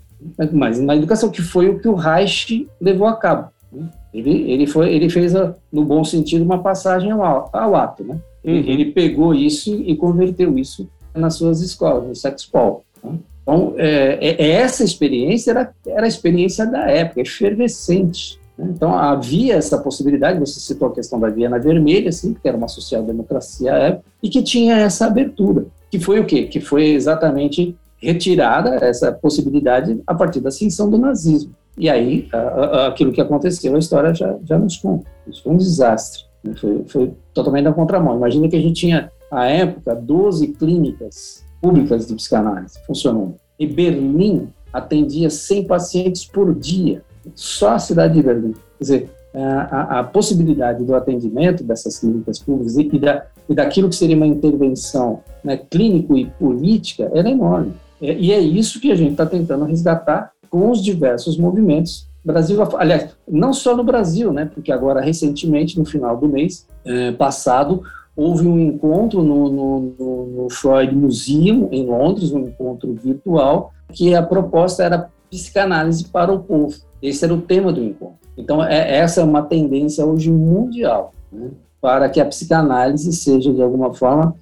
mas 0.51 0.79
na 0.79 0.95
educação, 0.95 1.29
que 1.29 1.41
foi 1.41 1.69
o 1.69 1.79
que 1.79 1.87
o 1.87 1.95
Reich 1.95 2.67
levou 2.79 3.07
a 3.07 3.15
cabo. 3.15 3.49
Né? 3.71 3.89
Ele, 4.13 4.51
ele, 4.51 4.67
foi, 4.67 4.93
ele 4.93 5.09
fez, 5.09 5.35
a, 5.35 5.55
no 5.71 5.83
bom 5.83 6.03
sentido, 6.03 6.43
uma 6.43 6.61
passagem 6.61 7.11
ao, 7.11 7.49
ao 7.51 7.75
ato. 7.75 8.03
Né? 8.03 8.17
Uhum. 8.43 8.53
Ele 8.53 8.91
pegou 8.91 9.33
isso 9.33 9.73
e 9.73 9.95
converteu 9.95 10.57
isso 10.57 10.87
nas 11.13 11.35
suas 11.35 11.61
escolas, 11.61 12.07
no 12.07 12.15
Sexpol. 12.15 12.83
Né? 13.03 13.17
Então, 13.43 13.73
é, 13.77 14.17
é, 14.21 14.51
essa 14.51 14.83
experiência 14.83 15.51
era, 15.51 15.73
era 15.85 16.05
a 16.05 16.07
experiência 16.07 16.65
da 16.65 16.89
época, 16.89 17.21
efervescente. 17.21 18.39
Né? 18.57 18.71
Então, 18.73 18.97
havia 18.97 19.55
essa 19.55 19.77
possibilidade, 19.77 20.39
você 20.39 20.59
citou 20.59 20.87
a 20.87 20.93
questão 20.93 21.19
da 21.19 21.29
Viena 21.29 21.59
Vermelha, 21.59 22.09
assim, 22.09 22.33
que 22.33 22.47
era 22.47 22.57
uma 22.57 22.69
social-democracia 22.69 23.73
à 23.73 23.77
época, 23.77 24.05
e 24.21 24.29
que 24.29 24.41
tinha 24.41 24.77
essa 24.77 25.05
abertura, 25.05 25.65
que 25.91 25.99
foi 25.99 26.19
o 26.19 26.25
quê? 26.25 26.45
Que 26.45 26.61
foi 26.61 26.91
exatamente 26.91 27.75
retirada 27.97 28.75
essa 28.75 29.11
possibilidade 29.11 30.01
a 30.07 30.15
partir 30.15 30.39
da 30.39 30.49
ascensão 30.49 30.89
do 30.89 30.97
nazismo. 30.97 31.53
E 31.77 31.89
aí, 31.89 32.27
a, 32.31 32.37
a, 32.37 32.87
aquilo 32.87 33.11
que 33.11 33.21
aconteceu, 33.21 33.75
a 33.75 33.79
história 33.79 34.13
já, 34.13 34.35
já 34.45 34.57
nos 34.57 34.77
conta. 34.77 35.05
Isso 35.27 35.43
foi 35.43 35.53
um 35.53 35.57
desastre. 35.57 36.23
Né? 36.43 36.53
Foi, 36.55 36.83
foi 36.87 37.13
totalmente 37.33 37.65
na 37.65 37.73
contramão. 37.73 38.15
Imagina 38.15 38.47
que 38.47 38.55
a 38.55 38.61
gente 38.61 38.79
tinha, 38.79 39.11
à 39.31 39.47
época, 39.47 39.95
12 39.95 40.47
clínicas 40.49 41.42
públicas 41.63 42.05
de 42.05 42.13
psicanálise 42.13 42.77
funcionando. 42.85 43.35
E 43.57 43.65
Berlim 43.65 44.49
atendia 44.73 45.29
100 45.29 45.65
pacientes 45.65 46.25
por 46.25 46.53
dia 46.53 47.01
só 47.33 47.75
a 47.75 47.79
cidade 47.79 48.15
de 48.15 48.21
Berlim. 48.21 48.51
Quer 48.51 48.83
dizer, 48.83 49.11
a, 49.33 49.99
a, 49.99 50.03
possibilidade 50.03 50.83
do 50.83 50.93
atendimento 50.93 51.63
dessas 51.63 51.99
clínicas 51.99 52.37
públicas 52.37 52.77
e, 52.77 52.99
da, 52.99 53.25
e 53.47 53.55
daquilo 53.55 53.87
que 53.87 53.95
seria 53.95 54.17
uma 54.17 54.27
intervenção 54.27 55.21
né, 55.41 55.55
clínico 55.57 56.17
e 56.17 56.25
política 56.25 57.09
era 57.13 57.29
enorme. 57.29 57.73
É, 58.01 58.13
e 58.13 58.33
é 58.33 58.39
isso 58.39 58.81
que 58.81 58.91
a 58.91 58.95
gente 58.95 59.11
está 59.11 59.25
tentando 59.25 59.63
resgatar 59.63 60.31
com 60.49 60.69
os 60.69 60.83
diversos 60.83 61.37
movimentos 61.37 62.07
Brasil, 62.23 62.57
aliás, 62.77 63.09
não 63.27 63.51
só 63.51 63.75
no 63.75 63.83
Brasil, 63.83 64.31
né? 64.31 64.45
Porque 64.45 64.71
agora 64.71 65.01
recentemente, 65.01 65.77
no 65.77 65.83
final 65.83 66.17
do 66.17 66.27
mês 66.27 66.65
é, 66.85 67.11
passado, 67.11 67.83
houve 68.15 68.47
um 68.47 68.59
encontro 68.59 69.23
no, 69.23 69.49
no, 69.49 69.79
no, 70.27 70.49
Freud 70.49 70.95
Museum 70.95 71.69
em 71.71 71.85
Londres, 71.85 72.31
um 72.31 72.47
encontro 72.47 72.93
virtual, 72.93 73.71
que 73.91 74.13
a 74.13 74.21
proposta 74.21 74.83
era 74.83 75.09
psicanálise 75.29 76.05
para 76.05 76.31
o 76.31 76.39
povo. 76.39 76.75
Esse 77.01 77.25
era 77.25 77.33
o 77.33 77.41
tema 77.41 77.71
do 77.73 77.83
encontro. 77.83 78.17
Então, 78.37 78.63
é, 78.63 78.97
essa 78.97 79.21
é 79.21 79.23
uma 79.23 79.41
tendência 79.41 80.05
hoje 80.05 80.31
mundial, 80.31 81.13
né? 81.31 81.49
para 81.81 82.07
que 82.09 82.21
a 82.21 82.25
psicanálise 82.25 83.11
seja 83.13 83.51
de 83.51 83.61
alguma 83.61 83.93
forma 83.93 84.35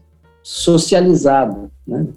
socializada, 0.43 1.69
né? 1.87 2.07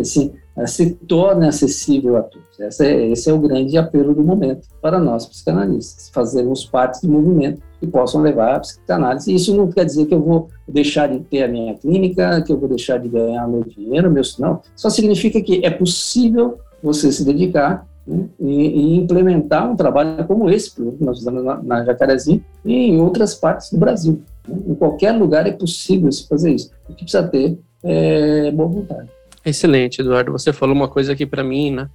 Assim, 0.00 0.32
se 0.66 0.94
torne 0.94 1.46
acessível 1.46 2.16
a 2.16 2.22
todos. 2.22 2.58
Esse 2.58 2.86
é, 2.86 3.08
esse 3.08 3.30
é 3.30 3.32
o 3.32 3.38
grande 3.38 3.76
apelo 3.78 4.14
do 4.14 4.22
momento 4.22 4.68
para 4.80 4.98
nós 4.98 5.26
psicanalistas, 5.26 6.10
fazermos 6.10 6.64
parte 6.64 7.06
do 7.06 7.12
movimento 7.12 7.62
que 7.78 7.86
possam 7.86 8.20
levar 8.20 8.56
a 8.56 8.60
psicanálise. 8.60 9.34
Isso 9.34 9.56
não 9.56 9.70
quer 9.70 9.84
dizer 9.84 10.06
que 10.06 10.14
eu 10.14 10.20
vou 10.20 10.48
deixar 10.68 11.08
de 11.08 11.20
ter 11.20 11.44
a 11.44 11.48
minha 11.48 11.74
clínica, 11.74 12.42
que 12.42 12.52
eu 12.52 12.58
vou 12.58 12.68
deixar 12.68 12.98
de 12.98 13.08
ganhar 13.08 13.48
meu 13.48 13.64
dinheiro, 13.64 14.10
meu 14.10 14.22
não. 14.38 14.60
Só 14.76 14.90
significa 14.90 15.40
que 15.40 15.64
é 15.64 15.70
possível 15.70 16.58
você 16.82 17.10
se 17.10 17.24
dedicar 17.24 17.86
né, 18.06 18.26
e, 18.38 18.46
e, 18.46 18.96
implementar 18.96 19.70
um 19.70 19.76
trabalho 19.76 20.26
como 20.26 20.50
esse, 20.50 20.74
que 20.74 21.04
nós 21.04 21.18
fizemos 21.18 21.44
na, 21.44 21.62
na 21.62 21.84
Jacarezinho 21.84 22.44
e 22.64 22.74
em 22.74 23.00
outras 23.00 23.34
partes 23.34 23.70
do 23.70 23.78
Brasil. 23.78 24.22
Né? 24.46 24.58
Em 24.68 24.74
qualquer 24.74 25.12
lugar 25.12 25.46
é 25.46 25.52
possível 25.52 26.10
se 26.10 26.26
fazer 26.26 26.52
isso. 26.52 26.70
O 26.88 26.94
que 26.94 27.04
precisa 27.04 27.26
ter 27.26 27.58
é 27.82 28.50
boa 28.50 28.68
vontade. 28.68 29.08
Excelente, 29.44 30.00
Eduardo. 30.00 30.32
Você 30.32 30.52
falou 30.52 30.74
uma 30.74 30.88
coisa 30.88 31.12
aqui 31.12 31.24
para 31.24 31.42
mim, 31.42 31.70
né? 31.70 31.88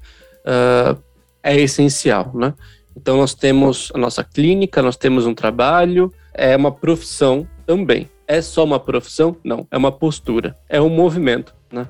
Uh, 0.46 1.02
é 1.44 1.60
essencial, 1.60 2.32
né? 2.34 2.54
Então 2.96 3.18
nós 3.18 3.34
temos 3.34 3.92
a 3.94 3.98
nossa 3.98 4.24
clínica, 4.24 4.82
nós 4.82 4.96
temos 4.96 5.26
um 5.26 5.34
trabalho, 5.34 6.12
é 6.34 6.56
uma 6.56 6.72
profissão 6.72 7.48
também. 7.66 8.10
É 8.28 8.42
só 8.42 8.64
uma 8.64 8.80
profissão? 8.80 9.36
Não, 9.44 9.68
é 9.70 9.78
uma 9.78 9.92
postura, 9.92 10.58
é 10.68 10.82
um 10.82 10.90
movimento, 10.90 11.54
né? 11.72 11.88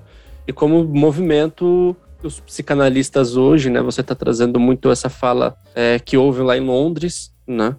E 0.47 0.51
como 0.51 0.83
movimento, 0.83 1.95
os 2.21 2.39
psicanalistas 2.39 3.37
hoje, 3.37 3.69
né? 3.69 3.81
Você 3.81 4.01
está 4.01 4.13
trazendo 4.13 4.59
muito 4.59 4.91
essa 4.91 5.09
fala 5.09 5.55
é, 5.73 5.99
que 5.99 6.17
houve 6.17 6.41
lá 6.41 6.57
em 6.57 6.61
Londres, 6.61 7.31
né? 7.47 7.75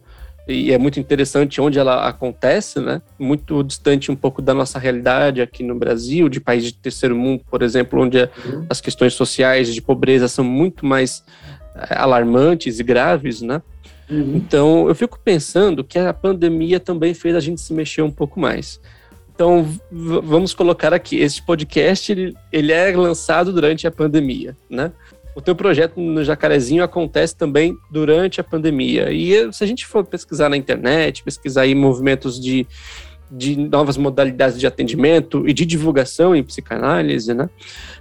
E 0.49 0.73
é 0.73 0.79
muito 0.79 1.01
interessante 1.01 1.61
onde 1.61 1.79
ela 1.79 2.07
acontece, 2.07 2.79
né? 2.81 3.03
Muito 3.19 3.65
distante 3.65 4.13
um 4.13 4.17
pouco 4.17 4.41
da 4.41 4.55
nossa 4.55 4.79
realidade 4.79 5.43
aqui 5.43 5.65
no 5.65 5.75
Brasil, 5.75 6.29
de 6.29 6.41
países 6.41 6.73
de 6.73 6.79
terceiro 6.79 7.17
mundo, 7.17 7.43
por 7.51 7.63
exemplo, 7.63 8.01
onde 8.01 8.19
uhum. 8.19 8.67
as 8.71 8.81
questões 8.81 9.15
sociais 9.15 9.75
de 9.75 9.83
pobreza 9.83 10.29
são 10.29 10.45
muito 10.45 10.87
mais 10.87 11.25
eh, 11.75 11.97
alarmantes 11.97 12.79
e 12.79 12.85
graves, 12.85 13.43
né? 13.43 13.61
Uhum. 14.09 14.37
Então, 14.37 14.89
eu 14.89 14.95
fico 14.95 15.19
pensando 15.19 15.83
que 15.83 15.99
a 15.99 16.15
pandemia 16.15 16.79
também 16.79 17.13
fez 17.13 17.35
a 17.35 17.41
gente 17.41 17.61
se 17.61 17.73
mexer 17.73 18.03
um 18.03 18.11
pouco 18.11 18.39
mais. 18.39 18.81
Então, 19.35 19.69
vamos 19.91 20.55
colocar 20.55 20.95
aqui, 20.95 21.17
esse 21.17 21.43
podcast, 21.43 22.11
ele, 22.11 22.35
ele 22.51 22.73
é 22.73 22.97
lançado 22.97 23.53
durante 23.53 23.87
a 23.87 23.91
pandemia, 23.91 24.57
né? 24.71 24.93
O 25.37 25.43
teu 25.43 25.55
projeto 25.55 26.01
no 26.01 26.25
Jacarezinho 26.25 26.83
acontece 26.83 27.37
também 27.37 27.77
durante 27.91 28.41
a 28.41 28.45
pandemia. 28.45 29.13
E 29.13 29.53
se 29.53 29.63
a 29.63 29.67
gente 29.67 29.85
for 29.87 30.03
pesquisar 30.03 30.49
na 30.49 30.57
internet, 30.57 31.23
pesquisar 31.23 31.61
aí 31.61 31.75
movimentos 31.75 32.41
de, 32.41 32.67
de 33.31 33.55
novas 33.55 33.99
modalidades 33.99 34.59
de 34.59 34.67
atendimento 34.67 35.47
e 35.47 35.53
de 35.53 35.67
divulgação 35.67 36.35
em 36.35 36.43
psicanálise, 36.43 37.35
né? 37.35 37.51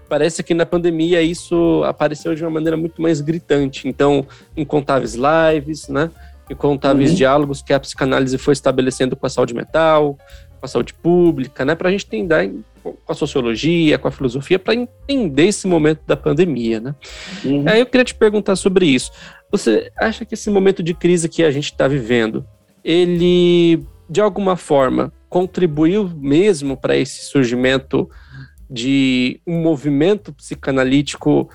Parece 0.07 0.41
que 0.43 0.53
na 0.53 0.65
pandemia 0.65 1.21
isso 1.21 1.83
apareceu 1.83 2.33
de 2.33 2.41
uma 2.41 2.51
maneira 2.51 2.77
muito 2.77 3.01
mais 3.01 3.19
gritante. 3.19 3.85
Então, 3.85 4.25
incontáveis 4.55 5.15
lives, 5.15 5.89
né? 5.89 6.09
Incontáveis 6.49 7.09
uhum. 7.09 7.17
diálogos 7.17 7.61
que 7.61 7.73
a 7.73 7.79
psicanálise 7.81 8.37
foi 8.37 8.53
estabelecendo 8.53 9.13
com 9.13 9.25
a 9.25 9.29
saúde 9.29 9.53
mental, 9.53 10.17
com 10.57 10.65
a 10.65 10.67
saúde 10.69 10.93
pública, 10.93 11.65
né? 11.65 11.75
Para 11.75 11.89
a 11.89 11.91
gente 11.91 12.05
tentar 12.05 12.45
com 12.93 13.11
a 13.11 13.15
sociologia, 13.15 13.97
com 13.97 14.07
a 14.07 14.11
filosofia, 14.11 14.59
para 14.59 14.75
entender 14.75 15.47
esse 15.47 15.67
momento 15.67 16.01
da 16.05 16.15
pandemia, 16.15 16.79
né? 16.79 16.95
Uhum. 17.43 17.63
Aí 17.67 17.79
eu 17.79 17.85
queria 17.85 18.05
te 18.05 18.13
perguntar 18.13 18.55
sobre 18.55 18.85
isso. 18.85 19.11
Você 19.51 19.91
acha 19.97 20.25
que 20.25 20.33
esse 20.33 20.49
momento 20.49 20.83
de 20.83 20.93
crise 20.93 21.29
que 21.29 21.43
a 21.43 21.51
gente 21.51 21.65
está 21.65 21.87
vivendo, 21.87 22.45
ele, 22.83 23.83
de 24.09 24.21
alguma 24.21 24.55
forma, 24.55 25.11
contribuiu 25.29 26.09
mesmo 26.15 26.77
para 26.77 26.95
esse 26.95 27.25
surgimento 27.25 28.09
de 28.69 29.39
um 29.45 29.61
movimento 29.61 30.33
psicanalítico 30.33 31.49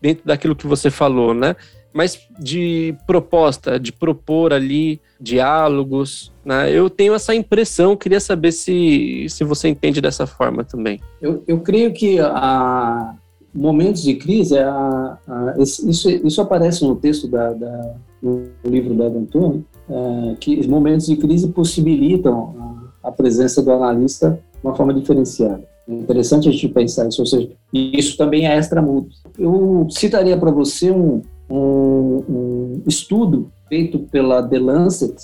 dentro 0.00 0.24
daquilo 0.26 0.56
que 0.56 0.66
você 0.66 0.90
falou, 0.90 1.32
né? 1.34 1.56
Mas 1.94 2.18
de 2.38 2.94
proposta, 3.06 3.78
de 3.78 3.92
propor 3.92 4.52
ali 4.52 5.00
diálogos, 5.20 6.32
né? 6.44 6.70
Eu 6.70 6.90
tenho 6.90 7.14
essa 7.14 7.34
impressão, 7.34 7.96
queria 7.96 8.20
saber 8.20 8.50
se, 8.52 9.26
se 9.28 9.44
você 9.44 9.68
entende 9.68 10.00
dessa 10.00 10.26
forma 10.26 10.64
também. 10.64 11.00
Eu, 11.22 11.44
eu 11.46 11.60
creio 11.60 11.92
que 11.92 12.18
a 12.18 13.14
momentos 13.54 14.02
de 14.02 14.14
crise, 14.16 14.58
a, 14.58 15.18
a, 15.28 15.54
isso, 15.58 16.10
isso 16.10 16.40
aparece 16.40 16.84
no 16.84 16.96
texto 16.96 17.28
da, 17.28 17.52
da 17.52 17.94
no 18.20 18.42
livro 18.64 18.94
da 18.94 19.06
Aventura, 19.06 19.60
é, 19.88 20.34
que 20.40 20.66
momentos 20.66 21.06
de 21.06 21.16
crise 21.16 21.48
possibilitam 21.48 22.54
a, 23.02 23.08
a 23.08 23.12
presença 23.12 23.62
do 23.62 23.70
analista 23.70 24.30
de 24.30 24.66
uma 24.66 24.74
forma 24.74 24.94
diferenciada. 24.94 25.62
É 25.86 25.92
interessante 25.92 26.48
a 26.48 26.52
gente 26.52 26.68
pensar 26.68 27.06
isso, 27.06 27.20
ou 27.20 27.26
seja, 27.26 27.50
isso 27.72 28.16
também 28.16 28.48
é 28.48 28.58
extramudo. 28.58 29.08
Eu 29.38 29.86
citaria 29.90 30.36
para 30.36 30.50
você 30.50 30.90
um, 30.90 31.20
um, 31.48 32.24
um, 32.28 32.82
estudo 32.86 33.50
feito 33.68 33.98
pela 33.98 34.42
The 34.42 34.58
Lancet, 34.58 35.14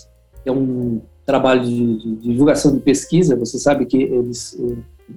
que 0.43 0.49
é 0.49 0.53
um 0.53 1.01
trabalho 1.25 1.65
de, 1.65 1.99
de, 1.99 2.17
divulgação 2.17 2.73
de 2.73 2.81
pesquisa, 2.81 3.37
você 3.37 3.59
sabe 3.59 3.87
que 3.87 3.97
eles 3.97 4.59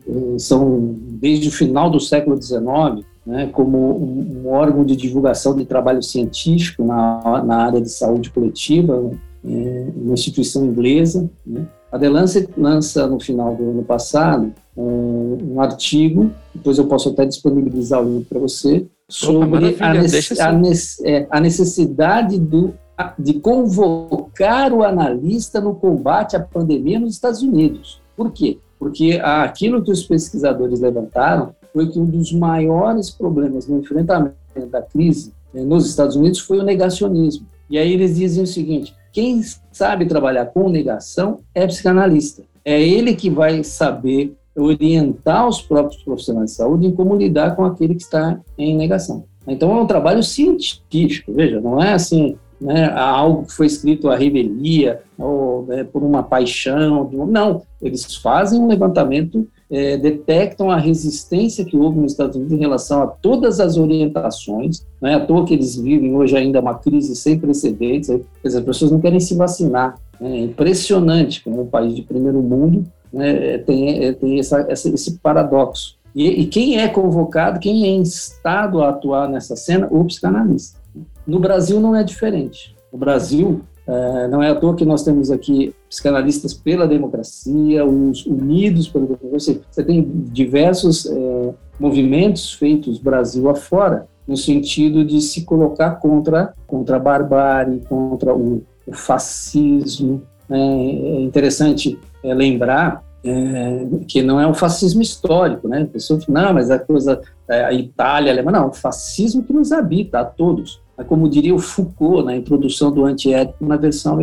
uh, 0.08 0.40
são, 0.40 0.96
desde 1.20 1.50
o 1.50 1.52
final 1.52 1.90
do 1.90 2.00
século 2.00 2.40
XIX, 2.42 3.06
né, 3.26 3.48
como 3.48 3.78
um, 3.78 4.44
um, 4.44 4.50
órgão 4.50 4.86
de 4.86 4.96
divulgação 4.96 5.56
de 5.56 5.66
trabalho 5.66 6.04
científico 6.04 6.84
na, 6.84 7.44
na 7.44 7.56
área 7.58 7.82
de 7.82 7.90
saúde 7.90 8.30
coletiva, 8.30 9.12
né, 9.44 9.92
uma 9.96 10.14
instituição 10.14 10.66
inglesa. 10.66 11.30
Né. 11.46 11.66
A 11.92 11.98
The 11.98 12.10
Lancet 12.10 12.50
lança, 12.58 13.08
no 13.08 13.20
final 13.20 13.56
do 13.56 13.70
ano 13.70 13.84
passado, 13.84 14.52
um, 14.76 15.54
um 15.54 15.62
artigo, 15.62 16.32
depois 16.54 16.78
eu 16.78 16.88
posso 16.88 17.10
até 17.10 17.26
disponibilizar 17.26 18.02
o 18.02 18.18
link 18.18 18.26
para 18.26 18.40
você, 18.40 18.86
sobre 19.14 19.70
Opa, 19.70 19.86
a, 19.86 19.92
assim. 19.92 21.06
é, 21.06 21.28
a, 21.30 21.40
necessidade 21.40 22.40
do 22.40 22.74
de 23.18 23.34
convocar 23.34 24.74
o 24.74 24.84
analista 24.84 25.62
no 25.62 25.76
combate 25.76 26.36
à 26.36 26.40
pandemia 26.40 27.00
nos 27.00 27.14
Estados 27.14 27.44
Unidos. 27.44 28.02
Por 28.18 28.32
quê? 28.32 28.58
Porque 28.80 29.20
aquilo 29.24 29.84
que 29.84 29.92
os 29.92 30.04
pesquisadores 30.04 30.80
levantaram 30.80 31.56
foi 31.72 31.90
que 31.90 32.00
um 32.00 32.06
dos 32.06 32.32
maiores 32.32 33.12
problemas 33.12 33.68
no 33.68 33.80
enfrentamento 33.80 34.36
da 34.72 34.82
crise 34.82 35.32
né, 35.54 35.64
nos 35.64 35.88
Estados 35.88 36.16
Unidos 36.16 36.40
foi 36.40 36.60
o 36.60 36.64
negacionismo. 36.64 37.46
E 37.70 37.78
aí 37.78 37.94
eles 37.94 38.16
dizem 38.16 38.44
o 38.44 38.48
seguinte: 38.48 38.96
quem 39.12 39.44
sabe 39.72 40.08
trabalhar 40.08 40.48
com 40.48 40.70
negação 40.70 41.42
é 41.54 41.68
psicanalista. 41.68 42.44
É 42.66 42.82
ele 42.82 43.16
que 43.16 43.30
vai 43.30 43.64
saber 43.64 44.36
orientar 44.56 45.48
os 45.48 45.62
próprios 45.62 46.02
profissionais 46.04 46.52
de 46.52 46.56
saúde 46.58 46.88
em 46.88 46.92
como 46.92 47.16
lidar 47.16 47.56
com 47.56 47.66
aquele 47.66 47.96
que 47.96 48.04
está 48.04 48.40
em 48.58 48.76
negação. 48.76 49.26
Então 49.48 49.72
é 49.78 49.82
um 49.82 49.88
trabalho 49.88 50.24
científico, 50.24 51.34
veja, 51.34 51.60
não 51.60 51.82
é 51.82 51.94
assim, 51.94 52.38
né, 52.64 52.90
algo 52.96 53.46
que 53.46 53.54
foi 53.54 53.66
escrito 53.66 54.10
à 54.10 54.16
revelia, 54.16 55.02
ou 55.18 55.66
né, 55.66 55.84
por 55.84 56.02
uma 56.02 56.24
paixão. 56.24 57.10
Não, 57.28 57.62
eles 57.82 58.16
fazem 58.16 58.60
um 58.60 58.68
levantamento, 58.68 59.46
é, 59.70 59.98
detectam 59.98 60.72
a 60.72 60.78
resistência 60.78 61.66
que 61.66 61.76
houve 61.76 62.00
nos 62.00 62.14
Estados 62.14 62.36
Unidos 62.38 62.54
em 62.54 62.60
relação 62.60 63.02
a 63.02 63.08
todas 63.08 63.60
as 63.60 63.78
orientações. 63.78 64.86
Não 65.02 65.10
é 65.10 65.16
à 65.16 65.20
toa 65.20 65.46
que 65.46 65.54
eles 65.54 65.76
vivem 65.76 66.16
hoje 66.16 66.38
ainda 66.38 66.62
uma 66.62 66.76
crise 66.76 67.16
sem 67.16 67.38
precedentes. 67.38 68.08
Dizer, 68.44 68.60
as 68.60 68.64
pessoas 68.64 68.92
não 68.92 69.02
querem 69.02 69.20
se 69.20 69.36
vacinar. 69.36 69.96
Né, 70.20 70.38
é 70.38 70.42
impressionante 70.44 71.44
como 71.44 71.62
um 71.62 71.68
país 71.68 71.94
de 71.94 72.02
primeiro 72.02 72.42
mundo 72.42 72.86
né, 73.14 73.60
tem, 73.60 74.06
é, 74.06 74.14
tem 74.14 74.40
essa, 74.40 74.66
essa, 74.68 74.90
esse 74.90 75.20
paradoxo. 75.20 75.98
E, 76.16 76.42
e, 76.42 76.46
quem 76.48 76.80
é 76.80 76.88
convocado, 76.88 77.60
quem 77.60 77.86
é 77.86 77.90
instado 77.90 78.82
a 78.82 78.90
atuar 78.90 79.30
nessa 79.30 79.56
cena? 79.56 79.88
O 79.90 80.04
psicanalista. 80.06 80.80
No 81.26 81.40
Brasil 81.40 81.80
não 81.80 81.96
é 81.96 82.04
diferente. 82.04 82.76
No 82.92 83.00
Brasil, 83.00 83.62
é, 83.88 84.28
não 84.28 84.42
é 84.42 84.50
à 84.50 84.56
toa 84.56 84.76
que 84.76 84.86
nós 84.86 85.04
temos 85.04 85.32
aqui 85.32 85.74
psicanalistas 85.90 86.54
pela 86.54 86.88
democracia, 86.88 87.86
os 87.86 88.26
unidos 88.26 88.88
pela 88.88 89.06
democracia. 89.06 89.62
Você 89.70 89.84
tem 89.84 90.04
diversos 90.32 91.06
é, 91.06 91.54
movimentos 91.80 92.54
feitos 92.54 93.00
Brasil 93.00 93.50
afora 93.50 94.08
no 94.28 94.38
sentido 94.38 95.04
de 95.04 95.20
se 95.20 95.44
colocar 95.44 95.96
contra, 95.96 96.54
contra 96.66 96.96
a 96.96 97.00
barbárie, 97.00 97.82
contra 97.90 98.34
o, 98.34 98.64
o 98.88 98.94
fascismo. 98.94 100.22
É, 100.50 100.58
é 100.58 101.22
interessante 101.22 102.00
é, 102.24 102.34
lembrar 102.34 103.04
é, 103.24 103.86
que 104.08 104.22
não 104.22 104.40
é 104.40 104.46
um 104.46 104.54
fascismo 104.54 105.02
histórico, 105.02 105.68
né? 105.68 105.84
A 105.84 105.86
pessoa 105.86 106.20
fala, 106.20 106.42
não, 106.42 106.54
mas 106.54 106.70
a 106.70 106.78
coisa, 106.78 107.22
é, 107.50 107.64
a 107.64 107.74
Itália, 107.74 108.32
a 108.32 108.36
Alemanha, 108.36 108.60
não, 108.60 108.70
o 108.70 108.74
fascismo 108.74 109.44
que 109.44 109.54
nos 109.54 109.72
habita 109.72 110.20
a 110.20 110.26
todos. 110.26 110.82
É 110.98 111.04
como 111.04 111.28
diria 111.28 111.56
o 111.56 111.60
Foucault 111.60 112.26
na 112.26 112.36
introdução 112.36 112.92
do 112.92 113.06
antiético 113.06 113.66
na 113.66 113.78
versão 113.78 114.18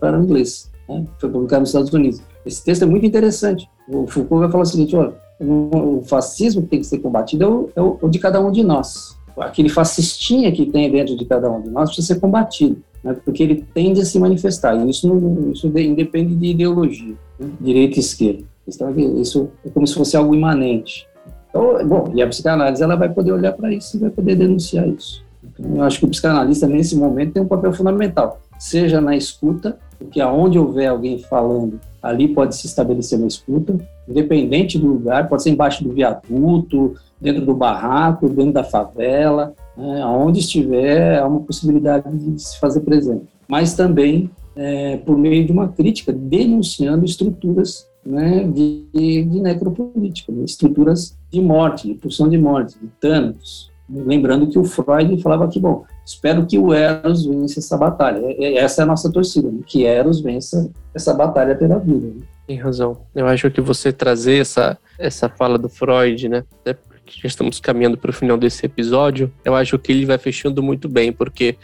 para 0.00 0.18
o 0.18 0.24
inglês, 0.24 0.70
né? 0.88 1.04
foi 1.18 1.28
publicado 1.28 1.60
nos 1.60 1.70
Estados 1.70 1.92
Unidos. 1.92 2.22
Esse 2.44 2.64
texto 2.64 2.82
é 2.82 2.86
muito 2.86 3.04
interessante. 3.04 3.68
O 3.88 4.06
Foucault 4.06 4.42
vai 4.42 4.50
falar 4.50 4.62
o 4.62 4.66
seguinte, 4.66 4.96
olha, 4.96 5.12
o 5.38 6.02
fascismo 6.06 6.62
que 6.62 6.68
tem 6.68 6.80
que 6.80 6.86
ser 6.86 6.98
combatido 6.98 7.44
é 7.44 7.48
o, 7.48 7.70
é 7.76 7.82
o, 7.82 7.98
é 8.00 8.06
o 8.06 8.08
de 8.08 8.18
cada 8.18 8.40
um 8.40 8.50
de 8.50 8.62
nós. 8.62 9.16
Aquele 9.36 9.68
fascistinha 9.68 10.50
que 10.50 10.64
tem 10.64 10.90
dentro 10.90 11.14
de 11.14 11.24
cada 11.26 11.50
um 11.50 11.60
de 11.60 11.68
nós 11.68 11.90
precisa 11.90 12.14
ser 12.14 12.20
combatido, 12.20 12.82
né? 13.04 13.14
porque 13.22 13.42
ele 13.42 13.66
tende 13.74 14.00
a 14.00 14.04
se 14.04 14.18
manifestar. 14.18 14.74
E 14.74 14.88
isso, 14.88 15.06
não, 15.06 15.52
isso 15.52 15.66
independe 15.66 16.34
de 16.34 16.46
ideologia, 16.46 17.14
direita 17.60 17.96
e 17.96 18.00
esquerda. 18.00 18.44
Então, 18.66 18.92
isso 19.20 19.48
é 19.64 19.68
como 19.70 19.86
se 19.86 19.94
fosse 19.94 20.16
algo 20.16 20.34
imanente. 20.34 21.06
Então, 21.50 21.86
bom, 21.86 22.10
e 22.14 22.22
a 22.22 22.26
psicanálise 22.26 22.82
ela 22.82 22.96
vai 22.96 23.08
poder 23.08 23.32
olhar 23.32 23.52
para 23.52 23.72
isso 23.72 23.96
e 23.96 24.00
vai 24.00 24.10
poder 24.10 24.36
denunciar 24.36 24.88
isso. 24.88 25.24
Então, 25.42 25.76
eu 25.76 25.82
acho 25.82 25.98
que 25.98 26.04
o 26.04 26.08
psicanalista, 26.08 26.66
nesse 26.66 26.96
momento, 26.96 27.34
tem 27.34 27.42
um 27.42 27.48
papel 27.48 27.72
fundamental, 27.72 28.40
seja 28.58 29.00
na 29.00 29.16
escuta, 29.16 29.78
porque 29.98 30.20
aonde 30.20 30.58
houver 30.58 30.88
alguém 30.88 31.18
falando, 31.18 31.80
ali 32.02 32.28
pode 32.28 32.56
se 32.56 32.66
estabelecer 32.66 33.18
uma 33.18 33.28
escuta, 33.28 33.76
independente 34.08 34.78
do 34.78 34.88
lugar, 34.88 35.28
pode 35.28 35.42
ser 35.42 35.50
embaixo 35.50 35.82
do 35.82 35.92
viaduto, 35.92 36.94
dentro 37.20 37.44
do 37.44 37.54
barraco, 37.54 38.28
dentro 38.28 38.52
da 38.52 38.64
favela, 38.64 39.54
né, 39.76 40.02
aonde 40.02 40.40
estiver, 40.40 41.18
há 41.18 41.26
uma 41.26 41.40
possibilidade 41.40 42.14
de 42.14 42.42
se 42.42 42.58
fazer 42.58 42.80
presente. 42.80 43.24
Mas 43.48 43.74
também 43.74 44.30
é, 44.56 44.96
por 44.96 45.16
meio 45.18 45.44
de 45.44 45.52
uma 45.52 45.68
crítica, 45.68 46.12
denunciando 46.12 47.04
estruturas 47.04 47.86
né, 48.04 48.44
de, 48.44 48.86
de 48.92 49.40
necropolítica, 49.40 50.32
né, 50.32 50.44
estruturas 50.44 51.16
de 51.30 51.40
morte, 51.40 51.88
de 51.88 51.94
pulsão 51.94 52.28
de 52.28 52.38
morte, 52.38 52.78
de 52.80 52.88
Thanos. 53.00 53.70
Lembrando 53.88 54.48
que 54.48 54.58
o 54.58 54.64
Freud 54.64 55.22
falava 55.22 55.46
que, 55.46 55.60
bom, 55.60 55.84
espero 56.04 56.44
que 56.44 56.58
o 56.58 56.72
Eros 56.72 57.24
vença 57.24 57.60
essa 57.60 57.76
batalha. 57.76 58.20
Essa 58.56 58.82
é 58.82 58.84
a 58.84 58.86
nossa 58.86 59.12
torcida, 59.12 59.48
né, 59.50 59.60
que 59.64 59.84
Eros 59.84 60.20
vença 60.20 60.70
essa 60.94 61.12
batalha 61.12 61.54
pela 61.54 61.78
vida. 61.78 62.06
Né. 62.06 62.22
Tem 62.46 62.56
razão. 62.56 62.98
Eu 63.14 63.26
acho 63.26 63.50
que 63.50 63.60
você 63.60 63.92
trazer 63.92 64.40
essa, 64.40 64.78
essa 64.98 65.28
fala 65.28 65.58
do 65.58 65.68
Freud, 65.68 66.28
né? 66.28 66.44
Até 66.60 66.74
porque 66.74 67.20
já 67.20 67.26
estamos 67.26 67.60
caminhando 67.60 67.96
para 67.98 68.10
o 68.10 68.14
final 68.14 68.36
desse 68.36 68.66
episódio, 68.66 69.32
eu 69.44 69.54
acho 69.54 69.78
que 69.78 69.92
ele 69.92 70.06
vai 70.06 70.18
fechando 70.18 70.62
muito 70.62 70.88
bem, 70.88 71.12
porque 71.12 71.56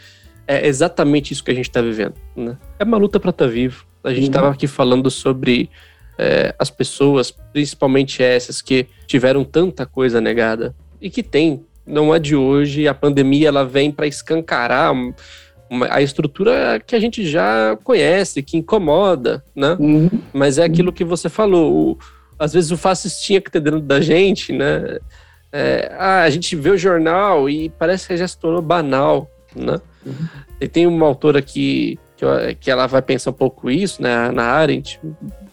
é 0.47 0.67
exatamente 0.67 1.31
isso 1.31 1.43
que 1.43 1.51
a 1.51 1.55
gente 1.55 1.69
está 1.69 1.81
vivendo. 1.81 2.15
Né? 2.35 2.57
É 2.79 2.83
uma 2.83 2.97
luta 2.97 3.19
para 3.19 3.29
estar 3.29 3.45
tá 3.45 3.51
vivo. 3.51 3.85
A 4.03 4.13
gente 4.13 4.27
estava 4.27 4.47
uhum. 4.47 4.53
aqui 4.53 4.67
falando 4.67 5.09
sobre 5.09 5.69
é, 6.17 6.53
as 6.59 6.69
pessoas, 6.69 7.31
principalmente 7.31 8.21
essas 8.21 8.61
que 8.61 8.87
tiveram 9.07 9.43
tanta 9.43 9.85
coisa 9.85 10.19
negada 10.19 10.75
e 11.01 11.09
que 11.09 11.23
tem. 11.23 11.65
Não 11.85 12.13
é 12.13 12.19
de 12.19 12.35
hoje. 12.35 12.87
A 12.87 12.93
pandemia 12.93 13.49
ela 13.49 13.65
vem 13.65 13.91
para 13.91 14.07
escancarar 14.07 14.93
a 15.89 16.01
estrutura 16.01 16.81
que 16.85 16.95
a 16.95 16.99
gente 16.99 17.27
já 17.27 17.77
conhece, 17.83 18.43
que 18.43 18.57
incomoda, 18.57 19.43
né? 19.55 19.75
Uhum. 19.79 20.09
Mas 20.31 20.57
é 20.57 20.63
aquilo 20.63 20.93
que 20.93 21.03
você 21.03 21.29
falou. 21.29 21.91
O, 21.91 21.97
às 22.37 22.53
vezes 22.53 22.71
o 22.71 22.77
fascistinha 22.77 23.41
que 23.41 23.51
tá 23.51 23.59
dentro 23.59 23.81
da 23.81 23.99
gente, 23.99 24.53
né? 24.53 24.97
É, 25.51 25.91
ah, 25.97 26.23
a 26.23 26.29
gente 26.29 26.55
vê 26.55 26.71
o 26.71 26.77
jornal 26.77 27.49
e 27.49 27.69
parece 27.69 28.07
que 28.07 28.17
já 28.17 28.27
se 28.27 28.37
tornou 28.37 28.61
banal, 28.61 29.29
né? 29.55 29.79
Uhum. 30.05 30.27
E 30.59 30.67
tem 30.67 30.87
uma 30.87 31.05
autora 31.05 31.41
que, 31.41 31.99
que, 32.15 32.25
que, 32.59 32.71
ela 32.71 32.87
vai 32.87 33.01
pensar 33.01 33.31
um 33.31 33.33
pouco 33.33 33.69
isso, 33.69 34.01
né? 34.01 34.31
Na 34.31 34.43
Arendt, 34.43 34.99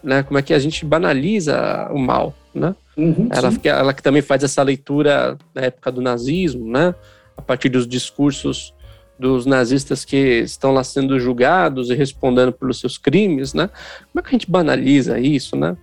né? 0.03 0.23
Como 0.23 0.39
é 0.39 0.43
que 0.43 0.55
a 0.55 0.59
gente 0.59 0.85
banaliza 0.85 1.89
o 1.93 1.99
mal, 1.99 2.35
né? 2.55 2.75
Uhum, 2.97 3.29
ela, 3.31 3.51
ela 3.65 3.95
que 3.95 4.03
também 4.03 4.23
faz 4.23 4.43
essa 4.43 4.63
leitura 4.63 5.39
na 5.55 5.63
época 5.63 5.91
do 5.91 6.01
nazismo, 6.01 6.71
né? 6.71 6.95
A 7.37 7.43
partir 7.43 7.69
dos 7.69 7.87
discursos 7.87 8.75
dos 9.21 9.45
nazistas 9.45 10.05
que 10.05 10.17
estão 10.41 10.73
lá 10.73 10.83
sendo 10.83 11.21
julgados 11.21 11.91
e 11.91 11.95
respondendo 11.95 12.53
pelos 12.53 12.81
seus 12.81 12.97
crimes, 12.97 13.53
né? 13.53 13.69
Como 14.11 14.19
é 14.19 14.23
que 14.23 14.29
a 14.29 14.33
gente 14.33 14.51
banaliza 14.51 15.21
isso, 15.21 15.55
né? 15.57 15.77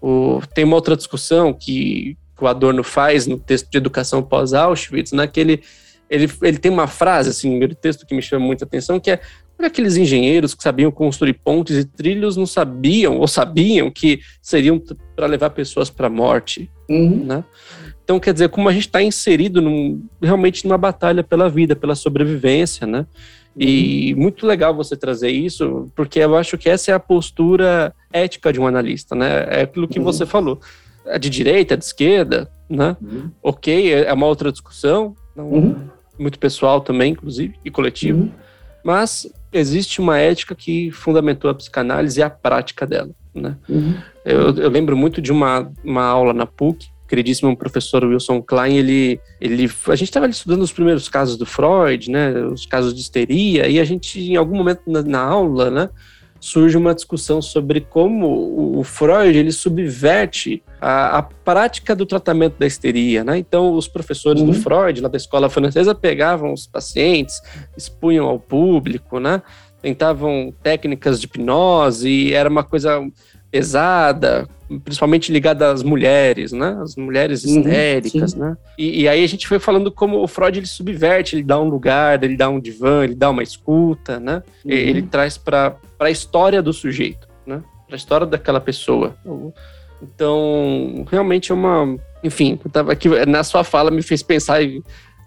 O, 0.00 0.42
tem 0.54 0.64
uma 0.64 0.76
outra 0.76 0.94
discussão 0.94 1.54
que, 1.54 2.18
que 2.36 2.44
o 2.44 2.46
Adorno 2.46 2.84
faz 2.84 3.26
no 3.26 3.38
texto 3.38 3.70
de 3.70 3.78
Educação 3.78 4.22
pós-Auschwitz, 4.22 5.12
né? 5.12 5.26
Que 5.26 5.40
ele, 5.40 5.62
ele, 6.08 6.30
ele 6.42 6.58
tem 6.58 6.70
uma 6.70 6.86
frase, 6.86 7.30
assim, 7.30 7.58
no 7.58 7.74
texto 7.74 8.06
que 8.06 8.14
me 8.14 8.22
chama 8.22 8.44
muita 8.44 8.64
atenção, 8.64 9.00
que 9.00 9.10
é 9.10 9.20
aqueles 9.58 9.96
engenheiros 9.96 10.54
que 10.54 10.62
sabiam 10.62 10.90
construir 10.90 11.34
pontes 11.34 11.76
e 11.76 11.84
trilhos 11.84 12.36
não 12.36 12.46
sabiam 12.46 13.18
ou 13.18 13.26
sabiam 13.26 13.90
que 13.90 14.20
seriam 14.42 14.80
para 15.14 15.26
levar 15.26 15.50
pessoas 15.50 15.88
para 15.88 16.08
a 16.08 16.10
morte, 16.10 16.70
uhum. 16.88 17.24
né? 17.24 17.44
Então, 18.04 18.20
quer 18.20 18.32
dizer, 18.32 18.50
como 18.50 18.68
a 18.68 18.72
gente 18.72 18.86
está 18.86 19.02
inserido 19.02 19.60
num, 19.60 20.04
realmente 20.22 20.64
numa 20.64 20.78
batalha 20.78 21.24
pela 21.24 21.48
vida, 21.48 21.74
pela 21.74 21.94
sobrevivência, 21.94 22.86
né? 22.86 23.06
E 23.56 24.12
uhum. 24.12 24.20
muito 24.20 24.46
legal 24.46 24.74
você 24.74 24.96
trazer 24.96 25.30
isso, 25.30 25.90
porque 25.96 26.20
eu 26.20 26.36
acho 26.36 26.58
que 26.58 26.68
essa 26.68 26.92
é 26.92 26.94
a 26.94 27.00
postura 27.00 27.94
ética 28.12 28.52
de 28.52 28.60
um 28.60 28.66
analista, 28.66 29.16
né? 29.16 29.46
É 29.48 29.62
aquilo 29.62 29.88
que 29.88 29.98
uhum. 29.98 30.04
você 30.04 30.26
falou. 30.26 30.60
É 31.06 31.18
de 31.18 31.30
direita, 31.30 31.74
é 31.74 31.76
de 31.76 31.84
esquerda, 31.84 32.50
né? 32.68 32.96
Uhum. 33.00 33.30
Ok, 33.42 33.92
é 33.92 34.12
uma 34.12 34.26
outra 34.26 34.52
discussão, 34.52 35.16
não, 35.34 35.48
uhum. 35.48 35.88
Muito 36.18 36.38
pessoal 36.38 36.80
também, 36.80 37.12
inclusive, 37.12 37.54
e 37.64 37.70
coletivo. 37.70 38.22
Uhum. 38.22 38.32
Mas 38.84 39.28
existe 39.52 40.00
uma 40.00 40.18
ética 40.18 40.54
que 40.54 40.90
fundamentou 40.90 41.50
a 41.50 41.54
psicanálise 41.54 42.20
e 42.20 42.22
a 42.22 42.30
prática 42.30 42.86
dela, 42.86 43.10
né? 43.34 43.56
Uhum. 43.68 43.94
Eu, 44.24 44.54
eu, 44.56 44.70
lembro 44.70 44.96
muito 44.96 45.20
de 45.20 45.32
uma, 45.32 45.70
uma 45.84 46.04
aula 46.04 46.32
na 46.32 46.46
PUC, 46.46 46.88
queridíssimo 47.08 47.56
professor 47.56 48.04
Wilson 48.04 48.42
Klein, 48.42 48.76
ele, 48.76 49.20
ele 49.40 49.70
a 49.88 49.94
gente 49.94 50.08
estava 50.08 50.26
estudando 50.28 50.62
os 50.62 50.72
primeiros 50.72 51.08
casos 51.08 51.36
do 51.36 51.46
Freud, 51.46 52.10
né, 52.10 52.32
os 52.46 52.66
casos 52.66 52.92
de 52.92 53.00
histeria, 53.00 53.68
e 53.68 53.78
a 53.78 53.84
gente, 53.84 54.20
em 54.20 54.36
algum 54.36 54.56
momento 54.56 54.82
na, 54.86 55.02
na 55.02 55.20
aula, 55.20 55.70
né, 55.70 55.88
surge 56.40 56.76
uma 56.76 56.94
discussão 56.94 57.40
sobre 57.40 57.80
como 57.80 58.78
o 58.78 58.84
Freud 58.84 59.36
ele 59.36 59.52
subverte 59.52 60.62
a, 60.80 61.18
a, 61.18 61.22
prática 61.22 61.94
do 61.94 62.06
tratamento 62.06 62.58
da 62.58 62.66
histeria, 62.66 63.24
né? 63.24 63.38
Então, 63.38 63.74
os 63.74 63.88
professores 63.88 64.40
uhum. 64.42 64.48
do 64.48 64.54
Freud, 64.54 65.00
lá 65.00 65.08
da 65.08 65.16
escola 65.16 65.48
francesa, 65.48 65.94
pegavam 65.94 66.52
os 66.52 66.66
pacientes, 66.66 67.40
expunham 67.76 68.26
ao 68.26 68.38
público, 68.38 69.18
né? 69.18 69.42
Tentavam 69.80 70.52
técnicas 70.62 71.20
de 71.20 71.26
hipnose, 71.26 72.08
e 72.08 72.32
era 72.32 72.48
uma 72.48 72.64
coisa 72.64 73.00
pesada, 73.56 74.46
principalmente 74.84 75.32
ligada 75.32 75.70
às 75.70 75.82
mulheres, 75.82 76.52
né? 76.52 76.78
As 76.82 76.94
mulheres 76.96 77.44
uhum, 77.44 77.60
histéricas, 77.60 78.34
uhum, 78.34 78.40
né? 78.40 78.56
E, 78.76 79.02
e, 79.02 79.08
aí 79.08 79.24
a 79.24 79.26
gente 79.26 79.48
foi 79.48 79.58
falando 79.58 79.90
como 79.90 80.22
o 80.22 80.28
Freud 80.28 80.58
ele 80.58 80.66
subverte, 80.66 81.36
ele 81.36 81.42
dá 81.42 81.58
um 81.58 81.68
lugar, 81.68 82.22
ele 82.22 82.36
dá 82.36 82.48
um 82.48 82.60
divã, 82.60 83.04
ele 83.04 83.14
dá 83.14 83.30
uma 83.30 83.42
escuta, 83.42 84.20
né? 84.20 84.42
Uhum. 84.64 84.70
Ele 84.70 85.02
traz 85.02 85.38
para 85.38 85.76
a 85.98 86.10
história 86.10 86.62
do 86.62 86.72
sujeito, 86.72 87.26
né? 87.46 87.62
Para 87.86 87.96
a 87.96 87.98
história 87.98 88.26
daquela 88.26 88.60
pessoa. 88.60 89.16
Então, 90.02 91.06
realmente 91.10 91.50
é 91.50 91.54
uma, 91.54 91.96
enfim, 92.22 92.60
tava 92.70 92.92
aqui 92.92 93.08
na 93.26 93.42
sua 93.42 93.64
fala 93.64 93.90
me 93.90 94.02
fez 94.02 94.22
pensar 94.22 94.62
em, 94.62 94.82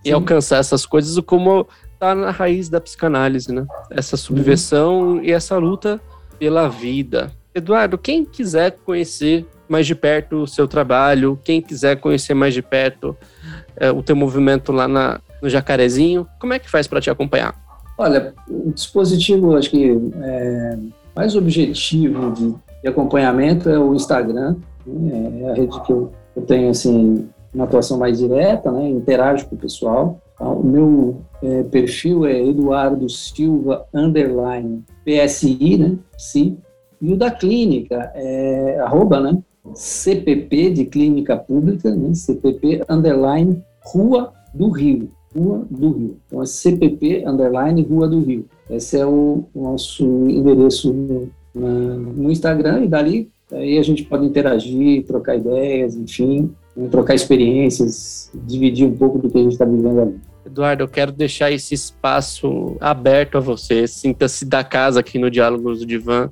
em 0.05 0.11
alcançar 0.11 0.57
essas 0.57 0.85
coisas 0.85 1.17
como 1.25 1.67
tá 1.97 2.13
na 2.13 2.29
raiz 2.29 2.69
da 2.69 2.79
psicanálise, 2.79 3.51
né? 3.51 3.65
Essa 3.89 4.15
subversão 4.15 5.13
uhum. 5.13 5.23
e 5.23 5.31
essa 5.31 5.57
luta 5.57 5.99
pela 6.37 6.69
vida, 6.69 7.31
Eduardo, 7.53 7.97
quem 7.97 8.23
quiser 8.23 8.77
conhecer 8.85 9.45
mais 9.67 9.85
de 9.85 9.95
perto 9.95 10.43
o 10.43 10.47
seu 10.47 10.67
trabalho, 10.67 11.39
quem 11.43 11.61
quiser 11.61 11.97
conhecer 11.97 12.33
mais 12.33 12.53
de 12.53 12.61
perto 12.61 13.15
é, 13.75 13.91
o 13.91 14.01
teu 14.01 14.15
movimento 14.15 14.71
lá 14.71 14.87
na, 14.87 15.19
no 15.41 15.49
Jacarezinho, 15.49 16.27
como 16.39 16.53
é 16.53 16.59
que 16.59 16.69
faz 16.69 16.87
para 16.87 16.99
te 16.99 17.09
acompanhar? 17.09 17.55
Olha, 17.97 18.33
o 18.47 18.71
dispositivo, 18.71 19.55
acho 19.55 19.69
que 19.69 19.91
é, 20.21 20.77
mais 21.15 21.35
objetivo 21.35 22.31
de, 22.31 22.55
de, 22.81 22.87
acompanhamento 22.87 23.69
é 23.69 23.77
o 23.77 23.93
Instagram, 23.93 24.55
né? 24.85 25.41
é 25.43 25.49
a 25.49 25.53
rede 25.53 25.81
que 25.81 25.91
eu, 25.91 26.11
eu, 26.35 26.41
tenho 26.43 26.69
assim 26.69 27.27
uma 27.53 27.65
atuação 27.65 27.97
mais 27.97 28.19
direta, 28.19 28.71
né? 28.71 28.89
interajo 28.89 29.47
com 29.47 29.55
o 29.55 29.59
pessoal. 29.59 30.21
Então, 30.33 30.53
o 30.53 30.65
meu 30.65 31.21
é, 31.43 31.63
perfil 31.63 32.25
é 32.25 32.41
Eduardo 32.41 33.09
Silva 33.09 33.85
underline 33.93 34.83
PSI, 35.03 35.77
né? 35.77 35.97
Sim. 36.17 36.57
E 37.01 37.13
o 37.13 37.17
da 37.17 37.31
clínica, 37.31 38.11
é, 38.15 38.79
arroba, 38.79 39.19
né? 39.19 39.37
CPP 39.73 40.71
de 40.71 40.85
Clínica 40.85 41.37
Pública, 41.37 41.93
né? 41.93 42.13
CPP 42.13 42.83
underline 42.89 43.61
Rua 43.81 44.33
do 44.53 44.69
Rio. 44.69 45.09
Rua 45.35 45.65
do 45.69 45.91
Rio. 45.91 46.17
Então 46.27 46.41
é 46.41 46.45
CPP 46.45 47.23
underline 47.25 47.81
Rua 47.83 48.07
do 48.07 48.19
Rio. 48.21 48.45
Esse 48.69 48.97
é 48.97 49.05
o 49.05 49.45
nosso 49.55 50.05
endereço 50.29 50.93
no, 50.93 51.29
no 51.55 52.31
Instagram 52.31 52.83
e 52.83 52.87
dali 52.87 53.31
aí 53.51 53.77
a 53.77 53.83
gente 53.83 54.03
pode 54.03 54.25
interagir, 54.25 55.05
trocar 55.05 55.35
ideias, 55.35 55.95
enfim, 55.95 56.53
trocar 56.91 57.15
experiências, 57.15 58.31
dividir 58.45 58.87
um 58.87 58.95
pouco 58.95 59.17
do 59.17 59.29
que 59.29 59.37
a 59.37 59.41
gente 59.41 59.53
está 59.53 59.65
vivendo 59.65 60.01
ali. 60.01 60.19
Eduardo, 60.45 60.83
eu 60.83 60.87
quero 60.87 61.11
deixar 61.11 61.51
esse 61.51 61.73
espaço 61.73 62.75
aberto 62.79 63.37
a 63.37 63.41
você. 63.41 63.87
Sinta-se 63.87 64.45
da 64.45 64.63
casa 64.63 64.99
aqui 64.99 65.19
no 65.19 65.29
Diálogos 65.29 65.79
do 65.79 65.85
Divã. 65.85 66.29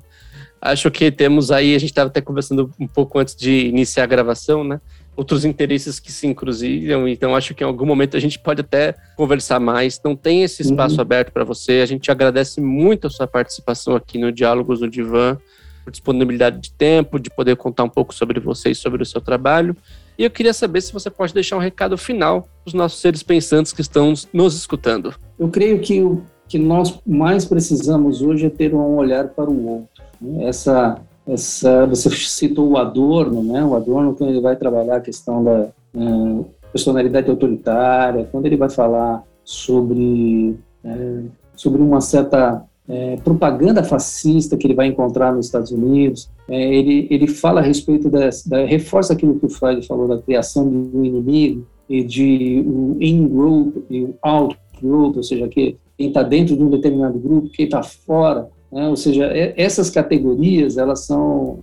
Acho 0.60 0.90
que 0.90 1.10
temos 1.10 1.50
aí, 1.50 1.74
a 1.74 1.78
gente 1.78 1.90
estava 1.90 2.08
até 2.08 2.20
conversando 2.20 2.70
um 2.78 2.86
pouco 2.86 3.18
antes 3.18 3.34
de 3.34 3.66
iniciar 3.66 4.04
a 4.04 4.06
gravação, 4.06 4.64
né? 4.64 4.80
Outros 5.16 5.44
interesses 5.44 5.98
que 5.98 6.12
se 6.12 6.26
encruzilham, 6.26 7.08
então 7.08 7.34
acho 7.34 7.54
que 7.54 7.64
em 7.64 7.66
algum 7.66 7.86
momento 7.86 8.16
a 8.16 8.20
gente 8.20 8.38
pode 8.38 8.60
até 8.60 8.94
conversar 9.16 9.58
mais. 9.58 9.96
Então 9.98 10.14
tem 10.14 10.42
esse 10.42 10.62
espaço 10.62 10.96
uhum. 10.96 11.00
aberto 11.00 11.32
para 11.32 11.44
você. 11.44 11.80
A 11.80 11.86
gente 11.86 12.10
agradece 12.10 12.60
muito 12.60 13.06
a 13.06 13.10
sua 13.10 13.26
participação 13.26 13.96
aqui 13.96 14.18
no 14.18 14.30
Diálogos 14.30 14.80
do 14.80 14.88
Divã, 14.88 15.36
por 15.84 15.90
disponibilidade 15.90 16.60
de 16.60 16.70
tempo, 16.72 17.18
de 17.18 17.30
poder 17.30 17.56
contar 17.56 17.84
um 17.84 17.88
pouco 17.88 18.14
sobre 18.14 18.38
você 18.38 18.70
e 18.70 18.74
sobre 18.74 19.02
o 19.02 19.06
seu 19.06 19.20
trabalho. 19.20 19.76
E 20.18 20.24
eu 20.24 20.30
queria 20.30 20.52
saber 20.52 20.80
se 20.80 20.92
você 20.92 21.08
pode 21.10 21.32
deixar 21.32 21.56
um 21.56 21.60
recado 21.60 21.96
final 21.96 22.42
para 22.42 22.68
os 22.68 22.74
nossos 22.74 23.00
seres 23.00 23.22
pensantes 23.22 23.72
que 23.72 23.80
estão 23.80 24.12
nos 24.32 24.56
escutando. 24.56 25.14
Eu 25.38 25.48
creio 25.48 25.80
que 25.80 26.00
o 26.02 26.22
que 26.48 26.58
nós 26.58 26.98
mais 27.06 27.44
precisamos 27.44 28.22
hoje 28.22 28.46
é 28.46 28.50
ter 28.50 28.74
um 28.74 28.96
olhar 28.96 29.28
para 29.28 29.48
o 29.48 29.66
outro. 29.66 29.97
Essa, 30.40 31.00
essa, 31.26 31.86
você 31.86 32.10
citou 32.10 32.70
o 32.70 32.76
Adorno, 32.76 33.42
né? 33.42 33.64
O 33.64 33.74
Adorno 33.74 34.14
quando 34.14 34.30
ele 34.30 34.40
vai 34.40 34.56
trabalhar 34.56 34.96
a 34.96 35.00
questão 35.00 35.44
da 35.44 35.68
uh, 35.94 36.46
personalidade 36.72 37.30
autoritária, 37.30 38.28
quando 38.30 38.46
ele 38.46 38.56
vai 38.56 38.68
falar 38.68 39.22
sobre 39.44 40.58
uh, 40.84 41.30
sobre 41.54 41.82
uma 41.82 42.00
certa 42.00 42.64
é, 42.88 43.16
propaganda 43.16 43.84
fascista 43.84 44.56
que 44.56 44.66
ele 44.66 44.74
vai 44.74 44.86
encontrar 44.86 45.34
nos 45.34 45.46
Estados 45.46 45.70
Unidos. 45.70 46.30
Ele, 46.48 47.06
ele 47.10 47.26
fala 47.26 47.60
a 47.60 47.62
respeito 47.62 48.08
da, 48.08 48.30
da, 48.46 48.64
reforça 48.64 49.12
aquilo 49.12 49.38
que 49.38 49.46
o 49.46 49.50
Freud 49.50 49.86
falou 49.86 50.08
da 50.08 50.22
criação 50.22 50.68
de 50.68 50.96
um 50.96 51.04
inimigo 51.04 51.66
e 51.88 52.02
de 52.02 52.64
o 52.66 52.96
in-group 53.00 53.76
e 53.90 54.04
o 54.04 54.14
out-group, 54.22 55.16
ou 55.16 55.22
seja, 55.22 55.46
que 55.48 55.76
quem 55.98 56.08
está 56.08 56.22
dentro 56.22 56.56
de 56.56 56.62
um 56.62 56.70
determinado 56.70 57.18
grupo, 57.18 57.50
quem 57.50 57.66
está 57.66 57.82
fora. 57.82 58.48
Né? 58.72 58.88
Ou 58.88 58.96
seja, 58.96 59.26
é, 59.26 59.54
essas 59.56 59.90
categorias 59.90 60.76
elas 60.76 61.04
são 61.04 61.60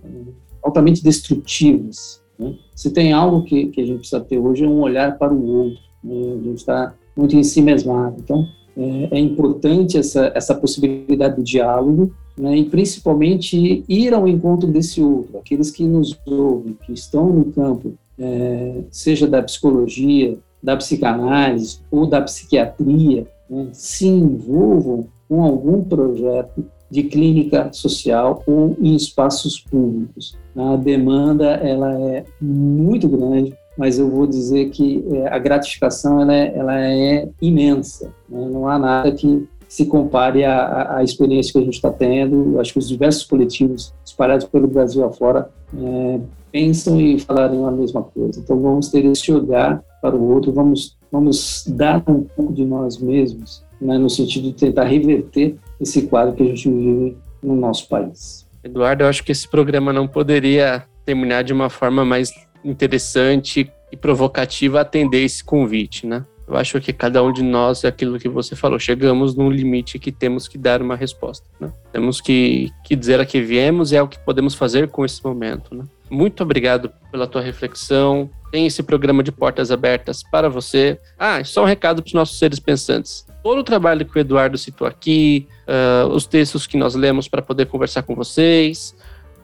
altamente 0.62 1.02
destrutivas. 1.02 2.22
Né? 2.38 2.54
Se 2.74 2.90
tem 2.90 3.12
algo 3.12 3.44
que, 3.44 3.66
que 3.66 3.80
a 3.80 3.86
gente 3.86 3.98
precisa 3.98 4.20
ter 4.20 4.38
hoje 4.38 4.64
é 4.64 4.68
um 4.68 4.80
olhar 4.80 5.16
para 5.18 5.32
o 5.32 5.46
outro. 5.46 5.80
Né? 6.02 6.14
A 6.14 6.44
gente 6.44 6.56
está 6.56 6.94
muito 7.16 7.36
em 7.36 7.42
si 7.42 7.62
mesmado. 7.62 8.16
Então, 8.18 8.46
é, 8.76 9.16
é 9.16 9.18
importante 9.18 9.96
essa, 9.96 10.30
essa 10.34 10.54
possibilidade 10.54 11.36
do 11.36 11.42
diálogo 11.42 12.12
né, 12.36 12.56
e 12.56 12.64
principalmente 12.66 13.84
ir 13.88 14.12
ao 14.12 14.28
encontro 14.28 14.68
desse 14.68 15.02
outro, 15.02 15.38
aqueles 15.38 15.70
que 15.70 15.84
nos 15.84 16.18
ouvem, 16.26 16.76
que 16.84 16.92
estão 16.92 17.30
no 17.30 17.46
campo, 17.46 17.94
é, 18.18 18.82
seja 18.90 19.26
da 19.26 19.42
psicologia, 19.42 20.38
da 20.62 20.76
psicanálise 20.76 21.80
ou 21.90 22.06
da 22.06 22.20
psiquiatria, 22.20 23.26
né, 23.48 23.68
se 23.72 24.06
envolvam 24.06 25.06
com 25.28 25.42
algum 25.42 25.82
projeto 25.82 26.64
de 26.90 27.02
clínica 27.04 27.70
social 27.72 28.42
ou 28.46 28.76
em 28.80 28.94
espaços 28.94 29.60
públicos. 29.60 30.36
A 30.56 30.76
demanda 30.76 31.46
ela 31.46 31.92
é 32.00 32.24
muito 32.40 33.08
grande, 33.08 33.54
mas 33.76 33.98
eu 33.98 34.08
vou 34.10 34.26
dizer 34.26 34.70
que 34.70 35.04
é, 35.12 35.28
a 35.28 35.38
gratificação 35.38 36.20
ela 36.20 36.34
é, 36.34 36.56
ela 36.56 36.80
é 36.80 37.28
imensa. 37.42 38.12
Né? 38.28 38.48
Não 38.48 38.68
há 38.68 38.78
nada 38.78 39.12
que 39.12 39.46
se 39.68 39.86
compare 39.86 40.44
à, 40.44 40.96
à 40.96 41.04
experiência 41.04 41.52
que 41.52 41.58
a 41.58 41.64
gente 41.64 41.74
está 41.74 41.90
tendo. 41.90 42.58
Acho 42.60 42.72
que 42.72 42.78
os 42.78 42.88
diversos 42.88 43.24
coletivos 43.24 43.92
espalhados 44.04 44.46
pelo 44.46 44.68
Brasil 44.68 45.04
afora 45.04 45.50
é, 45.76 46.20
pensam 46.52 47.00
e 47.00 47.18
falarem 47.18 47.64
a 47.64 47.70
mesma 47.70 48.02
coisa. 48.02 48.40
Então 48.40 48.58
vamos 48.60 48.88
ter 48.88 49.04
esse 49.04 49.30
olhar 49.32 49.82
para 50.00 50.16
o 50.16 50.32
outro, 50.32 50.52
vamos 50.52 50.96
vamos 51.10 51.64
dar 51.66 52.02
um 52.08 52.22
pouco 52.22 52.52
de 52.52 52.64
nós 52.64 52.98
mesmos, 52.98 53.64
né, 53.80 53.98
no 53.98 54.08
sentido 54.08 54.48
de 54.48 54.54
tentar 54.54 54.84
reverter 54.84 55.56
esse 55.80 56.02
quadro 56.02 56.34
que 56.34 56.42
a 56.42 56.46
gente 56.46 56.68
vive 56.68 57.16
no 57.42 57.54
nosso 57.56 57.88
país. 57.88 58.46
Eduardo, 58.62 59.04
eu 59.04 59.08
acho 59.08 59.22
que 59.22 59.32
esse 59.32 59.48
programa 59.48 59.92
não 59.92 60.08
poderia 60.08 60.84
terminar 61.04 61.44
de 61.44 61.52
uma 61.52 61.70
forma 61.70 62.04
mais 62.04 62.32
interessante 62.64 63.70
e 63.92 63.96
provocativa 63.96 64.80
atender 64.80 65.22
esse 65.22 65.44
convite, 65.44 66.06
né? 66.06 66.24
Eu 66.48 66.56
acho 66.56 66.80
que 66.80 66.92
cada 66.92 67.22
um 67.24 67.32
de 67.32 67.42
nós 67.42 67.82
é 67.82 67.88
aquilo 67.88 68.20
que 68.20 68.28
você 68.28 68.54
falou. 68.54 68.78
Chegamos 68.78 69.34
num 69.34 69.50
limite 69.50 69.98
que 69.98 70.12
temos 70.12 70.46
que 70.46 70.56
dar 70.56 70.80
uma 70.80 70.94
resposta. 70.94 71.44
Né? 71.58 71.72
Temos 71.92 72.20
que, 72.20 72.70
que 72.84 72.94
dizer 72.94 73.20
a 73.20 73.26
que 73.26 73.40
viemos 73.40 73.90
e 73.90 73.96
é 73.96 74.02
o 74.02 74.06
que 74.06 74.18
podemos 74.20 74.54
fazer 74.54 74.88
com 74.88 75.04
esse 75.04 75.24
momento. 75.24 75.74
Né? 75.74 75.84
Muito 76.08 76.44
obrigado 76.44 76.92
pela 77.10 77.26
tua 77.26 77.40
reflexão. 77.40 78.30
Tem 78.52 78.64
esse 78.64 78.80
programa 78.80 79.24
de 79.24 79.32
portas 79.32 79.72
abertas 79.72 80.22
para 80.22 80.48
você. 80.48 81.00
Ah, 81.18 81.42
só 81.42 81.64
um 81.64 81.66
recado 81.66 82.00
para 82.00 82.08
os 82.08 82.14
nossos 82.14 82.38
seres 82.38 82.60
pensantes. 82.60 83.26
Todo 83.46 83.60
o 83.60 83.62
trabalho 83.62 84.04
que 84.04 84.18
o 84.18 84.20
Eduardo 84.20 84.58
citou 84.58 84.88
aqui, 84.88 85.46
uh, 85.68 86.08
os 86.08 86.26
textos 86.26 86.66
que 86.66 86.76
nós 86.76 86.96
lemos 86.96 87.28
para 87.28 87.40
poder 87.40 87.66
conversar 87.66 88.02
com 88.02 88.12
vocês, 88.12 88.92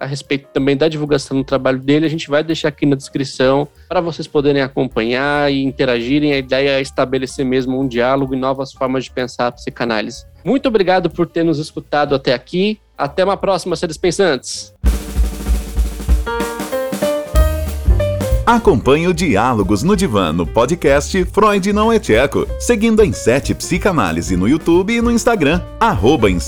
a 0.01 0.05
respeito 0.05 0.49
também 0.53 0.77
da 0.77 0.89
divulgação 0.89 1.37
do 1.37 1.45
trabalho 1.45 1.79
dele, 1.79 2.05
a 2.05 2.09
gente 2.09 2.29
vai 2.29 2.43
deixar 2.43 2.67
aqui 2.67 2.85
na 2.85 2.97
descrição 2.97 3.69
para 3.89 4.01
vocês 4.01 4.27
poderem 4.27 4.61
acompanhar 4.61 5.53
e 5.53 5.63
interagirem. 5.63 6.33
A 6.33 6.39
ideia 6.39 6.71
é 6.71 6.81
estabelecer 6.81 7.47
mesmo 7.47 7.81
um 7.81 7.87
diálogo 7.87 8.35
e 8.35 8.37
novas 8.37 8.73
formas 8.73 9.05
de 9.05 9.13
pensar 9.13 9.47
a 9.47 9.53
psicanálise. 9.53 10.27
Muito 10.45 10.67
obrigado 10.67 11.09
por 11.09 11.29
ter 11.29 11.45
nos 11.45 11.61
escutado 11.61 12.17
até 12.17 12.35
aqui. 12.35 12.81
Até 12.99 13.23
uma 13.23 13.37
próxima, 13.37 13.77
seres 13.77 13.97
pensantes. 13.97 14.72
Acompanhe 18.45 19.07
o 19.07 19.15
Diálogos 19.15 19.85
no 19.85 19.97
Divã 19.97 20.33
no 20.33 20.45
podcast 20.45 21.25
Freud 21.27 21.73
Não 21.73 21.93
é 21.93 22.01
Tcheco, 22.01 22.45
seguindo 22.59 23.01
a 23.01 23.07
Insete 23.07 23.55
Psicanálise 23.55 24.37
no 24.37 24.49
YouTube 24.49 24.93
e 24.93 25.01
no 25.01 25.13
Instagram, 25.13 25.63
arroba 25.79 26.29
em 26.29 26.41